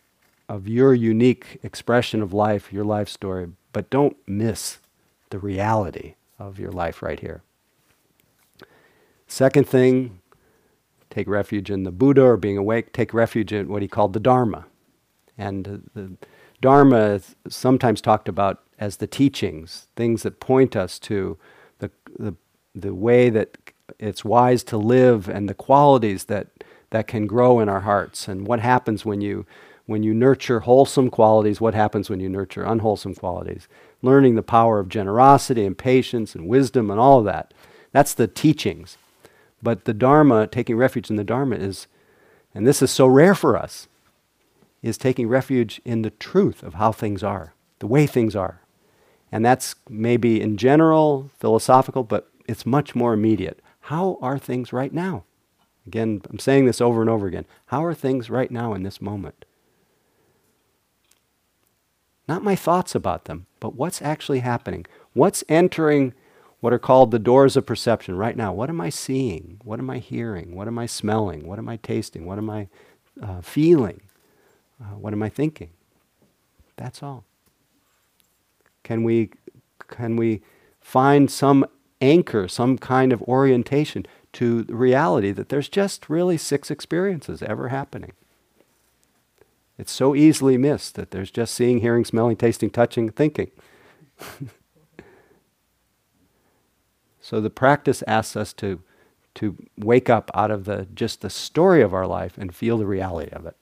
of 0.48 0.66
your 0.66 0.94
unique 0.94 1.58
expression 1.62 2.22
of 2.22 2.32
life, 2.32 2.72
your 2.72 2.84
life 2.84 3.10
story, 3.10 3.48
but 3.72 3.90
don't 3.90 4.16
miss 4.26 4.78
the 5.28 5.38
reality 5.38 6.14
of 6.48 6.58
your 6.58 6.72
life 6.72 7.02
right 7.02 7.20
here. 7.20 7.42
Second 9.26 9.68
thing, 9.68 10.20
take 11.10 11.28
refuge 11.28 11.70
in 11.70 11.84
the 11.84 11.92
Buddha 11.92 12.22
or 12.22 12.36
being 12.36 12.58
awake, 12.58 12.92
take 12.92 13.14
refuge 13.14 13.52
in 13.52 13.68
what 13.68 13.82
he 13.82 13.88
called 13.88 14.12
the 14.12 14.20
Dharma. 14.20 14.66
And 15.38 15.88
the 15.94 16.16
Dharma 16.60 16.98
is 17.14 17.36
sometimes 17.48 18.00
talked 18.00 18.28
about 18.28 18.62
as 18.78 18.98
the 18.98 19.06
teachings, 19.06 19.88
things 19.96 20.22
that 20.22 20.40
point 20.40 20.76
us 20.76 20.98
to 21.00 21.38
the, 21.78 21.90
the, 22.18 22.34
the 22.74 22.94
way 22.94 23.30
that 23.30 23.56
it's 23.98 24.24
wise 24.24 24.64
to 24.64 24.76
live 24.76 25.28
and 25.28 25.48
the 25.48 25.54
qualities 25.54 26.24
that, 26.24 26.48
that 26.90 27.06
can 27.06 27.26
grow 27.26 27.60
in 27.60 27.68
our 27.68 27.80
hearts. 27.80 28.28
And 28.28 28.46
what 28.46 28.60
happens 28.60 29.04
when 29.04 29.20
you, 29.20 29.46
when 29.86 30.02
you 30.02 30.14
nurture 30.14 30.60
wholesome 30.60 31.10
qualities, 31.10 31.60
what 31.60 31.74
happens 31.74 32.08
when 32.08 32.20
you 32.20 32.28
nurture 32.28 32.64
unwholesome 32.64 33.14
qualities. 33.14 33.68
Learning 34.04 34.34
the 34.34 34.42
power 34.42 34.80
of 34.80 34.90
generosity 34.90 35.64
and 35.64 35.78
patience 35.78 36.34
and 36.34 36.46
wisdom 36.46 36.90
and 36.90 37.00
all 37.00 37.20
of 37.20 37.24
that. 37.24 37.54
That's 37.90 38.12
the 38.12 38.26
teachings. 38.26 38.98
But 39.62 39.86
the 39.86 39.94
Dharma, 39.94 40.46
taking 40.46 40.76
refuge 40.76 41.08
in 41.08 41.16
the 41.16 41.24
Dharma, 41.24 41.56
is, 41.56 41.86
and 42.54 42.66
this 42.66 42.82
is 42.82 42.90
so 42.90 43.06
rare 43.06 43.34
for 43.34 43.56
us, 43.56 43.88
is 44.82 44.98
taking 44.98 45.26
refuge 45.26 45.80
in 45.86 46.02
the 46.02 46.10
truth 46.10 46.62
of 46.62 46.74
how 46.74 46.92
things 46.92 47.22
are, 47.22 47.54
the 47.78 47.86
way 47.86 48.06
things 48.06 48.36
are. 48.36 48.60
And 49.32 49.42
that's 49.42 49.74
maybe 49.88 50.38
in 50.38 50.58
general, 50.58 51.30
philosophical, 51.38 52.02
but 52.02 52.30
it's 52.46 52.66
much 52.66 52.94
more 52.94 53.14
immediate. 53.14 53.60
How 53.80 54.18
are 54.20 54.38
things 54.38 54.70
right 54.70 54.92
now? 54.92 55.24
Again, 55.86 56.20
I'm 56.28 56.38
saying 56.38 56.66
this 56.66 56.82
over 56.82 57.00
and 57.00 57.08
over 57.08 57.26
again. 57.26 57.46
How 57.66 57.82
are 57.84 57.94
things 57.94 58.28
right 58.28 58.50
now 58.50 58.74
in 58.74 58.82
this 58.82 59.00
moment? 59.00 59.46
Not 62.28 62.42
my 62.42 62.54
thoughts 62.54 62.94
about 62.94 63.24
them, 63.24 63.46
but 63.64 63.76
what's 63.76 64.02
actually 64.02 64.40
happening. 64.40 64.84
What's 65.14 65.42
entering 65.48 66.12
what 66.60 66.74
are 66.74 66.78
called 66.78 67.10
the 67.12 67.18
doors 67.18 67.56
of 67.56 67.64
perception 67.64 68.14
right 68.14 68.36
now. 68.36 68.52
What 68.52 68.68
am 68.68 68.78
I 68.78 68.90
seeing? 68.90 69.58
What 69.64 69.78
am 69.78 69.88
I 69.88 70.00
hearing? 70.00 70.54
What 70.54 70.68
am 70.68 70.78
I 70.78 70.84
smelling? 70.84 71.46
What 71.46 71.58
am 71.58 71.66
I 71.70 71.78
tasting? 71.78 72.26
What 72.26 72.36
am 72.36 72.50
I 72.50 72.68
uh, 73.22 73.40
feeling? 73.40 74.02
Uh, 74.78 74.98
what 74.98 75.14
am 75.14 75.22
I 75.22 75.30
thinking? 75.30 75.70
That's 76.76 77.02
all. 77.02 77.24
Can 78.82 79.02
we, 79.02 79.30
can 79.88 80.16
we 80.16 80.42
find 80.82 81.30
some 81.30 81.64
anchor, 82.02 82.46
some 82.48 82.76
kind 82.76 83.14
of 83.14 83.22
orientation 83.22 84.04
to 84.34 84.62
the 84.62 84.74
reality 84.74 85.32
that 85.32 85.48
there's 85.48 85.70
just 85.70 86.10
really 86.10 86.36
six 86.36 86.70
experiences 86.70 87.42
ever 87.42 87.68
happening? 87.68 88.12
It's 89.76 89.92
so 89.92 90.14
easily 90.14 90.56
missed 90.56 90.94
that 90.94 91.10
there's 91.10 91.30
just 91.30 91.54
seeing, 91.54 91.80
hearing, 91.80 92.04
smelling, 92.04 92.36
tasting, 92.36 92.70
touching, 92.70 93.10
thinking. 93.10 93.50
So 97.24 97.40
the 97.40 97.48
practice 97.48 98.04
asks 98.06 98.36
us 98.36 98.52
to, 98.52 98.82
to 99.36 99.56
wake 99.78 100.10
up 100.10 100.30
out 100.34 100.50
of 100.50 100.66
the, 100.66 100.86
just 100.94 101.22
the 101.22 101.30
story 101.30 101.80
of 101.80 101.94
our 101.94 102.06
life 102.06 102.36
and 102.36 102.54
feel 102.54 102.76
the 102.76 102.84
reality 102.84 103.30
of 103.32 103.46
it. 103.46 103.56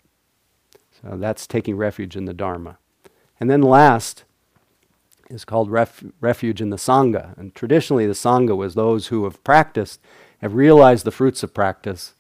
So 1.01 1.17
that's 1.17 1.47
taking 1.47 1.77
refuge 1.77 2.17
in 2.17 2.25
the 2.25 2.35
Dharma. 2.35 2.79
And 3.39 3.49
then 3.49 3.63
last 3.63 4.25
is 5.31 5.45
called 5.45 5.71
ref, 5.71 6.03
refuge 6.21 6.61
in 6.61 6.71
the 6.71 6.77
Sangha. 6.77 7.39
And 7.39 7.55
traditionally, 7.55 8.05
the 8.05 8.15
Sangha 8.15 8.57
was 8.57 8.75
those 8.75 9.07
who 9.07 9.23
have 9.23 9.45
practiced, 9.45 10.01
have 10.41 10.55
realized 10.55 11.05
the 11.05 11.13
fruits 11.13 11.45
of 11.45 11.55
practice, 11.55 12.15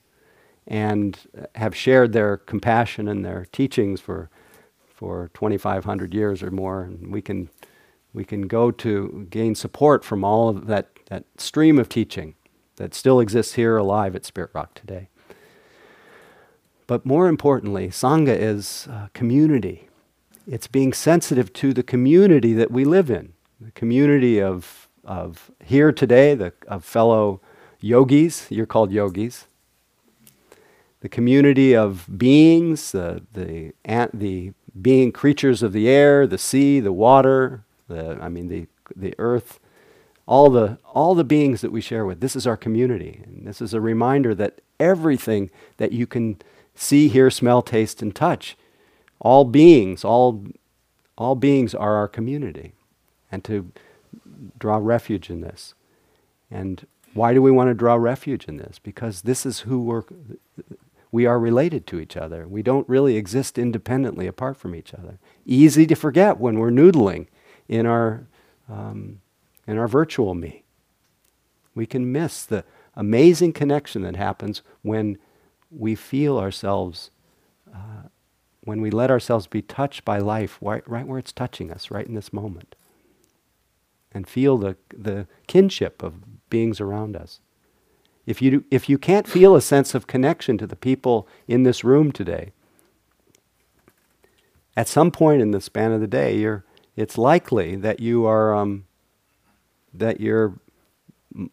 and 0.66 1.18
have 1.54 1.74
shared 1.74 2.12
their 2.12 2.36
compassion 2.36 3.08
and 3.08 3.24
their 3.24 3.46
teachings 3.52 4.00
for, 4.00 4.30
for 4.86 5.30
2,500 5.34 6.14
years 6.14 6.42
or 6.42 6.50
more. 6.50 6.82
And 6.82 7.12
we 7.12 7.20
can, 7.20 7.50
we 8.12 8.24
can 8.24 8.42
go 8.42 8.70
to 8.70 9.26
gain 9.30 9.54
support 9.54 10.04
from 10.04 10.24
all 10.24 10.48
of 10.48 10.66
that 10.66 10.92
that 11.12 11.24
stream 11.36 11.78
of 11.78 11.90
teaching 11.90 12.34
that 12.76 12.94
still 12.94 13.20
exists 13.20 13.52
here 13.52 13.76
alive 13.76 14.16
at 14.16 14.24
Spirit 14.24 14.50
Rock 14.54 14.72
today. 14.72 15.08
But 16.86 17.04
more 17.04 17.28
importantly, 17.28 17.88
Sangha 17.88 18.34
is 18.34 18.88
community. 19.12 19.90
It's 20.46 20.66
being 20.66 20.94
sensitive 20.94 21.52
to 21.52 21.74
the 21.74 21.82
community 21.82 22.54
that 22.54 22.70
we 22.70 22.86
live 22.86 23.10
in, 23.10 23.34
the 23.60 23.72
community 23.72 24.40
of, 24.40 24.88
of 25.04 25.50
here 25.62 25.92
today, 25.92 26.34
the, 26.34 26.54
of 26.66 26.82
fellow 26.82 27.42
yogis, 27.80 28.46
you're 28.50 28.64
called 28.64 28.90
yogis, 28.90 29.48
the 31.02 31.08
community 31.08 31.74
of 31.74 32.06
beings, 32.16 32.92
the, 32.92 33.22
the, 33.34 33.72
the 34.14 34.52
being 34.80 35.10
creatures 35.10 35.60
of 35.62 35.72
the 35.72 35.88
air, 35.88 36.28
the 36.28 36.38
sea, 36.38 36.78
the 36.78 36.92
water, 36.92 37.64
the, 37.88 38.16
I 38.20 38.28
mean, 38.28 38.46
the, 38.46 38.68
the 38.94 39.12
earth, 39.18 39.58
all 40.26 40.48
the, 40.48 40.78
all 40.94 41.16
the 41.16 41.24
beings 41.24 41.60
that 41.60 41.72
we 41.72 41.80
share 41.80 42.06
with. 42.06 42.20
This 42.20 42.36
is 42.36 42.46
our 42.46 42.56
community. 42.56 43.20
And 43.24 43.44
this 43.44 43.60
is 43.60 43.74
a 43.74 43.80
reminder 43.80 44.32
that 44.36 44.60
everything 44.78 45.50
that 45.78 45.90
you 45.90 46.06
can 46.06 46.40
see, 46.76 47.08
hear, 47.08 47.30
smell, 47.30 47.62
taste, 47.62 48.00
and 48.00 48.14
touch, 48.14 48.56
all 49.18 49.44
beings, 49.44 50.04
all, 50.04 50.44
all 51.18 51.34
beings 51.34 51.74
are 51.74 51.96
our 51.96 52.08
community. 52.08 52.74
And 53.32 53.42
to 53.44 53.72
draw 54.56 54.78
refuge 54.80 55.30
in 55.30 55.40
this. 55.40 55.74
And 56.48 56.86
why 57.12 57.34
do 57.34 57.42
we 57.42 57.50
want 57.50 57.70
to 57.70 57.74
draw 57.74 57.96
refuge 57.96 58.44
in 58.44 58.56
this? 58.56 58.78
Because 58.78 59.22
this 59.22 59.44
is 59.44 59.60
who 59.60 59.80
we're, 59.82 60.04
we 61.12 61.26
are 61.26 61.38
related 61.38 61.86
to 61.86 62.00
each 62.00 62.16
other. 62.16 62.48
We 62.48 62.62
don't 62.62 62.88
really 62.88 63.16
exist 63.16 63.58
independently 63.58 64.26
apart 64.26 64.56
from 64.56 64.74
each 64.74 64.94
other. 64.94 65.18
Easy 65.44 65.86
to 65.86 65.94
forget 65.94 66.38
when 66.38 66.58
we're 66.58 66.70
noodling 66.70 67.26
in 67.68 67.86
our 67.86 68.26
um, 68.68 69.20
in 69.66 69.78
our 69.78 69.86
virtual 69.86 70.34
me. 70.34 70.64
We 71.74 71.86
can 71.86 72.10
miss 72.10 72.44
the 72.44 72.64
amazing 72.96 73.52
connection 73.52 74.02
that 74.02 74.16
happens 74.16 74.62
when 74.82 75.18
we 75.70 75.94
feel 75.94 76.38
ourselves, 76.38 77.10
uh, 77.72 78.08
when 78.64 78.80
we 78.80 78.90
let 78.90 79.10
ourselves 79.10 79.46
be 79.46 79.62
touched 79.62 80.04
by 80.04 80.18
life 80.18 80.58
right, 80.60 80.86
right 80.88 81.06
where 81.06 81.18
it's 81.18 81.32
touching 81.32 81.70
us, 81.70 81.90
right 81.90 82.06
in 82.06 82.14
this 82.14 82.32
moment. 82.32 82.74
And 84.12 84.28
feel 84.28 84.58
the, 84.58 84.76
the 84.94 85.26
kinship 85.46 86.02
of 86.02 86.50
beings 86.50 86.80
around 86.80 87.16
us. 87.16 87.40
If 88.26 88.40
you, 88.40 88.64
if 88.70 88.88
you 88.88 88.98
can't 88.98 89.26
feel 89.26 89.56
a 89.56 89.60
sense 89.60 89.94
of 89.94 90.06
connection 90.06 90.58
to 90.58 90.66
the 90.66 90.76
people 90.76 91.26
in 91.48 91.64
this 91.64 91.82
room 91.82 92.12
today, 92.12 92.52
at 94.76 94.88
some 94.88 95.10
point 95.10 95.42
in 95.42 95.50
the 95.50 95.60
span 95.60 95.92
of 95.92 96.00
the 96.00 96.06
day, 96.06 96.36
you're, 96.36 96.64
it's 96.96 97.18
likely 97.18 97.76
that 97.76 98.00
you 98.00 98.26
are 98.26 98.54
um, 98.54 98.84
that 99.92 100.20
your 100.20 100.54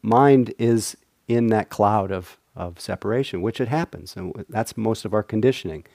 mind 0.01 0.53
is 0.57 0.95
in 1.27 1.47
that 1.47 1.69
cloud 1.69 2.11
of, 2.11 2.37
of 2.55 2.79
separation, 2.79 3.41
which 3.41 3.61
it 3.61 3.67
happens. 3.67 4.15
And 4.15 4.45
that's 4.49 4.77
most 4.77 5.05
of 5.05 5.13
our 5.13 5.23
conditioning. 5.23 5.85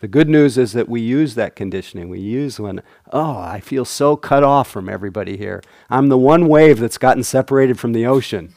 The 0.00 0.08
good 0.08 0.28
news 0.28 0.58
is 0.58 0.72
that 0.72 0.88
we 0.88 1.00
use 1.00 1.34
that 1.34 1.56
conditioning. 1.56 2.08
We 2.08 2.20
use 2.20 2.58
when, 2.58 2.82
oh, 3.12 3.38
I 3.38 3.60
feel 3.60 3.84
so 3.84 4.16
cut 4.16 4.44
off 4.44 4.70
from 4.70 4.88
everybody 4.88 5.36
here. 5.36 5.62
I'm 5.90 6.08
the 6.08 6.18
one 6.18 6.48
wave 6.48 6.78
that's 6.78 6.98
gotten 6.98 7.22
separated 7.22 7.78
from 7.78 7.92
the 7.92 8.06
ocean. 8.06 8.54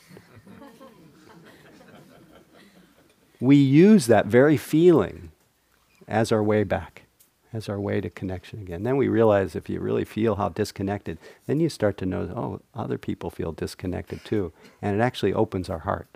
We 3.42 3.58
use 3.58 4.08
that 4.08 4.28
very 4.28 4.56
feeling 4.56 5.32
as 6.08 6.32
our 6.32 6.44
way 6.44 6.64
back 6.64 7.02
as 7.54 7.68
our 7.68 7.80
way 7.80 8.00
to 8.02 8.10
connection 8.10 8.62
again. 8.62 8.84
Then 8.84 8.98
we 8.98 9.08
realize 9.08 9.56
if 9.56 9.70
you 9.70 9.80
really 9.80 10.06
feel 10.06 10.36
how 10.36 10.50
disconnected, 10.50 11.18
then 11.48 11.60
you 11.60 11.70
start 11.70 11.98
to 11.98 12.06
know, 12.06 12.22
oh, 12.36 12.80
other 12.80 12.98
people 12.98 13.30
feel 13.30 13.52
disconnected 13.52 14.24
too. 14.24 14.54
And 14.82 15.00
it 15.00 15.04
actually 15.04 15.34
opens 15.34 15.70
our 15.70 15.80
heart. 15.80 16.08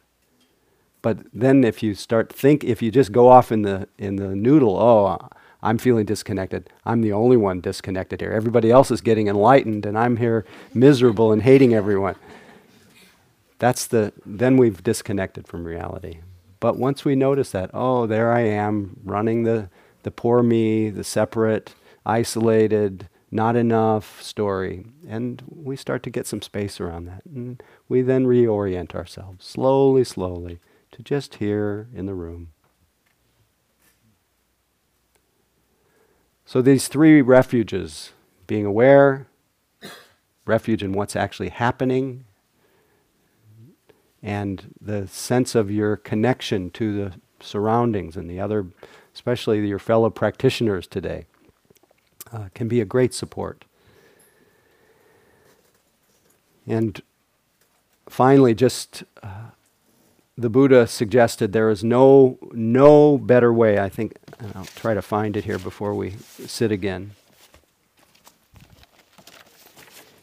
But 1.01 1.19
then 1.33 1.63
if 1.63 1.83
you 1.83 1.93
start 1.93 2.31
think, 2.31 2.63
if 2.63 2.81
you 2.81 2.89
just 2.89 3.11
go 3.11 3.27
off 3.27 3.51
in 3.51 3.63
the, 3.63 3.87
in 3.97 4.15
the 4.15 4.35
noodle, 4.35 4.77
oh, 4.77 5.29
I'm 5.61 5.77
feeling 5.77 6.05
disconnected. 6.05 6.69
I'm 6.85 7.01
the 7.01 7.13
only 7.13 7.37
one 7.37 7.59
disconnected 7.59 8.21
here. 8.21 8.31
Everybody 8.31 8.71
else 8.71 8.89
is 8.89 9.01
getting 9.01 9.27
enlightened 9.27 9.85
and 9.85 9.97
I'm 9.97 10.17
here 10.17 10.45
miserable 10.73 11.31
and 11.31 11.41
hating 11.41 11.73
everyone. 11.73 12.15
That's 13.59 13.87
the, 13.87 14.13
then 14.25 14.57
we've 14.57 14.83
disconnected 14.83 15.47
from 15.47 15.63
reality. 15.63 16.19
But 16.59 16.77
once 16.77 17.05
we 17.05 17.15
notice 17.15 17.51
that, 17.51 17.69
oh, 17.73 18.07
there 18.07 18.31
I 18.31 18.41
am 18.41 18.99
running 19.03 19.43
the, 19.43 19.69
the 20.03 20.11
poor 20.11 20.41
me, 20.41 20.89
the 20.89 21.03
separate, 21.03 21.75
isolated, 22.05 23.09
not 23.31 23.55
enough 23.55 24.21
story. 24.21 24.85
And 25.07 25.43
we 25.47 25.75
start 25.75 26.03
to 26.03 26.09
get 26.09 26.27
some 26.27 26.41
space 26.41 26.79
around 26.79 27.05
that. 27.05 27.23
And 27.25 27.61
we 27.89 28.01
then 28.01 28.25
reorient 28.25 28.95
ourselves 28.95 29.45
slowly, 29.45 30.03
slowly 30.03 30.59
to 30.91 31.03
just 31.03 31.35
here 31.35 31.87
in 31.93 32.05
the 32.05 32.13
room. 32.13 32.51
So 36.45 36.61
these 36.61 36.87
three 36.87 37.21
refuges 37.21 38.11
being 38.47 38.65
aware, 38.65 39.27
refuge 40.45 40.83
in 40.83 40.93
what's 40.93 41.15
actually 41.15 41.49
happening, 41.49 42.25
and 44.25 44.73
the 44.81 45.07
sense 45.07 45.55
of 45.55 45.71
your 45.71 45.95
connection 45.95 46.69
to 46.71 46.93
the 46.93 47.13
surroundings 47.39 48.17
and 48.17 48.29
the 48.29 48.39
other 48.39 48.65
especially 49.15 49.65
your 49.65 49.79
fellow 49.79 50.09
practitioners 50.09 50.85
today, 50.85 51.25
uh, 52.33 52.49
can 52.53 52.67
be 52.67 52.81
a 52.81 52.85
great 52.85 53.13
support. 53.13 53.63
And 56.67 57.01
finally, 58.09 58.53
just 58.53 59.05
uh, 59.23 59.51
the 60.37 60.49
Buddha 60.49 60.85
suggested 60.85 61.53
there 61.53 61.69
is 61.69 61.81
no 61.81 62.37
no 62.51 63.17
better 63.17 63.53
way. 63.53 63.79
I 63.79 63.87
think 63.87 64.17
I'll 64.53 64.65
try 64.65 64.93
to 64.93 65.01
find 65.01 65.37
it 65.37 65.45
here 65.45 65.59
before 65.59 65.93
we 65.93 66.15
sit 66.45 66.71
again. 66.71 67.11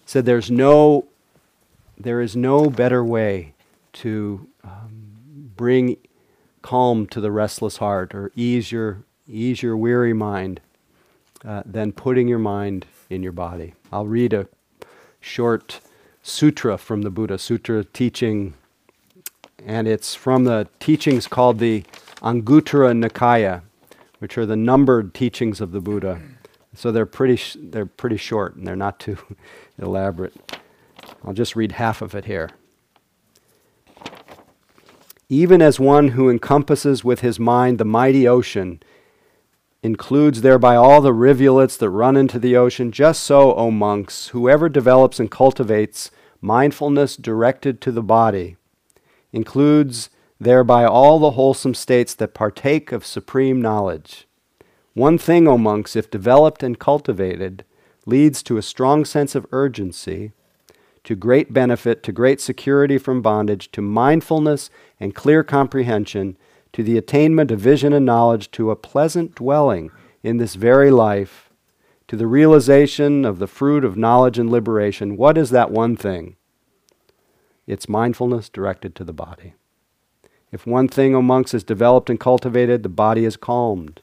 Said 0.05 0.27
there's 0.27 0.51
no 0.51 1.07
there 1.97 2.21
is 2.21 2.37
no 2.37 2.69
better 2.69 3.03
way 3.03 3.55
to 3.95 4.49
um, 4.65 5.13
bring 5.57 5.97
calm 6.63 7.07
to 7.09 7.21
the 7.21 7.31
restless 7.31 7.79
heart 7.79 8.15
or 8.15 8.31
ease 8.37 8.71
your 8.73 9.05
ease 9.29 9.63
your 9.63 9.77
weary 9.77 10.13
mind 10.13 10.61
uh, 11.45 11.63
than 11.65 11.93
putting 11.93 12.29
your 12.29 12.39
mind 12.39 12.87
in 13.11 13.23
your 13.23 13.33
body. 13.33 13.75
I'll 13.93 14.07
read 14.07 14.33
a 14.33 14.47
short 15.21 15.81
sutra 16.23 16.79
from 16.79 17.03
the 17.03 17.11
Buddha, 17.11 17.39
sutra 17.39 17.85
teaching, 17.85 18.55
and 19.65 19.89
it's 19.89 20.15
from 20.15 20.45
the 20.45 20.69
teachings 20.81 21.27
called 21.27 21.59
the 21.59 21.85
Anguttara 22.21 22.93
Nikaya, 22.93 23.63
which 24.19 24.39
are 24.39 24.47
the 24.47 24.57
numbered 24.57 25.15
teachings 25.15 25.61
of 25.61 25.73
the 25.73 25.81
Buddha. 25.81 26.21
So 26.75 26.91
they're 26.91 27.07
pretty, 27.07 27.37
sh- 27.37 27.57
they're 27.61 27.87
pretty 27.87 28.17
short 28.17 28.57
and 28.57 28.67
they're 28.67 28.77
not 28.77 28.99
too 28.99 29.19
elaborate. 29.79 30.35
I'll 31.25 31.35
just 31.35 31.57
read 31.57 31.73
half 31.73 32.03
of 32.03 32.15
it 32.15 32.25
here. 32.25 32.51
Even 35.33 35.63
as 35.63 35.81
one 35.81 36.09
who 36.09 36.29
encompasses 36.29 37.05
with 37.05 37.21
his 37.21 37.41
mind 37.41 37.79
the 37.79 37.87
mighty 37.87 38.29
ocean, 38.29 38.83
includes 39.83 40.43
thereby 40.43 40.77
all 40.77 41.01
the 41.01 41.15
rivulets 41.15 41.75
that 41.79 41.89
run 41.89 42.19
into 42.19 42.39
the 42.39 42.55
ocean, 42.55 42.93
just 42.93 43.23
so, 43.23 43.55
O 43.55 43.71
monks, 43.71 44.29
whoever 44.29 44.69
develops 44.69 45.19
and 45.19 45.31
cultivates 45.31 46.11
mindfulness 46.43 47.17
directed 47.17 47.81
to 47.81 47.91
the 47.91 48.03
body, 48.03 48.59
includes 49.33 50.11
thereby 50.39 50.85
all 50.85 51.19
the 51.19 51.31
wholesome 51.31 51.73
states 51.73 52.13
that 52.13 52.35
partake 52.35 52.93
of 52.93 53.07
supreme 53.07 53.63
knowledge. 53.63 54.29
One 54.93 55.17
thing, 55.17 55.49
O 55.49 55.57
monks, 55.57 55.97
if 55.97 56.11
developed 56.11 56.63
and 56.63 56.79
cultivated, 56.79 57.65
leads 58.05 58.43
to 58.43 58.59
a 58.59 58.63
strong 58.63 59.07
sense 59.07 59.35
of 59.35 59.47
urgency, 59.51 60.33
to 61.05 61.17
great 61.17 61.53
benefit, 61.53 62.03
to 62.03 62.13
great 62.13 62.41
security 62.41 62.99
from 62.99 63.23
bondage, 63.23 63.71
to 63.73 63.83
mindfulness 63.83 64.71
and 65.01 65.15
clear 65.15 65.43
comprehension, 65.43 66.37
to 66.73 66.83
the 66.83 66.97
attainment 66.97 67.51
of 67.51 67.61
vision 67.61 67.93
and 67.93 68.07
knowledge, 68.07 68.51
to 68.53 68.71
a 68.71 68.77
pleasant 68.77 69.35
dwelling 69.35 69.91
in 70.23 70.39
this 70.39 70.55
very 70.55 70.91
life, 70.91 71.51
to 72.09 72.17
the 72.17 72.27
realization 72.27 73.25
of 73.25 73.39
the 73.39 73.47
fruit 73.47 73.85
of 73.85 73.97
knowledge 73.97 74.39
and 74.39 74.51
liberation. 74.51 75.17
What 75.17 75.37
is 75.37 75.51
that 75.51 75.71
one 75.71 75.97
thing? 75.97 76.37
It's 77.67 77.89
mindfulness 77.89 78.49
directed 78.49 78.95
to 78.97 79.05
the 79.05 79.13
body. 79.13 79.55
If 80.51 80.67
one 80.67 80.89
thing, 80.89 81.15
O 81.15 81.23
monks, 81.23 81.55
is 81.55 81.65
developed 81.65 82.11
and 82.11 82.21
cultivated, 82.21 82.83
the 82.83 82.89
body 82.89 83.25
is 83.25 83.37
calmed, 83.37 84.03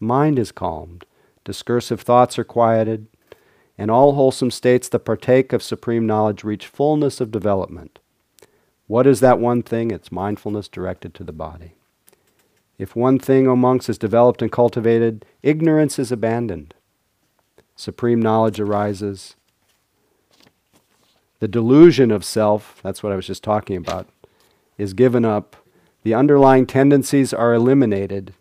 mind 0.00 0.38
is 0.38 0.50
calmed, 0.50 1.04
discursive 1.44 2.00
thoughts 2.00 2.38
are 2.38 2.44
quieted, 2.44 3.06
and 3.76 3.90
all 3.90 4.14
wholesome 4.14 4.50
states 4.50 4.88
that 4.88 5.00
partake 5.00 5.52
of 5.52 5.62
supreme 5.62 6.06
knowledge 6.06 6.44
reach 6.44 6.66
fullness 6.66 7.20
of 7.20 7.30
development. 7.30 7.98
What 8.86 9.06
is 9.06 9.20
that 9.20 9.38
one 9.38 9.62
thing? 9.62 9.90
It's 9.90 10.12
mindfulness 10.12 10.68
directed 10.68 11.14
to 11.14 11.24
the 11.24 11.32
body. 11.32 11.74
If 12.78 12.96
one 12.96 13.18
thing, 13.18 13.46
O 13.46 13.56
monks, 13.56 13.88
is 13.88 13.98
developed 13.98 14.42
and 14.42 14.50
cultivated, 14.50 15.24
ignorance 15.42 15.98
is 15.98 16.12
abandoned. 16.12 16.74
Supreme 17.76 18.20
knowledge 18.20 18.60
arises. 18.60 19.36
The 21.40 21.48
delusion 21.48 22.10
of 22.10 22.24
self, 22.24 22.80
that's 22.82 23.02
what 23.02 23.12
I 23.12 23.16
was 23.16 23.26
just 23.26 23.42
talking 23.44 23.76
about, 23.76 24.08
is 24.76 24.92
given 24.92 25.24
up. 25.24 25.56
The 26.02 26.14
underlying 26.14 26.66
tendencies 26.66 27.32
are 27.32 27.54
eliminated. 27.54 28.34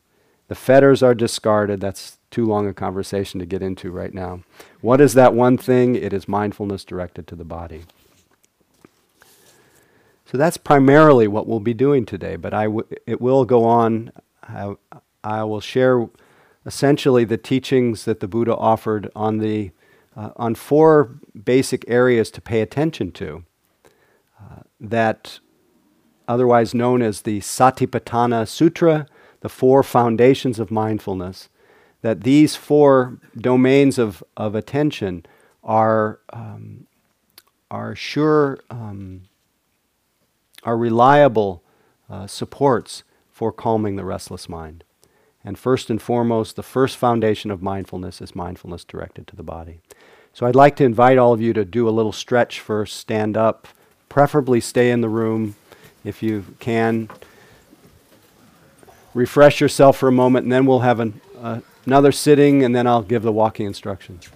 The 0.48 0.56
fetters 0.56 1.02
are 1.02 1.16
discarded. 1.16 1.80
That's 1.80 2.18
too 2.34 2.46
long 2.46 2.68
a 2.68 2.74
conversation 2.74 3.40
to 3.40 3.46
get 3.46 3.62
into 3.62 3.92
right 3.92 4.14
now. 4.14 4.42
What 4.82 5.00
is 5.00 5.14
that 5.14 5.36
one 5.36 5.56
thing? 5.56 5.96
It 5.96 6.12
is 6.12 6.28
mindfulness 6.28 6.84
directed 6.84 7.28
to 7.28 7.36
the 7.36 7.46
body. 7.46 7.84
So 10.26 10.40
that's 10.40 10.58
primarily 10.58 11.28
what 11.28 11.48
we'll 11.48 11.60
be 11.60 11.76
doing 11.76 12.06
today, 12.08 12.36
but 12.36 12.52
I 12.52 12.64
w- 12.64 12.88
it 13.06 13.22
will 13.22 13.46
go 13.46 13.66
on. 13.66 14.12
I, 14.42 14.74
I 15.24 15.44
will 15.44 15.62
share 15.62 16.10
essentially 16.66 17.24
the 17.24 17.38
teachings 17.38 18.06
that 18.06 18.20
the 18.20 18.28
Buddha 18.28 18.56
offered 18.56 19.12
on, 19.16 19.38
the, 19.38 19.70
uh, 20.18 20.32
on 20.36 20.56
four 20.56 21.20
basic 21.46 21.88
areas 21.88 22.32
to 22.32 22.42
pay 22.42 22.62
attention 22.62 23.12
to, 23.12 23.44
uh, 24.42 24.62
that 24.80 25.40
otherwise 26.28 26.74
known 26.74 27.04
as 27.04 27.22
the 27.22 27.42
Satipatthana 27.42 28.48
Sutra, 28.48 29.06
the 29.42 29.50
four 29.50 29.84
foundations 29.84 30.58
of 30.58 30.72
mindfulness, 30.72 31.50
that 32.04 32.22
these 32.22 32.56
four 32.56 33.18
domains 33.36 33.98
of, 33.98 34.24
of 34.38 34.54
attention 34.54 35.26
are, 35.64 36.20
um, 36.32 36.86
are 37.72 37.96
sure. 37.96 38.60
Um, 38.70 39.24
are 40.64 40.78
reliable 40.78 41.64
uh, 42.10 42.28
supports 42.28 43.04
for 43.32 43.52
calming 43.52 43.96
the 43.96 44.06
restless 44.06 44.48
mind. 44.48 44.84
And 45.44 45.58
first 45.58 45.90
and 45.90 46.02
foremost, 46.02 46.56
the 46.56 46.64
first 46.64 46.98
foundation 46.98 47.52
of 47.52 47.62
mindfulness 47.62 48.22
is 48.22 48.36
mindfulness 48.36 48.86
directed 48.86 49.28
to 49.28 49.36
the 49.36 49.44
body. 49.44 49.82
So 50.34 50.46
I'd 50.46 50.56
like 50.56 50.76
to 50.78 50.86
invite 50.86 51.18
all 51.18 51.34
of 51.34 51.42
you 51.42 51.54
to 51.54 51.66
do 51.66 51.88
a 51.88 51.92
little 51.92 52.14
stretch 52.14 52.60
first, 52.60 52.98
stand 52.98 53.36
up, 53.36 53.68
preferably 54.10 54.62
stay 54.62 54.90
in 54.90 55.02
the 55.02 55.10
room 55.10 55.56
if 56.04 56.24
you 56.24 56.46
can. 56.60 57.10
Refresh 59.14 59.62
yourself 59.62 59.98
for 59.98 60.08
a 60.08 60.12
moment, 60.12 60.46
and 60.46 60.52
then 60.52 60.66
we'll 60.66 60.80
have 60.80 61.00
an, 61.00 61.22
uh, 61.40 61.60
another 61.86 62.12
sitting, 62.12 62.64
and 62.64 62.76
then 62.76 62.88
I'll 62.88 63.02
give 63.02 63.24
the 63.24 63.32
walking 63.32 63.66
instructions. 63.66 64.30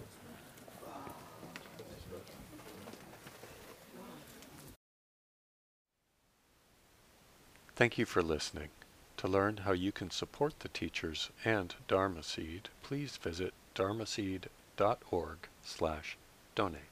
Thank 7.76 7.98
you 8.00 8.06
for 8.06 8.24
listening. 8.24 8.70
To 9.18 9.28
learn 9.28 9.58
how 9.58 9.72
you 9.72 9.92
can 9.92 10.10
support 10.10 10.60
the 10.62 10.70
teachers 10.70 11.30
and 11.46 11.76
Dharma 11.88 12.24
Seed, 12.24 12.70
please 12.82 13.18
visit 13.18 13.54
dharmaseed.org 13.76 15.38
slash 15.64 16.18
donate. 16.56 16.87